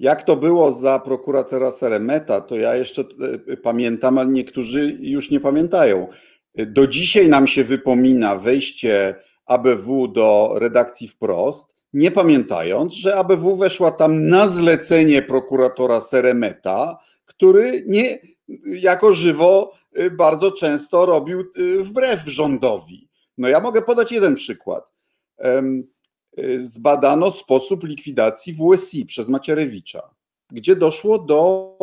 Jak 0.00 0.22
to 0.22 0.36
było 0.36 0.72
za 0.72 0.98
prokuratora 0.98 1.70
Seremeta, 1.70 2.40
to 2.40 2.56
ja 2.56 2.76
jeszcze 2.76 3.04
e, 3.48 3.56
pamiętam, 3.56 4.18
ale 4.18 4.28
niektórzy 4.28 4.96
już 5.00 5.30
nie 5.30 5.40
pamiętają. 5.40 6.08
Do 6.54 6.86
dzisiaj 6.86 7.28
nam 7.28 7.46
się 7.46 7.64
wypomina 7.64 8.36
wejście 8.36 9.14
ABW 9.46 10.08
do 10.08 10.54
redakcji 10.58 11.08
wprost, 11.08 11.75
nie 11.96 12.10
pamiętając, 12.10 12.94
że 12.94 13.16
ABW 13.16 13.56
weszła 13.56 13.90
tam 13.90 14.28
na 14.28 14.48
zlecenie 14.48 15.22
prokuratora 15.22 16.00
Seremeta, 16.00 16.98
który 17.24 17.84
nie 17.86 18.18
jako 18.64 19.12
żywo 19.12 19.72
e, 19.92 20.10
bardzo 20.10 20.52
często 20.52 21.06
robił 21.06 21.40
e, 21.40 21.44
wbrew 21.82 22.20
rządowi. 22.26 23.08
No 23.38 23.48
ja 23.48 23.60
mogę 23.60 23.82
podać 23.82 24.12
jeden 24.12 24.34
przykład. 24.34 24.84
Y, 26.38 26.66
zbadano 26.66 27.30
sposób 27.30 27.84
likwidacji 27.84 28.54
WSI 28.54 29.06
przez 29.06 29.28
Macierewicza, 29.28 30.10
gdzie 30.50 30.76
doszło 30.76 31.18
do, 31.18 31.78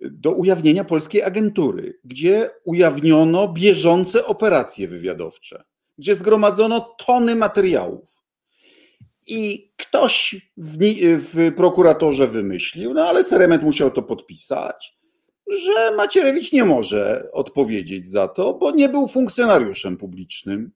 do 0.00 0.32
ujawnienia 0.32 0.84
polskiej 0.84 1.22
agentury, 1.22 1.98
gdzie 2.04 2.50
ujawniono 2.64 3.48
bieżące 3.48 4.26
operacje 4.26 4.88
wywiadowcze, 4.88 5.64
gdzie 5.98 6.14
zgromadzono 6.14 6.80
tony 6.80 7.36
materiałów. 7.36 8.21
I 9.34 9.72
ktoś 9.76 10.36
w, 10.56 10.76
w 11.18 11.54
prokuratorze 11.54 12.28
wymyślił, 12.28 12.94
no 12.94 13.04
ale 13.08 13.24
Seremet 13.24 13.62
musiał 13.62 13.90
to 13.90 14.02
podpisać, 14.02 14.96
że 15.50 15.96
Macierewicz 15.96 16.52
nie 16.52 16.64
może 16.64 17.28
odpowiedzieć 17.32 18.08
za 18.08 18.28
to, 18.28 18.54
bo 18.54 18.70
nie 18.70 18.88
był 18.88 19.08
funkcjonariuszem 19.08 19.96
publicznym. 19.96 20.72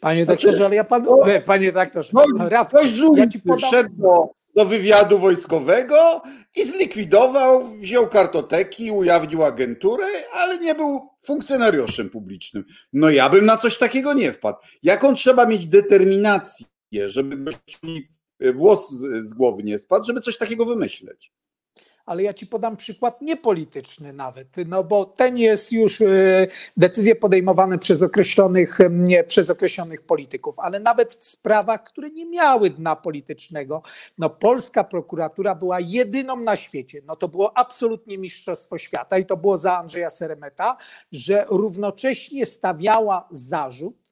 Panie 0.00 0.24
znaczy, 0.24 0.46
doktorze, 0.46 0.66
ale 0.66 0.76
ja 0.76 0.84
panu. 0.84 1.04
No, 1.04 1.26
panie 1.46 1.72
doktorze, 1.72 2.10
no, 2.12 2.20
ktoś 2.68 2.90
z 2.90 2.98
ja 3.16 3.26
podam... 3.46 3.58
wszedł 3.58 3.90
do, 3.96 4.28
do 4.56 4.64
wywiadu 4.64 5.18
wojskowego 5.18 6.22
i 6.56 6.64
zlikwidował, 6.64 7.68
wziął 7.68 8.08
kartoteki, 8.08 8.90
ujawnił 8.90 9.44
agenturę, 9.44 10.06
ale 10.32 10.58
nie 10.58 10.74
był 10.74 11.08
funkcjonariuszem 11.22 12.10
publicznym. 12.10 12.64
No 12.92 13.10
ja 13.10 13.30
bym 13.30 13.46
na 13.46 13.56
coś 13.56 13.78
takiego 13.78 14.12
nie 14.12 14.32
wpadł. 14.32 14.58
Jaką 14.82 15.14
trzeba 15.14 15.46
mieć 15.46 15.66
determinację, 15.66 16.66
żeby 17.06 17.52
włos 18.54 18.90
z, 18.90 19.26
z 19.28 19.34
głowy 19.34 19.62
nie 19.62 19.78
spadł, 19.78 20.04
żeby 20.04 20.20
coś 20.20 20.38
takiego 20.38 20.64
wymyśleć? 20.64 21.32
ale 22.06 22.22
ja 22.22 22.32
ci 22.32 22.46
podam 22.46 22.76
przykład 22.76 23.22
niepolityczny 23.22 24.12
nawet, 24.12 24.48
no 24.66 24.84
bo 24.84 25.04
ten 25.04 25.38
jest 25.38 25.72
już 25.72 26.00
e, 26.00 26.06
decyzje 26.76 27.14
podejmowane 27.14 27.78
przez 27.78 28.02
określonych, 28.02 28.78
przez 29.26 29.50
określonych 29.50 30.02
polityków, 30.02 30.58
ale 30.58 30.80
nawet 30.80 31.14
w 31.14 31.24
sprawach, 31.24 31.82
które 31.82 32.10
nie 32.10 32.26
miały 32.26 32.70
dna 32.70 32.96
politycznego, 32.96 33.82
no 34.18 34.30
polska 34.30 34.84
prokuratura 34.84 35.54
była 35.54 35.80
jedyną 35.80 36.36
na 36.36 36.56
świecie, 36.56 37.02
no 37.06 37.16
to 37.16 37.28
było 37.28 37.58
absolutnie 37.58 38.18
mistrzostwo 38.18 38.78
świata 38.78 39.18
i 39.18 39.26
to 39.26 39.36
było 39.36 39.58
za 39.58 39.78
Andrzeja 39.78 40.10
Seremeta, 40.10 40.76
że 41.12 41.46
równocześnie 41.48 42.46
stawiała 42.46 43.28
zarzut 43.30 44.03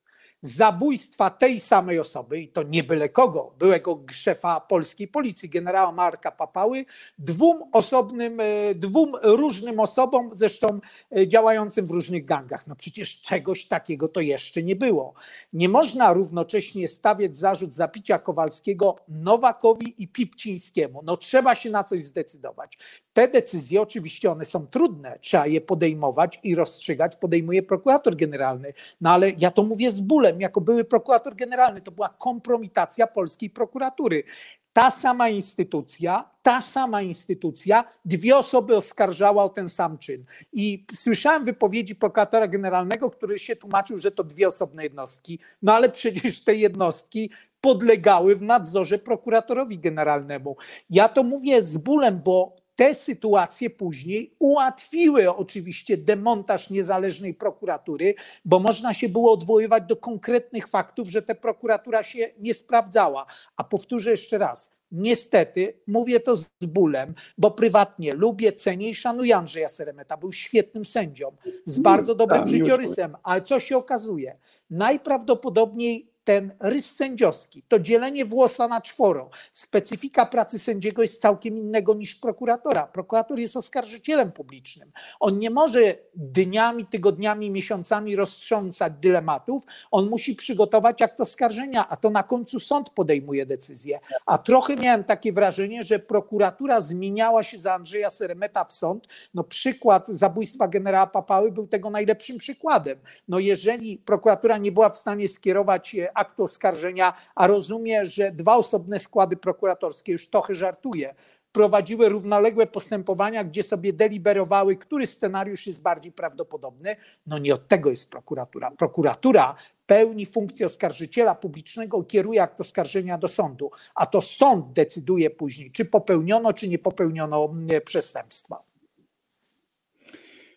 zabójstwa 0.43 1.31
tej 1.31 1.61
samej 1.61 1.99
osoby, 1.99 2.41
i 2.41 2.49
to 2.49 2.63
nie 2.63 2.85
byle 2.85 3.09
kogo, 3.09 3.55
byłego 3.59 4.01
szefa 4.11 4.61
polskiej 4.61 5.09
policji, 5.09 5.49
generała 5.49 5.93
Marka 5.93 6.33
Papały, 6.33 6.85
dwóm 7.19 7.63
osobnym, 7.73 8.41
e, 8.41 8.75
dwóm 8.75 9.13
różnym 9.23 9.81
osobom, 9.81 10.31
zresztą 10.33 10.81
e, 11.17 11.29
działającym 11.29 11.87
w 11.87 11.91
różnych 11.91 12.25
gangach. 12.25 12.67
No 12.67 12.77
przecież 12.77 13.21
czegoś 13.21 13.67
takiego 13.67 14.09
to 14.09 14.21
jeszcze 14.21 14.63
nie 14.63 14.77
było. 14.77 15.15
Nie 15.53 15.69
można 15.69 16.13
równocześnie 16.13 16.89
stawiać 16.89 17.37
zarzut 17.37 17.75
zabicia 17.75 18.19
Kowalskiego 18.19 18.97
Nowakowi 19.09 19.95
i 20.03 20.09
Pipcińskiemu. 20.09 21.01
No 21.05 21.17
trzeba 21.17 21.55
się 21.55 21.71
na 21.71 21.85
coś 21.85 22.03
zdecydować. 22.03 22.79
Te 23.13 23.29
decyzje 23.29 23.83
oczywiście 23.83 24.31
one 24.31 24.45
są 24.45 24.67
trudne, 24.67 25.19
trzeba 25.21 25.47
je 25.47 25.61
podejmować 25.61 26.41
i 26.43 26.55
rozstrzygać, 26.55 27.17
podejmuje 27.17 27.63
prokurator 27.63 28.17
generalny. 28.17 28.73
No 29.01 29.11
ale 29.11 29.31
ja 29.39 29.51
to 29.51 29.63
mówię 29.63 29.91
z 29.91 30.01
bólem, 30.01 30.32
jako 30.41 30.61
były 30.61 30.85
prokurator 30.85 31.37
generalny, 31.37 31.81
to 31.81 31.91
była 31.91 32.09
kompromitacja 32.09 33.07
polskiej 33.07 33.51
prokuratury. 33.51 34.25
Ta 34.73 34.91
sama 34.91 35.29
instytucja, 35.29 36.31
ta 36.43 36.61
sama 36.61 37.03
instytucja, 37.03 37.85
dwie 38.05 38.37
osoby 38.37 38.77
oskarżała 38.77 39.45
o 39.45 39.49
ten 39.49 39.69
sam 39.69 39.99
czyn. 39.99 40.25
I 40.53 40.87
słyszałem 40.95 41.45
wypowiedzi 41.45 41.95
prokuratora 41.95 42.49
generalnego, 42.49 43.11
który 43.11 43.39
się 43.39 43.57
tłumaczył, 43.57 43.99
że 43.99 44.11
to 44.11 44.25
dwie 44.25 44.49
osobne 44.49 44.83
jednostki. 44.83 45.39
No 45.63 45.75
ale 45.75 45.89
przecież 45.89 46.45
te 46.45 46.55
jednostki 46.55 47.31
podlegały 47.61 48.37
w 48.37 48.43
nadzorze 48.43 48.99
prokuratorowi 48.99 49.79
generalnemu. 49.79 50.57
Ja 50.91 51.09
to 51.09 51.23
mówię 51.23 51.63
z 51.63 51.77
bólem, 51.77 52.21
bo 52.25 52.62
te 52.77 52.95
sytuacje 52.95 53.71
później 53.71 54.35
ułatwiły 54.39 55.35
oczywiście 55.35 55.97
demontaż 55.97 56.71
niezależnej 56.71 57.35
prokuratury, 57.35 58.15
bo 58.45 58.61
można 58.61 58.95
się 58.95 59.09
było 59.09 59.33
odwoływać 59.33 59.85
do 59.85 59.97
konkretnych 59.97 60.69
faktów, 60.69 61.09
że 61.09 61.23
ta 61.23 61.35
prokuratura 61.35 62.03
się 62.03 62.31
nie 62.39 62.55
sprawdzała. 62.55 63.27
A 63.57 63.65
powtórzę 63.65 64.11
jeszcze 64.11 64.39
raz, 64.39 64.71
Niestety, 64.93 65.81
mówię 65.87 66.21
to 66.21 66.37
z 66.37 66.47
bólem, 66.63 67.15
bo 67.39 67.51
prywatnie 67.51 68.15
lubię, 68.15 68.53
cenię 68.53 68.91
i 68.91 68.95
szanuję 68.95 69.37
Andrzeja 69.37 69.69
Seremeta. 69.69 70.17
Był 70.17 70.33
świetnym 70.33 70.85
sędzią, 70.85 71.37
z 71.65 71.79
bardzo 71.79 72.15
dobrym 72.15 72.47
życiorysem. 72.47 73.17
Ale 73.23 73.43
co 73.43 73.61
się 73.61 73.77
okazuje? 73.77 74.39
Najprawdopodobniej 74.71 76.12
ten 76.25 76.53
rys 76.61 76.97
sędziowski, 76.97 77.63
to 77.69 77.79
dzielenie 77.79 78.25
włosa 78.25 78.69
na 78.69 78.81
czworo, 78.81 79.31
specyfika 79.53 80.27
pracy 80.27 80.59
sędziego 80.59 81.03
jest 81.03 81.21
całkiem 81.21 81.59
innego 81.59 81.95
niż 81.95 82.15
prokuratora. 82.15 82.87
Prokurator 82.87 83.39
jest 83.39 83.57
oskarżycielem 83.57 84.33
publicznym. 84.33 84.93
On 85.21 85.39
nie 85.39 85.51
może 85.51 85.81
dniami, 86.15 86.87
tygodniami, 86.87 87.51
miesiącami 87.51 88.17
roztrząsać 88.17 88.93
dylematów. 89.01 89.63
On 89.91 90.09
musi 90.09 90.37
przygotować 90.37 91.03
akt 91.03 91.21
oskarżenia, 91.21 91.89
a 91.89 91.97
to 91.97 92.11
na 92.11 92.23
końcu 92.23 92.61
sąd 92.61 92.91
podejmuje 92.91 93.47
decyzję. 93.47 94.01
A 94.27 94.39
trochę 94.39 94.77
miałem 94.77 95.05
takie 95.05 95.33
wrażenie, 95.33 95.83
że 95.83 95.99
prokuratura 95.99 96.81
zmieniała 96.81 97.43
się 97.43 97.59
za 97.59 97.75
Andrzeja 97.75 98.11
Seremeta 98.11 98.65
w 98.65 98.73
sąd. 98.73 99.09
No 99.35 99.45
przykład 99.45 100.09
zabójstwa 100.09 100.69
generała 100.69 101.07
Papały 101.07 101.53
był 101.53 101.67
tego 101.67 101.91
najlepszym 101.91 102.39
przykładem. 102.39 102.99
No 103.29 103.39
jeżeli 103.39 103.99
prokuratura 103.99 104.59
nie 104.59 104.73
była 104.73 104.91
w 104.91 104.99
stanie 104.99 105.29
skierować 105.29 105.97
aktu 106.15 106.43
oskarżenia, 106.43 107.15
a 107.35 107.47
rozumie, 107.47 108.05
że 108.05 108.33
dwa 108.33 108.57
osobne 108.57 108.99
składy 108.99 109.37
prokuratorskie, 109.37 110.13
już 110.13 110.31
trochę 110.31 110.55
żartuję, 110.55 111.15
prowadziły 111.53 112.09
równoległe 112.09 112.67
postępowania, 112.67 113.45
gdzie 113.45 113.63
sobie 113.63 113.93
deliberowały, 113.93 114.77
który 114.77 115.07
scenariusz 115.07 115.67
jest 115.67 115.83
bardziej 115.83 116.13
prawdopodobny. 116.13 116.97
No 117.27 117.39
nie 117.39 117.55
od 117.55 117.69
tego 117.69 117.91
jest 117.91 118.11
prokuratura. 118.11 118.71
Prokuratura 118.71 119.55
pełni 119.87 120.27
funkcję 120.27 120.67
oskarżyciela 120.67 121.35
publicznego 121.35 122.03
i 122.03 122.07
kieruje 122.07 122.43
akt 122.43 122.61
oskarżenia 122.61 123.19
do 123.19 123.29
sądu, 123.29 123.71
a 123.95 124.07
to 124.07 124.21
sąd 124.21 124.73
decyduje 124.73 125.31
później, 125.31 125.73
czy 125.73 125.85
popełniono, 125.85 126.53
czy 126.53 126.69
nie 126.69 126.79
popełniono 126.79 127.45
mm, 127.45 127.81
przestępstwa. 127.85 128.72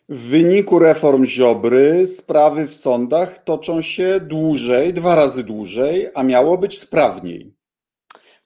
W 0.08 0.28
wyniku 0.28 0.78
reform 0.78 1.24
Ziobry 1.24 2.06
sprawy 2.06 2.66
w 2.66 2.74
sądach 2.74 3.44
toczą 3.44 3.82
się 3.82 4.20
dłużej, 4.20 4.94
dwa 4.94 5.14
razy 5.14 5.44
dłużej, 5.44 6.08
a 6.14 6.22
miało 6.22 6.58
być 6.58 6.78
sprawniej. 6.80 7.54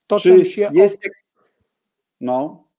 Toczą 0.07 0.39
Czy 0.39 0.45
się. 0.45 0.71
Jest... 0.73 1.01
No. 2.21 2.70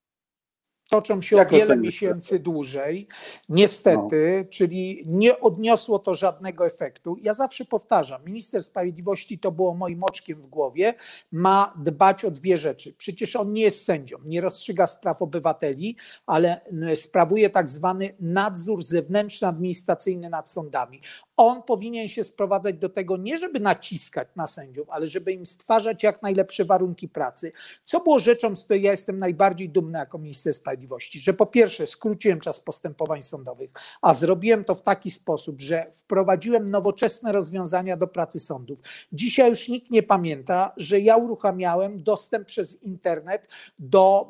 Toczą 0.92 1.22
się 1.22 1.36
Jak 1.36 1.54
o 1.54 1.56
wiele 1.56 1.78
miesięcy 1.78 2.40
dłużej, 2.40 3.08
niestety, 3.50 4.42
no. 4.44 4.50
czyli 4.50 5.04
nie 5.08 5.40
odniosło 5.40 6.00
to 6.00 6.14
żadnego 6.14 6.68
efektu. 6.68 7.18
Ja 7.22 7.34
zawsze 7.34 7.66
powtarzam, 7.66 8.26
minister 8.26 8.64
sprawiedliwości 8.64 9.40
to 9.40 9.52
było 9.52 9.74
moim 9.74 10.04
oczkiem 10.04 10.42
w 10.42 10.48
głowie, 10.48 10.94
ma 11.32 11.74
dbać 11.78 12.26
o 12.26 12.32
dwie 12.32 12.58
rzeczy. 12.58 12.94
Przecież 12.98 13.36
on 13.36 13.54
nie 13.54 13.62
jest 13.62 13.86
sędzią, 13.86 14.18
nie 14.26 14.42
rozstrzyga 14.42 14.88
spraw 14.88 15.22
obywateli, 15.22 15.96
ale 16.26 16.62
sprawuje 16.96 17.50
tak 17.50 17.70
zwany 17.70 18.16
nadzór 18.20 18.84
zewnętrzny 18.84 19.48
administracyjny 19.48 20.30
nad 20.30 20.50
sądami 20.50 21.02
on 21.42 21.64
powinien 21.64 22.08
się 22.08 22.24
sprowadzać 22.24 22.78
do 22.78 22.90
tego 22.90 23.18
nie, 23.18 23.38
żeby 23.38 23.60
naciskać 23.60 24.28
na 24.36 24.48
sędziów, 24.48 24.90
ale 24.90 25.06
żeby 25.06 25.32
im 25.32 25.46
stwarzać 25.46 26.04
jak 26.04 26.22
najlepsze 26.22 26.66
warunki 26.66 27.10
pracy. 27.10 27.52
Co 27.86 28.00
było 28.00 28.20
rzeczą, 28.20 28.56
z 28.56 28.64
której 28.64 28.82
ja 28.82 28.92
jestem 28.92 29.20
najbardziej 29.20 29.70
dumny 29.70 30.00
jako 30.00 30.18
minister 30.18 30.54
sprawiedliwości, 30.54 31.20
że 31.20 31.34
po 31.34 31.46
pierwsze 31.46 31.88
skróciłem 31.88 32.40
czas 32.40 32.60
postępowań 32.60 33.24
sądowych, 33.24 33.70
a 34.02 34.14
zrobiłem 34.14 34.64
to 34.64 34.76
w 34.76 34.82
taki 34.82 35.12
sposób, 35.12 35.62
że 35.62 35.92
wprowadziłem 35.94 36.70
nowoczesne 36.70 37.32
rozwiązania 37.32 37.98
do 37.98 38.08
pracy 38.08 38.40
sądów. 38.40 38.80
Dzisiaj 39.14 39.50
już 39.50 39.68
nikt 39.68 39.92
nie 39.92 40.04
pamięta, 40.04 40.74
że 40.78 41.00
ja 41.00 41.18
uruchamiałem 41.18 42.04
dostęp 42.04 42.48
przez 42.48 42.84
internet 42.84 43.48
do 43.80 44.30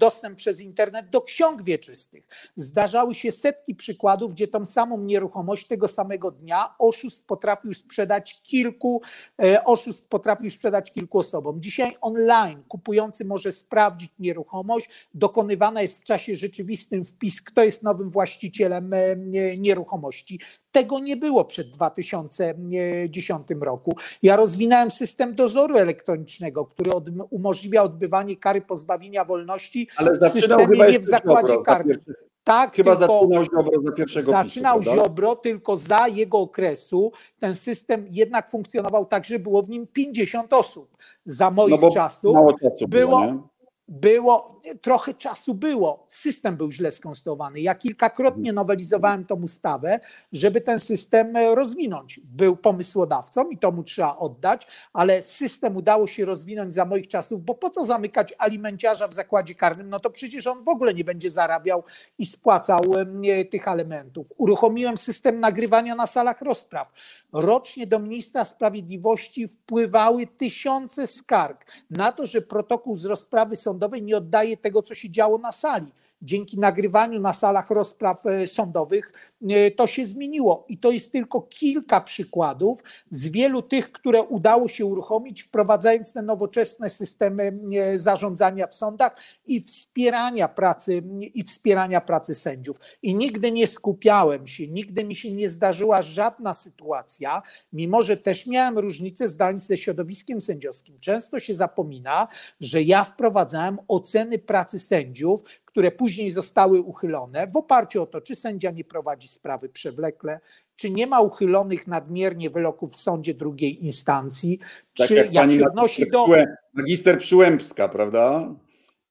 dostęp 0.00 0.38
przez 0.38 0.60
internet 0.60 1.10
do 1.10 1.20
ksiąg 1.20 1.62
wieczystych. 1.62 2.26
Zdarzały 2.56 3.14
się 3.14 3.32
setki 3.32 3.74
przykładów, 3.74 4.32
gdzie 4.32 4.48
tą 4.48 4.66
samą 4.66 4.98
nie 4.98 5.20
nieruchomość 5.22 5.66
tego 5.66 5.88
samego 5.88 6.30
dnia 6.30 6.74
oszust 6.78 7.26
potrafił 7.26 7.74
sprzedać 7.74 8.42
kilku, 8.42 9.02
e, 9.42 9.64
oszust 9.64 10.08
potrafił 10.08 10.50
sprzedać 10.50 10.92
kilku 10.92 11.18
osobom. 11.18 11.62
Dzisiaj 11.62 11.96
online 12.00 12.62
kupujący 12.68 13.24
może 13.24 13.52
sprawdzić 13.52 14.10
nieruchomość, 14.18 14.88
dokonywana 15.14 15.82
jest 15.82 16.00
w 16.00 16.04
czasie 16.04 16.36
rzeczywistym 16.36 17.04
wpis, 17.04 17.42
kto 17.42 17.64
jest 17.64 17.82
nowym 17.82 18.10
właścicielem 18.10 18.92
e, 18.94 19.16
nieruchomości. 19.58 20.40
Tego 20.72 20.98
nie 20.98 21.16
było 21.16 21.44
przed 21.44 21.70
2010 21.70 23.46
roku. 23.60 23.96
Ja 24.22 24.36
rozwinąłem 24.36 24.90
system 24.90 25.34
dozoru 25.34 25.76
elektronicznego, 25.76 26.64
który 26.64 26.92
od, 26.92 27.04
umożliwia 27.30 27.82
odbywanie 27.82 28.36
kary 28.36 28.60
pozbawienia 28.60 29.24
wolności 29.24 29.88
Ale 29.96 30.10
w 30.12 30.28
systemie 30.28 30.86
nie 30.90 31.00
w 31.00 31.04
zakładzie 31.04 31.56
karnym. 31.64 31.98
Tak, 32.44 32.76
Chyba 32.76 32.94
zaczynał 32.94 33.44
Ziobro 33.44 33.82
za 33.84 33.92
pierwszego 33.92 34.30
Zaczynał 34.30 34.78
PiSu, 34.78 34.92
Ziobro, 34.94 35.36
tylko 35.36 35.76
za 35.76 36.08
jego 36.08 36.38
okresu. 36.38 37.12
Ten 37.38 37.54
system 37.54 38.06
jednak 38.10 38.50
funkcjonował 38.50 39.06
tak, 39.06 39.24
że 39.24 39.38
było 39.38 39.62
w 39.62 39.70
nim 39.70 39.86
50 39.86 40.52
osób. 40.52 40.96
Za 41.24 41.50
moich 41.50 41.80
no 41.80 41.90
czasów. 41.90 42.34
było, 42.34 42.54
było 42.88 43.48
było, 43.88 44.60
trochę 44.80 45.14
czasu 45.14 45.54
było, 45.54 46.04
system 46.08 46.56
był 46.56 46.70
źle 46.70 46.90
skonstruowany. 46.90 47.60
Ja 47.60 47.74
kilkakrotnie 47.74 48.50
mhm. 48.50 48.54
nowelizowałem 48.54 49.24
tą 49.24 49.42
ustawę, 49.42 50.00
żeby 50.32 50.60
ten 50.60 50.80
system 50.80 51.36
e, 51.36 51.54
rozwinąć. 51.54 52.20
Był 52.24 52.56
pomysłodawcą 52.56 53.50
i 53.50 53.58
to 53.58 53.72
mu 53.72 53.82
trzeba 53.82 54.16
oddać, 54.16 54.66
ale 54.92 55.22
system 55.22 55.76
udało 55.76 56.06
się 56.06 56.24
rozwinąć 56.24 56.74
za 56.74 56.84
moich 56.84 57.08
czasów, 57.08 57.44
bo 57.44 57.54
po 57.54 57.70
co 57.70 57.84
zamykać 57.84 58.34
alimenciarza 58.38 59.08
w 59.08 59.14
zakładzie 59.14 59.54
karnym? 59.54 59.90
No 59.90 60.00
to 60.00 60.10
przecież 60.10 60.46
on 60.46 60.64
w 60.64 60.68
ogóle 60.68 60.94
nie 60.94 61.04
będzie 61.04 61.30
zarabiał 61.30 61.84
i 62.18 62.26
spłacał 62.26 62.82
e, 63.24 63.44
tych 63.44 63.68
alimentów. 63.68 64.26
Uruchomiłem 64.36 64.96
system 64.96 65.40
nagrywania 65.40 65.94
na 65.94 66.06
salach 66.06 66.42
rozpraw. 66.42 66.92
Rocznie 67.32 67.86
do 67.86 67.98
ministra 67.98 68.44
sprawiedliwości 68.44 69.48
wpływały 69.48 70.26
tysiące 70.26 71.06
skarg 71.06 71.66
na 71.90 72.12
to, 72.12 72.26
że 72.26 72.42
protokół 72.42 72.96
z 72.96 73.04
rozprawy 73.04 73.56
sądowej 73.56 74.02
nie 74.02 74.16
oddaje 74.16 74.56
tego, 74.56 74.82
co 74.82 74.94
się 74.94 75.10
działo 75.10 75.38
na 75.38 75.52
sali 75.52 75.92
dzięki 76.22 76.58
nagrywaniu 76.58 77.20
na 77.20 77.32
salach 77.32 77.70
rozpraw 77.70 78.26
e, 78.26 78.46
sądowych 78.46 79.12
e, 79.50 79.70
to 79.70 79.86
się 79.86 80.06
zmieniło. 80.06 80.64
I 80.68 80.78
to 80.78 80.90
jest 80.90 81.12
tylko 81.12 81.42
kilka 81.42 82.00
przykładów 82.00 82.82
z 83.10 83.28
wielu 83.28 83.62
tych, 83.62 83.92
które 83.92 84.22
udało 84.22 84.68
się 84.68 84.86
uruchomić, 84.86 85.42
wprowadzając 85.42 86.12
te 86.12 86.22
nowoczesne 86.22 86.90
systemy 86.90 87.58
e, 87.74 87.98
zarządzania 87.98 88.66
w 88.66 88.74
sądach 88.74 89.16
i 89.46 89.60
wspierania 89.60 90.48
pracy, 90.48 91.02
i 91.34 91.42
wspierania 91.42 92.00
pracy 92.00 92.34
sędziów. 92.34 92.76
I 93.02 93.14
nigdy 93.14 93.52
nie 93.52 93.66
skupiałem 93.66 94.46
się, 94.46 94.68
nigdy 94.68 95.04
mi 95.04 95.16
się 95.16 95.32
nie 95.32 95.48
zdarzyła 95.48 96.02
żadna 96.02 96.54
sytuacja, 96.54 97.42
mimo 97.72 98.02
że 98.02 98.16
też 98.16 98.46
miałem 98.46 98.78
różnice 98.78 99.28
zdań 99.28 99.58
ze 99.58 99.78
środowiskiem 99.78 100.40
sędziowskim. 100.40 101.00
Często 101.00 101.40
się 101.40 101.54
zapomina, 101.54 102.28
że 102.60 102.82
ja 102.82 103.04
wprowadzałem 103.04 103.78
oceny 103.88 104.38
pracy 104.38 104.78
sędziów, 104.78 105.42
które 105.72 105.90
później 105.92 106.30
zostały 106.30 106.80
uchylone 106.80 107.46
w 107.46 107.56
oparciu 107.56 108.02
o 108.02 108.06
to, 108.06 108.20
czy 108.20 108.36
sędzia 108.36 108.70
nie 108.70 108.84
prowadzi 108.84 109.28
sprawy 109.28 109.68
przewlekle, 109.68 110.40
czy 110.76 110.90
nie 110.90 111.06
ma 111.06 111.20
uchylonych 111.20 111.86
nadmiernie 111.86 112.50
wyroków 112.50 112.92
w 112.92 112.96
sądzie 112.96 113.34
drugiej 113.34 113.84
instancji, 113.84 114.58
tak 114.96 115.08
czy 115.08 115.14
jak, 115.14 115.32
jak 115.32 115.52
się 115.52 115.66
odnosi 115.66 116.10
do. 116.10 116.26
Magister 116.74 117.18
Przyłębska, 117.18 117.88
prawda? 117.88 118.54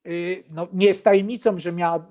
Y, 0.07 0.43
no, 0.49 0.67
nie 0.73 0.87
jest 0.87 1.03
tajemnicą, 1.03 1.59
że, 1.59 1.71
miała, 1.71 2.07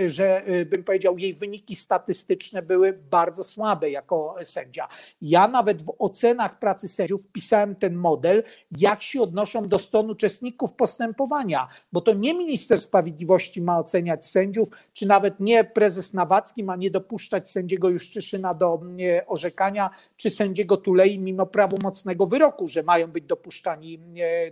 y, 0.00 0.08
że 0.08 0.48
y, 0.48 0.66
bym 0.66 0.84
powiedział, 0.84 1.18
jej 1.18 1.34
wyniki 1.34 1.76
statystyczne 1.76 2.62
były 2.62 2.92
bardzo 2.92 3.44
słabe 3.44 3.90
jako 3.90 4.34
sędzia. 4.42 4.88
Ja 5.22 5.48
nawet 5.48 5.82
w 5.82 5.92
ocenach 5.98 6.58
pracy 6.58 6.88
sędziów 6.88 7.26
pisałem 7.32 7.74
ten 7.74 7.94
model, 7.94 8.42
jak 8.78 9.02
się 9.02 9.22
odnoszą 9.22 9.68
do 9.68 9.78
stanu 9.78 10.12
uczestników 10.12 10.72
postępowania, 10.72 11.68
bo 11.92 12.00
to 12.00 12.14
nie 12.14 12.34
minister 12.34 12.80
sprawiedliwości 12.80 13.62
ma 13.62 13.78
oceniać 13.78 14.26
sędziów, 14.26 14.68
czy 14.92 15.06
nawet 15.06 15.40
nie 15.40 15.64
prezes 15.64 16.14
Nawacki 16.14 16.64
ma 16.64 16.76
nie 16.76 16.90
dopuszczać 16.90 17.50
sędziego 17.50 17.88
Juszczyszyna 17.88 18.54
do 18.54 18.80
orzekania, 19.26 19.90
czy 20.16 20.30
sędziego 20.30 20.76
Tulei 20.76 21.18
mimo 21.18 21.46
prawomocnego 21.46 22.26
wyroku, 22.26 22.66
że 22.66 22.82
mają 22.82 23.08
być 23.08 23.24
dopuszczani 23.24 23.98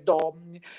do 0.04 0.34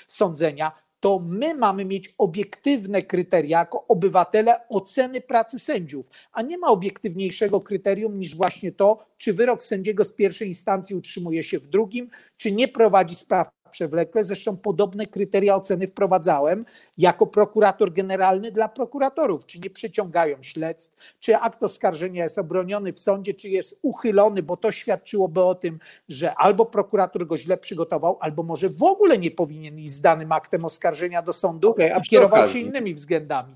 sądzenia 0.08 0.72
to 1.02 1.18
my 1.18 1.54
mamy 1.54 1.84
mieć 1.84 2.14
obiektywne 2.18 3.02
kryteria 3.02 3.58
jako 3.58 3.86
obywatele 3.88 4.68
oceny 4.68 5.20
pracy 5.20 5.58
sędziów, 5.58 6.10
a 6.32 6.42
nie 6.42 6.58
ma 6.58 6.66
obiektywniejszego 6.66 7.60
kryterium 7.60 8.18
niż 8.18 8.36
właśnie 8.36 8.72
to, 8.72 9.06
czy 9.16 9.34
wyrok 9.34 9.62
sędziego 9.62 10.04
z 10.04 10.12
pierwszej 10.12 10.48
instancji 10.48 10.96
utrzymuje 10.96 11.44
się 11.44 11.58
w 11.58 11.66
drugim, 11.66 12.10
czy 12.36 12.52
nie 12.52 12.68
prowadzi 12.68 13.14
spraw 13.14 13.48
przewlekłe. 13.72 14.24
Zresztą 14.24 14.56
podobne 14.56 15.06
kryteria 15.06 15.56
oceny 15.56 15.86
wprowadzałem 15.86 16.64
jako 16.98 17.26
prokurator 17.26 17.92
generalny 17.92 18.52
dla 18.52 18.68
prokuratorów. 18.68 19.46
Czy 19.46 19.60
nie 19.60 19.70
przyciągają 19.70 20.36
śledztw, 20.40 20.96
czy 21.20 21.36
akt 21.36 21.62
oskarżenia 21.62 22.22
jest 22.22 22.38
obroniony 22.38 22.92
w 22.92 23.00
sądzie, 23.00 23.34
czy 23.34 23.48
jest 23.48 23.78
uchylony, 23.82 24.42
bo 24.42 24.56
to 24.56 24.72
świadczyłoby 24.72 25.42
o 25.42 25.54
tym, 25.54 25.78
że 26.08 26.34
albo 26.34 26.66
prokurator 26.66 27.26
go 27.26 27.36
źle 27.38 27.56
przygotował, 27.56 28.18
albo 28.20 28.42
może 28.42 28.68
w 28.68 28.82
ogóle 28.82 29.18
nie 29.18 29.30
powinien 29.30 29.78
iść 29.78 29.92
z 29.92 30.00
danym 30.00 30.32
aktem 30.32 30.64
oskarżenia 30.64 31.22
do 31.22 31.32
sądu 31.32 31.70
okay, 31.70 31.92
i 31.98 32.02
kierował 32.08 32.40
okazji, 32.40 32.60
się 32.60 32.66
innymi 32.66 32.94
względami. 32.94 33.54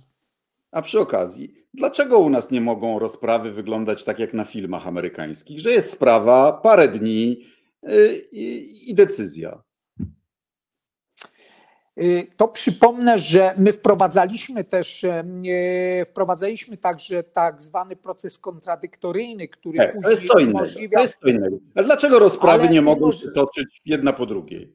A 0.73 0.83
przy 0.83 1.01
okazji, 1.01 1.55
dlaczego 1.75 2.19
u 2.19 2.31
nas 2.31 2.51
nie 2.51 2.61
mogą 2.61 2.99
rozprawy 2.99 3.53
wyglądać 3.53 4.05
tak 4.05 4.19
jak 4.19 4.35
na 4.35 4.45
filmach 4.45 4.87
amerykańskich, 4.87 5.61
że 5.61 5.71
jest 5.71 5.91
sprawa, 5.91 6.53
parę 6.53 6.89
dni 6.89 7.45
yy, 7.83 8.17
i 8.87 8.95
decyzja? 8.95 9.63
Y, 12.01 12.27
to 12.37 12.49
przypomnę, 12.49 13.19
że 13.19 13.55
my 13.59 13.73
wprowadzaliśmy 13.73 14.65
też, 14.65 15.07
wprowadzaliśmy 16.07 16.77
także 16.77 17.23
tak 17.23 17.63
zwany 17.63 17.97
proces 17.97 18.39
kontradyktoryjny, 18.39 19.49
który 19.49 19.79
e, 19.81 19.89
później 19.89 20.03
to 20.03 20.11
jest 20.11 20.27
co 20.27 20.39
innego, 20.39 20.59
umożliwia... 20.59 20.97
To 20.97 21.03
jest 21.03 21.19
co 21.21 21.29
innego. 21.29 21.57
A 21.75 21.83
dlaczego 21.83 22.19
rozprawy 22.19 22.63
Ale 22.63 22.73
nie 22.73 22.83
mogą 22.83 23.13
się 23.13 23.31
toczyć 23.31 23.83
jedna 23.87 24.13
po 24.13 24.27
drugiej? 24.27 24.73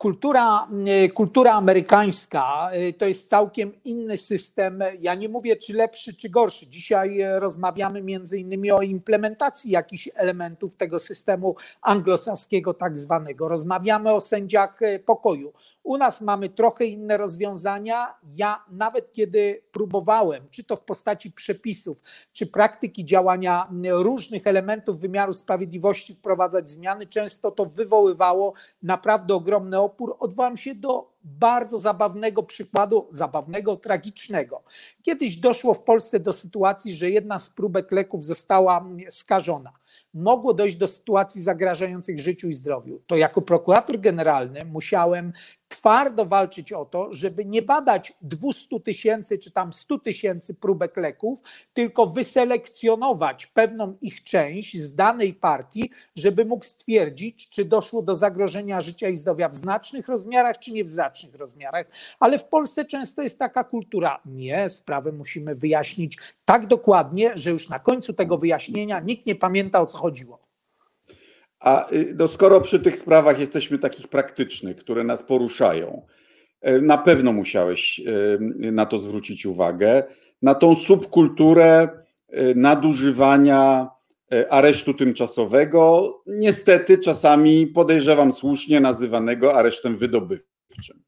Kultura, 0.00 0.68
e, 0.86 1.08
kultura 1.08 1.52
amerykańska 1.52 2.70
e, 2.72 2.92
to 2.92 3.06
jest 3.06 3.28
całkiem 3.28 3.72
inny 3.84 4.16
system. 4.16 4.82
Ja 5.00 5.14
nie 5.14 5.28
mówię, 5.28 5.56
czy 5.56 5.72
lepszy, 5.72 6.14
czy 6.14 6.28
gorszy. 6.28 6.66
Dzisiaj 6.66 7.20
e, 7.20 7.40
rozmawiamy 7.40 8.02
między 8.02 8.38
innymi 8.38 8.70
o 8.70 8.82
implementacji 8.82 9.70
jakichś 9.70 10.08
elementów 10.14 10.74
tego 10.74 10.98
systemu 10.98 11.56
anglosaskiego, 11.82 12.74
tak 12.74 12.98
zwanego. 12.98 13.48
Rozmawiamy 13.48 14.12
o 14.12 14.20
sędziach 14.20 14.80
pokoju. 15.06 15.52
U 15.82 15.96
nas 15.96 16.20
mamy 16.20 16.48
trochę 16.48 16.84
inne 16.84 17.16
rozwiązania. 17.16 18.14
Ja 18.22 18.64
nawet 18.70 19.12
kiedy 19.12 19.62
próbowałem, 19.72 20.48
czy 20.50 20.64
to 20.64 20.76
w 20.76 20.84
postaci 20.84 21.32
przepisów, 21.32 22.02
czy 22.32 22.46
praktyki 22.46 23.04
działania 23.04 23.68
różnych 23.90 24.46
elementów 24.46 25.00
wymiaru 25.00 25.32
sprawiedliwości 25.32 26.14
wprowadzać 26.14 26.70
zmiany, 26.70 27.06
często 27.06 27.50
to 27.50 27.66
wywoływało 27.66 28.52
naprawdę 28.82 29.34
ogromny 29.34 29.80
opór. 29.80 30.16
Odwołam 30.18 30.56
się 30.56 30.74
do 30.74 31.12
bardzo 31.24 31.78
zabawnego 31.78 32.42
przykładu, 32.42 33.06
zabawnego, 33.10 33.76
tragicznego. 33.76 34.62
Kiedyś 35.02 35.36
doszło 35.36 35.74
w 35.74 35.82
Polsce 35.82 36.20
do 36.20 36.32
sytuacji, 36.32 36.94
że 36.94 37.10
jedna 37.10 37.38
z 37.38 37.50
próbek 37.50 37.92
leków 37.92 38.24
została 38.24 38.88
skażona 39.08 39.72
mogło 40.14 40.54
dojść 40.54 40.76
do 40.76 40.86
sytuacji 40.86 41.42
zagrażających 41.42 42.20
życiu 42.20 42.48
i 42.48 42.52
zdrowiu, 42.52 43.00
to 43.06 43.16
jako 43.16 43.42
prokurator 43.42 44.00
generalny 44.00 44.64
musiałem 44.64 45.32
twardo 45.80 46.26
walczyć 46.26 46.72
o 46.72 46.84
to, 46.84 47.12
żeby 47.12 47.44
nie 47.44 47.62
badać 47.62 48.12
200 48.22 48.80
tysięcy 48.80 49.38
czy 49.38 49.50
tam 49.50 49.72
100 49.72 49.98
tysięcy 49.98 50.54
próbek 50.54 50.96
leków, 50.96 51.42
tylko 51.72 52.06
wyselekcjonować 52.06 53.46
pewną 53.46 53.96
ich 54.00 54.24
część 54.24 54.80
z 54.80 54.94
danej 54.94 55.34
partii, 55.34 55.90
żeby 56.16 56.44
mógł 56.44 56.64
stwierdzić, 56.64 57.50
czy 57.50 57.64
doszło 57.64 58.02
do 58.02 58.14
zagrożenia 58.14 58.80
życia 58.80 59.08
i 59.08 59.16
zdrowia 59.16 59.48
w 59.48 59.56
znacznych 59.56 60.08
rozmiarach, 60.08 60.58
czy 60.58 60.72
nie 60.72 60.84
w 60.84 60.88
znacznych 60.88 61.34
rozmiarach. 61.34 61.86
Ale 62.20 62.38
w 62.38 62.44
Polsce 62.44 62.84
często 62.84 63.22
jest 63.22 63.38
taka 63.38 63.64
kultura, 63.64 64.20
nie, 64.26 64.68
sprawę 64.68 65.12
musimy 65.12 65.54
wyjaśnić 65.54 66.18
tak 66.44 66.66
dokładnie, 66.66 67.32
że 67.34 67.50
już 67.50 67.68
na 67.68 67.78
końcu 67.78 68.12
tego 68.12 68.38
wyjaśnienia 68.38 69.00
nikt 69.00 69.26
nie 69.26 69.34
pamięta 69.34 69.80
o 69.80 69.86
co 69.86 69.98
chodziło. 69.98 70.49
A 71.60 71.92
y, 71.92 72.14
no, 72.18 72.28
skoro 72.28 72.60
przy 72.60 72.80
tych 72.80 72.96
sprawach 72.98 73.40
jesteśmy 73.40 73.78
takich 73.78 74.08
praktycznych, 74.08 74.76
które 74.76 75.04
nas 75.04 75.22
poruszają, 75.22 76.06
y, 76.68 76.82
na 76.82 76.98
pewno 76.98 77.32
musiałeś 77.32 77.98
y, 77.98 78.72
na 78.72 78.86
to 78.86 78.98
zwrócić 78.98 79.46
uwagę, 79.46 80.02
na 80.42 80.54
tą 80.54 80.74
subkulturę 80.74 81.88
nadużywania 82.54 83.90
aresztu 84.50 84.94
tymczasowego, 84.94 86.14
niestety 86.26 86.98
czasami 86.98 87.66
podejrzewam 87.66 88.32
słusznie 88.32 88.80
nazywanego 88.80 89.54
aresztem 89.54 89.96
wydobywczym. 89.96 91.02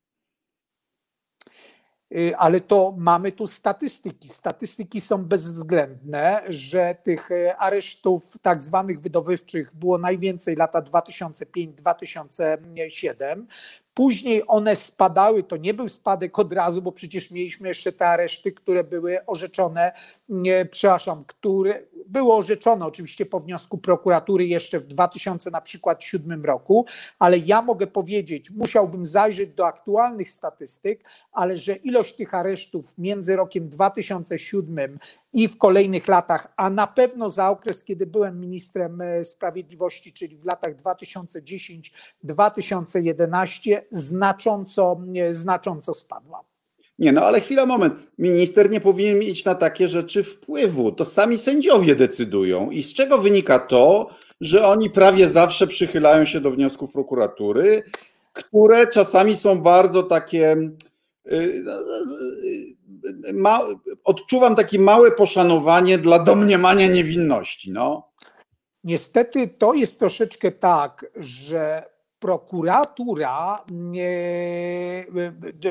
Y, 2.17 2.37
ale 2.37 2.61
to 2.61 2.95
mamy 2.99 3.33
tu 3.33 3.47
statystyki. 3.47 4.29
Statystyki 4.29 5.01
są 5.01 5.25
bezwzględne, 5.25 6.43
że 6.49 6.97
tych 7.03 7.31
y, 7.31 7.57
aresztów 7.57 8.39
tak 8.43 8.63
zwanych 8.63 9.01
wydobywczych 9.01 9.75
było 9.75 9.99
najwięcej 9.99 10.57
lata 10.57 10.83
2005-2007. 10.83 13.45
Później 13.95 14.43
one 14.47 14.77
spadały, 14.77 15.43
to 15.43 15.57
nie 15.57 15.75
był 15.75 15.89
spadek 15.89 16.39
od 16.39 16.53
razu, 16.53 16.83
bo 16.83 16.93
przecież 16.93 17.31
mieliśmy 17.31 17.69
jeszcze 17.69 17.93
te 17.93 18.07
areszty, 18.09 18.53
które 18.53 18.85
były 18.85 19.27
orzeczone, 19.27 19.93
nie, 20.29 20.67
przepraszam, 20.71 21.25
które 21.25 21.83
było 22.07 22.37
orzeczone 22.37 22.87
oczywiście 22.87 23.27
po 23.27 23.41
wniosku 23.41 23.79
prokuratury 23.79 24.47
jeszcze 24.47 24.81
w 24.81 24.87
2000 24.87 25.51
na 25.51 25.61
przykład 25.61 26.05
roku, 26.43 26.87
ale 27.19 27.39
ja 27.39 27.63
mogę 27.63 27.87
powiedzieć, 27.87 28.51
musiałbym 28.51 29.05
zajrzeć 29.05 29.51
do 29.55 29.67
aktualnych 29.67 30.31
statystyk, 30.31 31.05
ale 31.33 31.57
że 31.57 31.77
ilość 31.77 32.17
tych 32.17 32.35
aresztów 32.35 32.99
między 32.99 33.37
rokiem 33.37 33.69
2007 33.69 34.99
i 35.33 35.49
w 35.49 35.59
kolejnych 35.59 36.09
latach, 36.09 36.53
a 36.57 36.71
na 36.71 36.87
pewno 36.87 37.29
za 37.29 37.51
okres, 37.51 37.85
kiedy 37.85 38.07
byłem 38.07 38.41
ministrem 38.41 39.01
e, 39.01 39.25
sprawiedliwości, 39.25 40.13
czyli 40.13 40.37
w 40.37 40.45
latach 40.45 40.77
2010-2011, 42.25 43.83
znacząco, 43.91 45.01
e, 45.17 45.35
znacząco 45.35 45.95
spadła. 45.95 46.45
Nie, 46.99 47.13
no 47.13 47.21
ale 47.21 47.41
chwila, 47.41 47.67
moment. 47.67 47.95
Minister 48.19 48.71
nie 48.71 48.81
powinien 48.81 49.19
mieć 49.19 49.45
na 49.45 49.55
takie 49.55 49.89
rzeczy 49.89 50.23
wpływu. 50.25 50.93
To 50.93 51.05
sami 51.05 51.39
sędziowie 51.39 51.95
decydują. 51.95 52.71
I 52.71 52.83
z 52.83 52.95
czego 52.95 53.19
wynika 53.19 53.59
to, 53.59 54.11
że 54.41 54.67
oni 54.67 54.91
prawie 54.91 55.29
zawsze 55.29 55.67
przychylają 55.67 56.25
się 56.25 56.41
do 56.41 56.51
wniosków 56.51 56.93
prokuratury, 56.93 57.83
które 58.33 58.87
czasami 58.87 59.37
są 59.37 59.61
bardzo 59.61 60.03
takie. 60.03 60.57
Y, 61.27 61.63
no, 61.65 61.73
ma, 63.35 63.61
odczuwam 64.05 64.55
takie 64.57 64.79
małe 64.79 65.11
poszanowanie 65.11 65.99
dla 65.99 66.19
domniemania 66.19 66.87
niewinności. 66.87 67.73
No. 67.73 68.13
Niestety 68.85 69.49
to 69.49 69.75
jest 69.75 69.99
troszeczkę 69.99 70.53
tak, 70.53 71.07
że 71.17 71.93
prokuratura, 72.19 73.65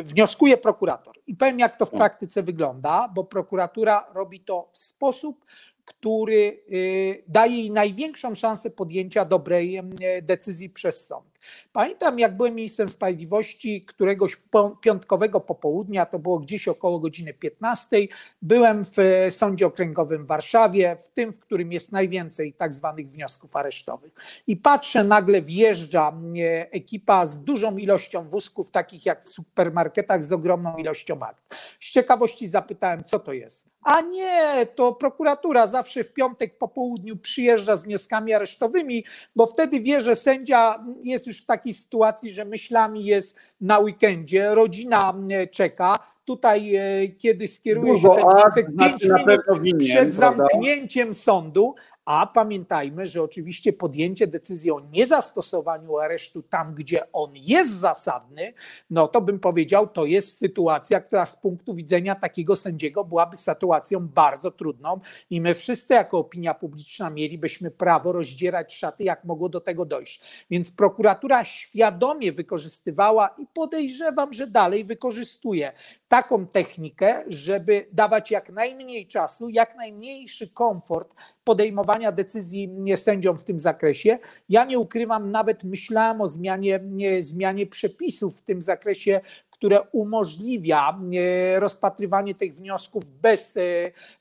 wnioskuje 0.05 0.57
prokurator. 0.57 1.15
I 1.27 1.35
powiem, 1.35 1.59
jak 1.59 1.77
to 1.77 1.85
w 1.85 1.91
praktyce 1.91 2.43
wygląda, 2.43 3.11
bo 3.15 3.23
prokuratura 3.23 4.07
robi 4.13 4.39
to 4.39 4.69
w 4.73 4.79
sposób, 4.79 5.45
który 5.85 6.63
y, 6.71 7.23
daje 7.27 7.57
jej 7.57 7.71
największą 7.71 8.35
szansę 8.35 8.69
podjęcia 8.69 9.25
dobrej 9.25 9.81
decyzji 10.21 10.69
przez 10.69 11.07
sąd. 11.07 11.25
Pamiętam, 11.73 12.19
jak 12.19 12.37
byłem 12.37 12.55
ministrem 12.55 12.89
sprawiedliwości, 12.89 13.85
któregoś 13.85 14.37
piątkowego 14.81 15.39
popołudnia, 15.39 16.05
to 16.05 16.19
było 16.19 16.39
gdzieś 16.39 16.67
około 16.67 16.99
godziny 16.99 17.33
15, 17.33 17.97
byłem 18.41 18.83
w 18.83 18.97
Sądzie 19.29 19.67
Okręgowym 19.67 20.25
w 20.25 20.27
Warszawie, 20.27 20.95
w 20.95 21.07
tym, 21.07 21.33
w 21.33 21.39
którym 21.39 21.71
jest 21.71 21.91
najwięcej 21.91 22.53
tak 22.53 22.73
zwanych 22.73 23.09
wniosków 23.09 23.55
aresztowych. 23.55 24.11
I 24.47 24.57
patrzę, 24.57 25.03
nagle 25.03 25.41
wjeżdża 25.41 26.13
ekipa 26.71 27.25
z 27.25 27.43
dużą 27.43 27.77
ilością 27.77 28.29
wózków, 28.29 28.71
takich 28.71 29.05
jak 29.05 29.25
w 29.25 29.29
supermarketach, 29.29 30.23
z 30.23 30.33
ogromną 30.33 30.77
ilością 30.77 31.23
akt. 31.23 31.55
Z 31.79 31.91
ciekawości 31.91 32.47
zapytałem, 32.47 33.03
co 33.03 33.19
to 33.19 33.33
jest. 33.33 33.69
A 33.83 34.01
nie, 34.01 34.65
to 34.75 34.93
prokuratura 34.93 35.67
zawsze 35.67 36.03
w 36.03 36.13
piątek 36.13 36.57
po 36.57 36.67
południu 36.67 37.17
przyjeżdża 37.17 37.75
z 37.75 37.83
wnioskami 37.83 38.33
aresztowymi, 38.33 39.03
bo 39.35 39.45
wtedy 39.45 39.79
wie, 39.79 40.01
że 40.01 40.15
sędzia 40.15 40.85
jest 41.03 41.27
już 41.27 41.43
w 41.43 41.45
takiej 41.61 41.73
sytuacji, 41.73 42.31
że 42.31 42.45
myślami 42.45 43.05
jest 43.05 43.37
na 43.61 43.79
weekendzie, 43.79 44.55
rodzina 44.55 45.13
e, 45.29 45.47
czeka. 45.47 45.99
Tutaj, 46.25 46.75
e, 46.75 47.07
kiedy 47.07 47.47
skieruje 47.47 47.97
się 47.97 48.09
ten 48.09 48.29
wniosek 48.29 48.65
5 48.79 49.01
znaczy 49.01 49.61
minut 49.61 49.83
przed 49.83 50.13
zamknięciem 50.13 51.13
sądu, 51.13 51.75
a 52.11 52.27
pamiętajmy, 52.27 53.05
że 53.05 53.23
oczywiście 53.23 53.73
podjęcie 53.73 54.27
decyzji 54.27 54.71
o 54.71 54.79
niezastosowaniu 54.79 55.97
aresztu 55.97 56.41
tam, 56.41 56.75
gdzie 56.75 57.11
on 57.11 57.31
jest 57.35 57.71
zasadny, 57.71 58.53
no 58.89 59.07
to 59.07 59.21
bym 59.21 59.39
powiedział, 59.39 59.87
to 59.87 60.05
jest 60.05 60.37
sytuacja, 60.37 61.01
która 61.01 61.25
z 61.25 61.35
punktu 61.35 61.75
widzenia 61.75 62.15
takiego 62.15 62.55
sędziego 62.55 63.03
byłaby 63.03 63.35
sytuacją 63.35 64.07
bardzo 64.07 64.51
trudną 64.51 64.99
i 65.29 65.41
my 65.41 65.55
wszyscy 65.55 65.93
jako 65.93 66.17
opinia 66.17 66.53
publiczna 66.53 67.09
mielibyśmy 67.09 67.71
prawo 67.71 68.11
rozdzierać 68.11 68.75
szaty, 68.75 69.03
jak 69.03 69.23
mogło 69.23 69.49
do 69.49 69.61
tego 69.61 69.85
dojść. 69.85 70.21
Więc 70.49 70.71
prokuratura 70.71 71.45
świadomie 71.45 72.31
wykorzystywała 72.31 73.27
i 73.27 73.47
podejrzewam, 73.53 74.33
że 74.33 74.47
dalej 74.47 74.83
wykorzystuje 74.83 75.71
taką 76.11 76.47
technikę, 76.47 77.23
żeby 77.27 77.85
dawać 77.91 78.31
jak 78.31 78.49
najmniej 78.49 79.07
czasu, 79.07 79.49
jak 79.49 79.75
najmniejszy 79.75 80.49
komfort 80.49 81.13
podejmowania 81.43 82.11
decyzji 82.11 82.69
sędziom 82.95 83.37
w 83.37 83.43
tym 83.43 83.59
zakresie. 83.59 84.19
Ja 84.49 84.65
nie 84.65 84.79
ukrywam, 84.79 85.31
nawet 85.31 85.63
myślałem 85.63 86.21
o 86.21 86.27
zmianie, 86.27 86.79
zmianie 87.19 87.67
przepisów 87.67 88.37
w 88.37 88.41
tym 88.41 88.61
zakresie, 88.61 89.21
które 89.49 89.81
umożliwia 89.81 90.99
rozpatrywanie 91.55 92.35
tych 92.35 92.55
wniosków 92.55 93.03
bez, 93.21 93.55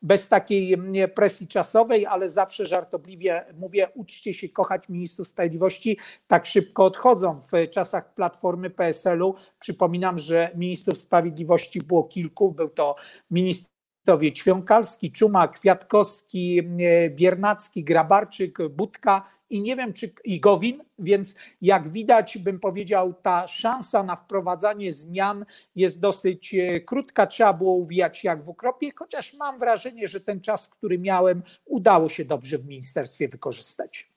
bez 0.03 0.29
takiej 0.29 0.77
presji 1.15 1.49
czasowej, 1.49 2.07
ale 2.07 2.29
zawsze 2.29 2.67
żartobliwie 2.67 3.45
mówię, 3.59 3.89
uczcie 3.95 4.35
się 4.35 4.49
kochać 4.49 4.89
ministrów 4.89 5.29
sprawiedliwości, 5.29 5.99
tak 6.27 6.47
szybko 6.47 6.85
odchodzą. 6.85 7.41
W 7.41 7.71
czasach 7.71 8.15
Platformy 8.15 8.71
PSL-u 8.71 9.35
przypominam, 9.61 10.19
że 10.19 10.51
ministrów 10.55 10.99
sprawiedliwości 10.99 11.80
było 11.83 12.05
kilku, 12.05 12.53
był 12.53 12.69
to 12.69 12.97
minister 13.31 13.71
Ministrowie 14.01 14.33
Ćwiąkalski, 14.33 15.13
Czuma, 15.13 15.49
Kwiatkowski, 15.49 16.63
Biernacki, 17.11 17.85
Grabarczyk, 17.85 18.59
Budka 18.71 19.31
i 19.51 19.63
nie 19.63 19.77
wiem, 19.77 19.93
czy 19.93 20.13
i 20.25 20.41
Gowin, 20.41 20.83
więc 20.99 21.35
jak 21.63 21.89
widać, 21.89 22.39
bym 22.39 22.61
powiedział, 22.61 23.15
ta 23.23 23.49
szansa 23.49 24.03
na 24.03 24.17
wprowadzanie 24.17 24.93
zmian 24.93 25.45
jest 25.77 26.01
dosyć 26.01 26.55
e, 26.55 26.81
krótka. 26.81 27.27
Trzeba 27.27 27.53
było 27.53 27.75
uwijać 27.75 28.25
jak 28.25 28.45
w 28.45 28.49
ukropie, 28.49 28.91
chociaż 28.97 29.35
mam 29.35 29.59
wrażenie, 29.59 30.09
że 30.09 30.21
ten 30.21 30.41
czas, 30.41 30.69
który 30.69 30.99
miałem, 30.99 31.43
udało 31.67 32.09
się 32.09 32.25
dobrze 32.25 32.59
w 32.59 32.67
ministerstwie 32.67 33.29
wykorzystać. 33.29 34.11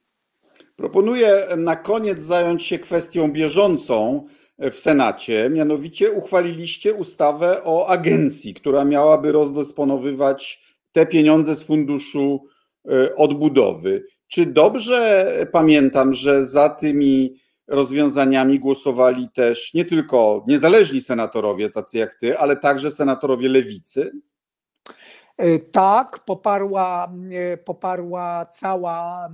Proponuję 0.76 1.48
na 1.58 1.76
koniec 1.76 2.22
zająć 2.22 2.64
się 2.64 2.80
kwestią 2.80 3.32
bieżącą 3.32 4.28
w 4.60 4.80
Senacie, 4.80 5.50
mianowicie 5.50 6.12
uchwaliliście 6.12 6.94
ustawę 6.94 7.64
o 7.64 7.88
agencji, 7.88 8.54
która 8.54 8.86
miałaby 8.86 9.32
rozdysponowywać 9.32 10.64
te 10.92 11.06
pieniądze 11.06 11.56
z 11.56 11.64
funduszu 11.64 12.46
e, 12.92 13.16
odbudowy. 13.16 14.06
Czy 14.28 14.46
dobrze 14.46 15.28
pamiętam, 15.52 16.14
że 16.14 16.46
za 16.46 16.70
tymi 16.70 17.36
rozwiązaniami 17.68 18.60
głosowali 18.60 19.30
też 19.36 19.74
nie 19.74 19.86
tylko 19.86 20.46
niezależni 20.48 21.02
senatorowie, 21.02 21.70
tacy 21.70 21.98
jak 21.98 22.16
ty, 22.16 22.38
ale 22.38 22.56
także 22.56 22.92
senatorowie 22.92 23.50
lewicy? 23.50 24.12
E, 25.44 25.60
tak, 25.60 26.20
poparła, 26.20 27.14
e, 27.32 27.58
poparła 27.58 28.46
cała, 28.46 29.30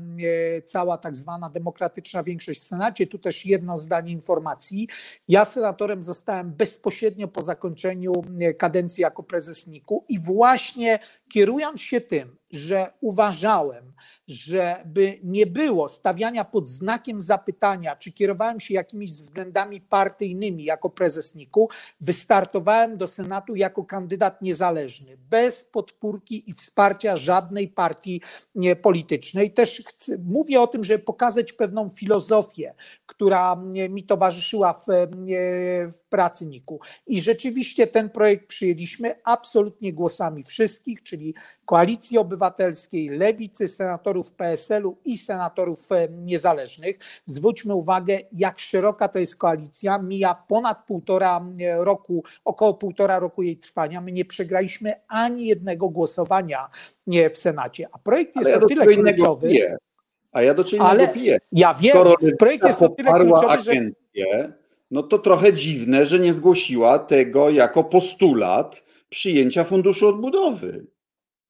e, 0.57 0.61
cała 0.61 0.97
tak 0.97 1.15
zwana 1.15 1.49
demokratyczna 1.49 2.23
większość 2.23 2.61
w 2.61 2.63
Senacie. 2.63 3.07
Tu 3.07 3.19
też 3.19 3.45
jedno 3.45 3.77
zdanie 3.77 4.11
informacji. 4.11 4.87
Ja 5.27 5.45
senatorem 5.45 6.03
zostałem 6.03 6.51
bezpośrednio 6.51 7.27
po 7.27 7.41
zakończeniu 7.41 8.13
kadencji 8.57 9.01
jako 9.01 9.23
prezes 9.23 9.67
NIK-u 9.67 10.05
i 10.09 10.19
właśnie 10.19 10.99
kierując 11.33 11.81
się 11.81 12.01
tym, 12.01 12.38
że 12.51 12.91
uważałem, 13.01 13.93
żeby 14.27 15.19
nie 15.23 15.45
było 15.45 15.87
stawiania 15.87 16.45
pod 16.45 16.67
znakiem 16.67 17.21
zapytania, 17.21 17.95
czy 17.95 18.11
kierowałem 18.11 18.59
się 18.59 18.73
jakimiś 18.73 19.11
względami 19.11 19.81
partyjnymi 19.81 20.63
jako 20.63 20.89
prezes 20.89 21.35
NIK-u, 21.35 21.69
wystartowałem 22.01 22.97
do 22.97 23.07
Senatu 23.07 23.55
jako 23.55 23.83
kandydat 23.83 24.41
niezależny, 24.41 25.17
bez 25.17 25.65
podpórki 25.65 26.49
i 26.49 26.53
wsparcia 26.53 27.15
żadnej 27.15 27.67
partii 27.67 28.21
politycznej. 28.81 29.53
Też 29.53 29.83
chcę, 29.87 30.17
mówię 30.17 30.61
o 30.61 30.67
tym, 30.67 30.83
żeby 30.83 31.03
pokazać 31.03 31.53
pewną 31.53 31.89
filozofię, 31.89 32.73
która 33.05 33.55
mi 33.89 34.03
towarzyszyła 34.03 34.73
w, 34.73 34.85
w 35.93 35.99
pracy 36.09 36.47
NIK-u. 36.47 36.79
I 37.07 37.21
rzeczywiście 37.21 37.87
ten 37.87 38.09
projekt 38.09 38.47
przyjęliśmy 38.47 39.15
absolutnie 39.23 39.93
głosami 39.93 40.43
wszystkich, 40.43 41.03
czyli 41.03 41.33
Koalicji 41.69 42.17
Obywatelskiej, 42.17 43.09
Lewicy, 43.09 43.67
senatorów 43.67 44.31
PSL-u 44.31 44.97
i 45.05 45.17
senatorów 45.17 45.91
e, 45.91 46.07
niezależnych. 46.09 46.99
Zwróćmy 47.25 47.73
uwagę, 47.73 48.19
jak 48.31 48.59
szeroka 48.59 49.07
to 49.07 49.19
jest 49.19 49.37
koalicja. 49.37 49.99
Mija 49.99 50.35
ponad 50.47 50.85
półtora 50.87 51.45
e, 51.59 51.83
roku, 51.83 52.23
około 52.45 52.73
półtora 52.73 53.19
roku 53.19 53.43
jej 53.43 53.57
trwania. 53.57 54.01
My 54.01 54.11
nie 54.11 54.25
przegraliśmy 54.25 54.93
ani 55.07 55.47
jednego 55.47 55.89
głosowania 55.89 56.69
w 57.07 57.37
Senacie. 57.37 57.87
A 57.91 57.97
projekt 57.99 58.35
jest 58.35 58.51
ja 58.51 58.57
o 58.57 58.65
tyle 58.65 58.85
kluczowy. 58.85 59.47
Piję. 59.47 59.77
A 60.31 60.41
ja 60.41 60.53
do 60.53 60.63
czego 60.63 60.89
ale 60.89 61.07
piję. 61.07 61.37
Ja 61.51 61.73
wiem, 61.73 61.91
Skoro 61.91 62.15
projekt 62.39 62.65
jest 62.65 62.81
o 62.81 62.89
tyle 62.89 63.11
kluczowy, 63.11 63.47
agencję, 63.47 64.25
że... 64.33 64.53
no 64.91 65.03
to 65.03 65.19
trochę 65.19 65.53
dziwne, 65.53 66.05
że 66.05 66.19
nie 66.19 66.33
zgłosiła 66.33 66.99
tego 66.99 67.49
jako 67.49 67.83
postulat 67.83 68.83
przyjęcia 69.09 69.63
Funduszu 69.63 70.07
Odbudowy. 70.07 70.85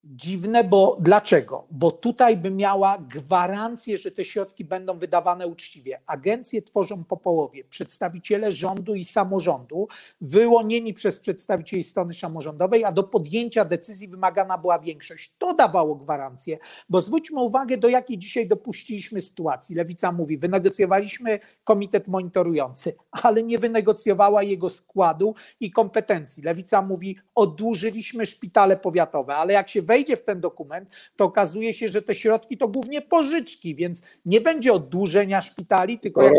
Dziwne, 0.04 0.64
bo 0.64 0.97
dlaczego? 1.00 1.68
Bo 1.72 1.91
tutaj 1.91 2.38
by 2.38 2.52
miała 2.52 2.97
gwarancję, 2.97 3.97
że 3.97 4.12
te 4.12 4.26
środki 4.26 4.66
będą 4.66 4.97
wydawane 4.97 5.47
uczciwie. 5.47 6.02
Agencje 6.06 6.62
tworzą 6.62 7.04
po 7.04 7.18
połowie 7.18 7.64
przedstawiciele 7.64 8.52
rządu 8.52 8.95
i 8.95 9.04
samorządu, 9.04 9.88
wyłonieni 10.22 10.93
przez 10.93 11.20
przedstawicieli 11.20 11.84
strony 11.84 12.14
samorządowej, 12.14 12.86
a 12.86 12.91
do 12.91 13.04
podjęcia 13.04 13.66
decyzji 13.66 14.08
wymagana 14.08 14.58
była 14.58 14.80
większość. 14.80 15.36
To 15.38 15.54
dawało 15.54 15.95
gwarancję, 15.95 16.58
bo 16.89 17.02
zwróćmy 17.02 17.41
uwagę, 17.41 17.78
do 17.78 17.89
jakiej 17.89 18.18
dzisiaj 18.18 18.47
dopuściliśmy 18.47 19.22
sytuacji. 19.22 19.76
Lewica 19.76 20.12
mówi, 20.12 20.38
wynegocjowaliśmy 20.38 21.39
komitet 21.64 22.08
monitorujący, 22.08 22.95
ale 23.12 23.43
nie 23.43 23.60
wynegocjowała 23.60 24.43
jego 24.43 24.70
składu 24.70 25.36
i 25.60 25.72
kompetencji. 25.72 26.43
Lewica 26.43 26.82
mówi, 26.82 27.18
odłużyliśmy 27.36 28.26
szpitale 28.26 28.78
powiatowe, 28.78 29.36
ale 29.36 29.54
jak 29.54 29.70
się 29.70 29.89
wejdzie 29.90 30.18
w 30.18 30.24
ten 30.24 30.42
dokument, 30.42 30.90
to 31.16 31.26
okazuje 31.26 31.74
się, 31.74 31.90
że 31.90 32.02
te 32.02 32.16
środki 32.16 32.58
to 32.58 32.68
głównie 32.68 33.02
pożyczki, 33.02 33.76
więc 33.76 34.02
nie 34.26 34.42
będzie 34.42 34.74
oddłużenia 34.74 35.42
szpitali, 35.42 36.00
tylko 36.00 36.24
jak 36.24 36.34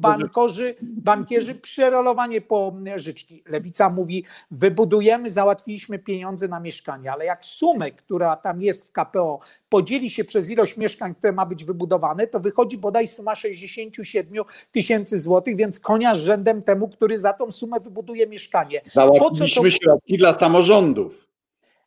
bankorzy, 0.00 0.74
bankierzy 0.82 1.54
przerolowanie 1.54 2.40
pożyczki. 2.40 3.42
Lewica 3.46 3.90
mówi, 3.90 4.24
wybudujemy, 4.50 5.30
załatwiliśmy 5.30 5.98
pieniądze 5.98 6.48
na 6.48 6.60
mieszkanie, 6.60 7.12
ale 7.12 7.24
jak 7.24 7.44
sumę, 7.44 7.90
która 7.90 8.36
tam 8.36 8.62
jest 8.62 8.88
w 8.88 8.92
KPO, 8.92 9.40
podzieli 9.68 10.10
się 10.10 10.24
przez 10.24 10.50
ilość 10.50 10.76
mieszkań, 10.76 11.14
które 11.14 11.32
ma 11.32 11.46
być 11.46 11.64
wybudowane, 11.64 12.26
to 12.26 12.40
wychodzi 12.40 12.78
bodaj 12.78 13.08
suma 13.08 13.34
67 13.34 14.44
tysięcy 14.72 15.20
złotych, 15.20 15.56
więc 15.56 15.80
konia 15.80 16.14
z 16.14 16.18
rzędem 16.18 16.62
temu, 16.62 16.88
który 16.88 17.18
za 17.18 17.32
tą 17.32 17.52
sumę 17.52 17.80
wybuduje 17.80 18.26
mieszkanie. 18.26 18.82
Załatwiliśmy 18.94 19.62
to... 19.62 19.70
środki 19.70 20.18
dla 20.18 20.32
samorządów 20.32 21.31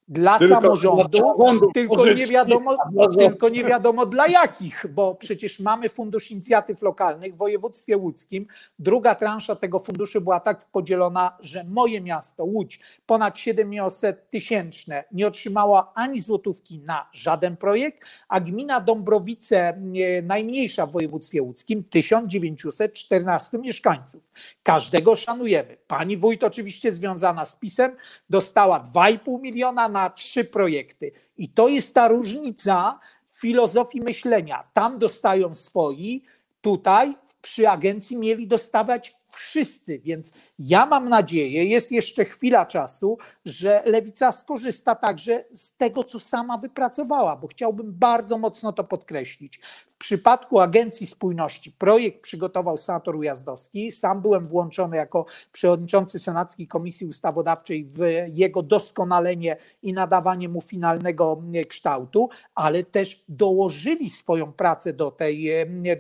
dla 0.07 0.39
tylko 0.39 0.61
samorządów, 0.61 1.73
tylko 1.73 2.05
nie, 2.05 2.27
wiadomo, 2.27 2.77
tylko 3.17 3.49
nie 3.49 3.63
wiadomo 3.63 4.05
dla 4.05 4.27
jakich, 4.27 4.85
bo 4.89 5.15
przecież 5.15 5.59
mamy 5.59 5.89
Fundusz 5.89 6.31
Inicjatyw 6.31 6.81
Lokalnych 6.81 7.33
w 7.33 7.37
województwie 7.37 7.97
łódzkim. 7.97 8.47
Druga 8.79 9.15
transza 9.15 9.55
tego 9.55 9.79
funduszu 9.79 10.21
była 10.21 10.39
tak 10.39 10.65
podzielona, 10.65 11.37
że 11.39 11.63
moje 11.63 12.01
miasto, 12.01 12.43
Łódź, 12.43 12.79
ponad 13.05 13.39
700 13.39 14.29
tysięczne, 14.29 15.03
nie 15.11 15.27
otrzymała 15.27 15.91
ani 15.95 16.21
złotówki 16.21 16.79
na 16.79 17.09
żaden 17.13 17.57
projekt, 17.57 18.01
a 18.29 18.39
gmina 18.39 18.81
Dąbrowice, 18.81 19.81
najmniejsza 20.23 20.85
w 20.85 20.91
województwie 20.91 21.41
łódzkim, 21.41 21.83
1914 21.83 23.57
mieszkańców. 23.57 24.31
Każdego 24.63 25.15
szanujemy. 25.15 25.77
Pani 25.87 26.17
wójt 26.17 26.43
oczywiście 26.43 26.91
związana 26.91 27.45
z 27.45 27.55
PiSem 27.55 27.95
dostała 28.29 28.79
2,5 28.79 29.41
miliona 29.41 29.89
na 29.95 30.09
trzy 30.09 30.45
projekty. 30.45 31.11
I 31.37 31.49
to 31.49 31.67
jest 31.67 31.93
ta 31.93 32.07
różnica 32.07 32.99
w 33.27 33.39
filozofii 33.39 34.01
myślenia. 34.01 34.63
Tam 34.73 34.99
dostają 34.99 35.53
swoi, 35.53 36.23
tutaj 36.61 37.15
przy 37.41 37.69
agencji 37.69 38.17
mieli 38.17 38.47
dostawać 38.47 39.15
wszyscy, 39.27 39.99
więc 39.99 40.33
ja 40.59 40.85
mam 40.85 41.09
nadzieję, 41.09 41.65
jest 41.65 41.91
jeszcze 41.91 42.25
chwila 42.25 42.65
czasu, 42.65 43.17
że 43.45 43.83
lewica 43.85 44.31
skorzysta 44.31 44.95
także 44.95 45.43
z 45.53 45.77
tego, 45.77 46.03
co 46.03 46.19
sama 46.19 46.57
wypracowała, 46.57 47.35
bo 47.35 47.47
chciałbym 47.47 47.93
bardzo 47.93 48.37
mocno 48.37 48.73
to 48.73 48.83
podkreślić. 48.83 49.59
W 49.87 49.95
przypadku 49.95 50.59
Agencji 50.59 51.07
Spójności 51.07 51.71
projekt 51.71 52.21
przygotował 52.21 52.77
senator 52.77 53.15
Ujazdowski. 53.15 53.91
Sam 53.91 54.21
byłem 54.21 54.45
włączony 54.45 54.97
jako 54.97 55.25
przewodniczący 55.51 56.19
Senackiej 56.19 56.67
Komisji 56.67 57.07
Ustawodawczej 57.07 57.85
w 57.85 57.99
jego 58.33 58.61
doskonalenie 58.61 59.57
i 59.83 59.93
nadawanie 59.93 60.49
mu 60.49 60.61
finalnego 60.61 61.41
kształtu, 61.69 62.29
ale 62.55 62.83
też 62.83 63.23
dołożyli 63.29 64.09
swoją 64.09 64.53
pracę 64.53 64.93
do, 64.93 65.11
tej, 65.11 65.49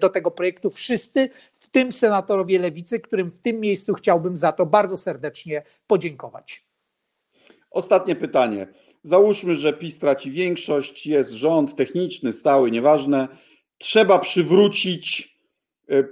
do 0.01 0.09
tego 0.09 0.31
projektu 0.31 0.69
wszyscy, 0.69 1.29
w 1.59 1.67
tym 1.67 1.91
senatorowie 1.91 2.59
lewicy, 2.59 2.99
którym 2.99 3.31
w 3.31 3.39
tym 3.39 3.59
miejscu 3.59 3.93
chciałbym 3.93 4.37
za 4.45 4.51
to 4.51 4.65
bardzo 4.65 4.97
serdecznie 4.97 5.63
podziękować. 5.87 6.65
Ostatnie 7.71 8.15
pytanie. 8.15 8.67
Załóżmy, 9.03 9.55
że 9.55 9.73
PiS 9.73 9.99
traci 9.99 10.31
większość, 10.31 11.07
jest 11.07 11.31
rząd 11.31 11.75
techniczny, 11.75 12.33
stały, 12.33 12.71
nieważne. 12.71 13.27
Trzeba 13.77 14.19
przywrócić 14.19 15.37
e, 15.89 15.97
e, 15.97 16.03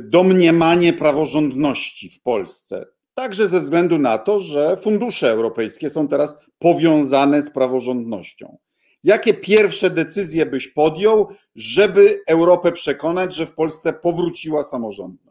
domniemanie 0.00 0.92
praworządności 0.92 2.10
w 2.10 2.22
Polsce. 2.22 2.86
Także 3.14 3.48
ze 3.48 3.60
względu 3.60 3.98
na 3.98 4.18
to, 4.18 4.40
że 4.40 4.76
fundusze 4.76 5.30
europejskie 5.30 5.90
są 5.90 6.08
teraz 6.08 6.34
powiązane 6.58 7.42
z 7.42 7.50
praworządnością. 7.50 8.58
Jakie 9.04 9.34
pierwsze 9.34 9.90
decyzje 9.90 10.46
byś 10.46 10.68
podjął, 10.68 11.28
żeby 11.54 12.22
Europę 12.26 12.72
przekonać, 12.72 13.34
że 13.34 13.46
w 13.46 13.54
Polsce 13.54 13.92
powróciła 13.92 14.62
samorządność? 14.62 15.25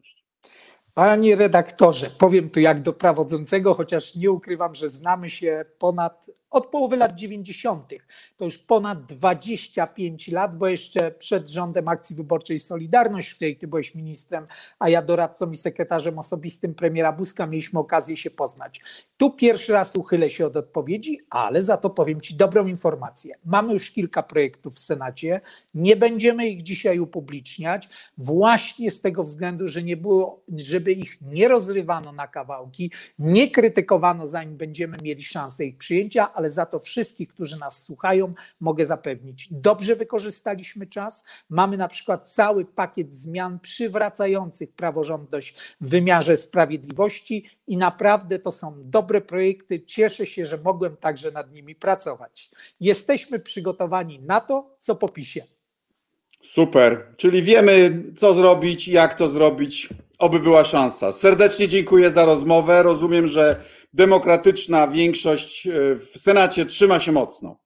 Panie 0.96 1.36
redaktorze, 1.36 2.10
powiem 2.10 2.50
tu 2.50 2.60
jak 2.60 2.82
do 2.82 2.94
prowadzącego, 2.94 3.74
chociaż 3.74 4.16
nie 4.16 4.32
ukrywam, 4.32 4.76
że 4.76 4.90
znamy 4.90 5.30
się 5.30 5.66
ponad 5.78 6.32
od 6.56 6.68
połowy 6.68 6.96
lat 6.96 7.16
90. 7.16 7.94
To 8.38 8.46
już 8.46 8.58
ponad 8.58 9.06
25 9.06 10.28
lat, 10.28 10.58
bo 10.58 10.68
jeszcze 10.68 11.12
przed 11.12 11.50
rządem 11.50 11.88
Akcji 11.88 12.16
Wyborczej 12.16 12.60
Solidarność, 12.60 13.30
w 13.30 13.36
której 13.36 13.58
ty 13.58 13.68
byłeś 13.68 13.96
ministrem, 13.96 14.48
a 14.80 14.90
ja 14.90 15.02
doradcą 15.02 15.52
i 15.52 15.58
sekretarzem 15.58 16.20
osobistym 16.20 16.74
premiera 16.74 17.12
Buzka, 17.12 17.48
mieliśmy 17.48 17.80
okazję 17.80 18.18
się 18.18 18.30
poznać. 18.30 18.82
Tu 19.18 19.32
pierwszy 19.32 19.74
raz 19.74 19.96
uchylę 19.96 20.30
się 20.30 20.46
od 20.46 20.58
odpowiedzi, 20.58 21.20
ale 21.30 21.62
za 21.62 21.78
to 21.78 21.90
powiem 21.90 22.22
ci 22.22 22.36
dobrą 22.36 22.68
informację. 22.68 23.36
Mamy 23.46 23.74
już 23.74 23.92
kilka 23.92 24.24
projektów 24.24 24.76
w 24.76 24.80
Senacie, 24.80 25.42
nie 25.74 25.96
będziemy 25.96 26.48
ich 26.48 26.64
dzisiaj 26.64 27.00
upubliczniać, 27.00 27.90
właśnie 28.18 28.92
z 28.92 29.02
tego 29.02 29.24
względu, 29.24 29.68
że 29.68 29.84
nie 29.84 29.98
było, 29.98 30.44
żeby 30.56 30.92
ich 30.92 31.18
nie 31.22 31.48
rozrywano 31.48 32.12
na 32.12 32.28
kawałki, 32.28 32.92
nie 33.20 33.52
krytykowano, 33.52 34.28
zanim 34.28 34.58
będziemy 34.58 34.98
mieli 35.04 35.24
szansę 35.24 35.66
ich 35.66 35.78
przyjęcia, 35.78 36.34
ale 36.34 36.45
ale 36.46 36.52
za 36.52 36.66
to 36.66 36.80
wszystkich, 36.80 37.30
którzy 37.30 37.60
nas 37.60 37.86
słuchają, 37.86 38.34
mogę 38.60 38.86
zapewnić, 38.86 39.48
dobrze 39.52 39.96
wykorzystaliśmy 39.96 40.88
czas. 40.88 41.24
Mamy 41.50 41.78
na 41.78 41.88
przykład 41.88 42.32
cały 42.32 42.66
pakiet 42.66 43.14
zmian 43.14 43.60
przywracających 43.60 44.74
praworządność 44.74 45.56
w 45.82 45.90
wymiarze 45.90 46.38
sprawiedliwości 46.38 47.50
i 47.68 47.78
naprawdę 47.78 48.40
to 48.40 48.52
są 48.52 48.74
dobre 48.78 49.22
projekty. 49.22 49.82
Cieszę 49.86 50.26
się, 50.26 50.46
że 50.46 50.58
mogłem 50.58 50.98
także 50.98 51.32
nad 51.32 51.54
nimi 51.54 51.76
pracować. 51.76 52.52
Jesteśmy 52.80 53.40
przygotowani 53.40 54.20
na 54.20 54.42
to, 54.42 54.76
co 54.80 54.96
po 54.96 55.10
PiSie. 55.10 55.44
Super, 56.42 57.06
czyli 57.18 57.44
wiemy, 57.44 58.04
co 58.18 58.34
zrobić, 58.34 58.88
jak 58.88 59.16
to 59.16 59.30
zrobić, 59.30 59.90
oby 60.18 60.40
była 60.40 60.64
szansa. 60.64 61.14
Serdecznie 61.14 61.68
dziękuję 61.68 62.12
za 62.12 62.26
rozmowę. 62.26 62.84
Rozumiem, 62.84 63.28
że 63.28 63.64
demokratyczna 63.96 64.88
większość 64.88 65.68
e, 65.68 65.72
w 65.96 66.12
Senacie 66.18 66.66
trzyma 66.66 67.00
się 67.00 67.12
mocno. 67.12 67.58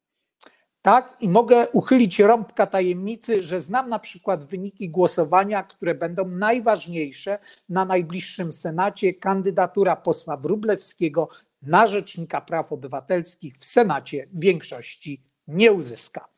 Tak, 0.82 1.18
i 1.20 1.30
mogę 1.30 1.68
uchylić 1.68 2.20
rąbka 2.20 2.68
tajemnicy, 2.68 3.44
że 3.44 3.62
znam 3.62 3.90
na 3.90 4.00
przykład 4.00 4.44
wyniki 4.44 4.90
głosowania, 4.90 5.64
które 5.64 5.96
będą 5.96 6.28
najważniejsze 6.28 7.40
na 7.70 7.86
najbliższym 7.86 8.54
Senacie. 8.54 9.14
Kandydatura 9.14 9.96
posła 9.96 10.38
Wrublewskiego 10.38 11.30
na 11.62 11.88
Rzecznika 11.88 12.42
Praw 12.42 12.72
Obywatelskich 12.72 13.58
w 13.58 13.66
Senacie 13.66 14.28
większości 14.34 15.24
nie 15.48 15.72
uzyska. 15.72 16.29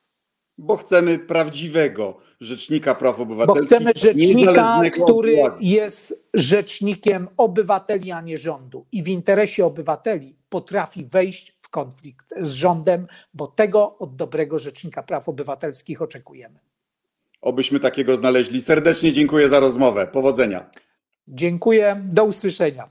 Bo 0.58 0.78
chcemy 0.78 1.20
prawdziwego 1.20 2.18
rzecznika 2.40 2.96
praw 2.96 3.18
Bo 3.18 3.24
obywatelskich. 3.24 3.68
chcemy 3.68 3.92
rzecznika, 3.96 4.82
który 4.94 5.44
jest 5.60 6.30
rzecznikiem 6.34 7.28
obywateli, 7.38 8.12
a 8.12 8.22
nie 8.22 8.38
rządu. 8.38 8.86
I 8.92 9.04
w 9.04 9.08
interesie 9.08 9.66
obywateli 9.66 10.36
potrafi 10.50 11.06
wejść 11.06 11.58
w 11.62 11.70
konflikt 11.70 12.34
z 12.40 12.52
rządem, 12.54 13.08
bo 13.34 13.48
tego 13.48 13.98
od 13.98 14.16
dobrego 14.16 14.60
rzecznika 14.60 15.04
praw 15.04 15.30
obywatelskich 15.30 16.02
oczekujemy. 16.02 16.60
Obyśmy 17.42 17.80
takiego 17.80 18.18
znaleźli. 18.18 18.62
Serdecznie 18.62 19.12
dziękuję 19.12 19.50
za 19.50 19.60
rozmowę. 19.60 20.08
Powodzenia. 20.08 20.70
Dziękuję. 21.28 22.02
Do 22.06 22.24
usłyszenia. 22.24 22.90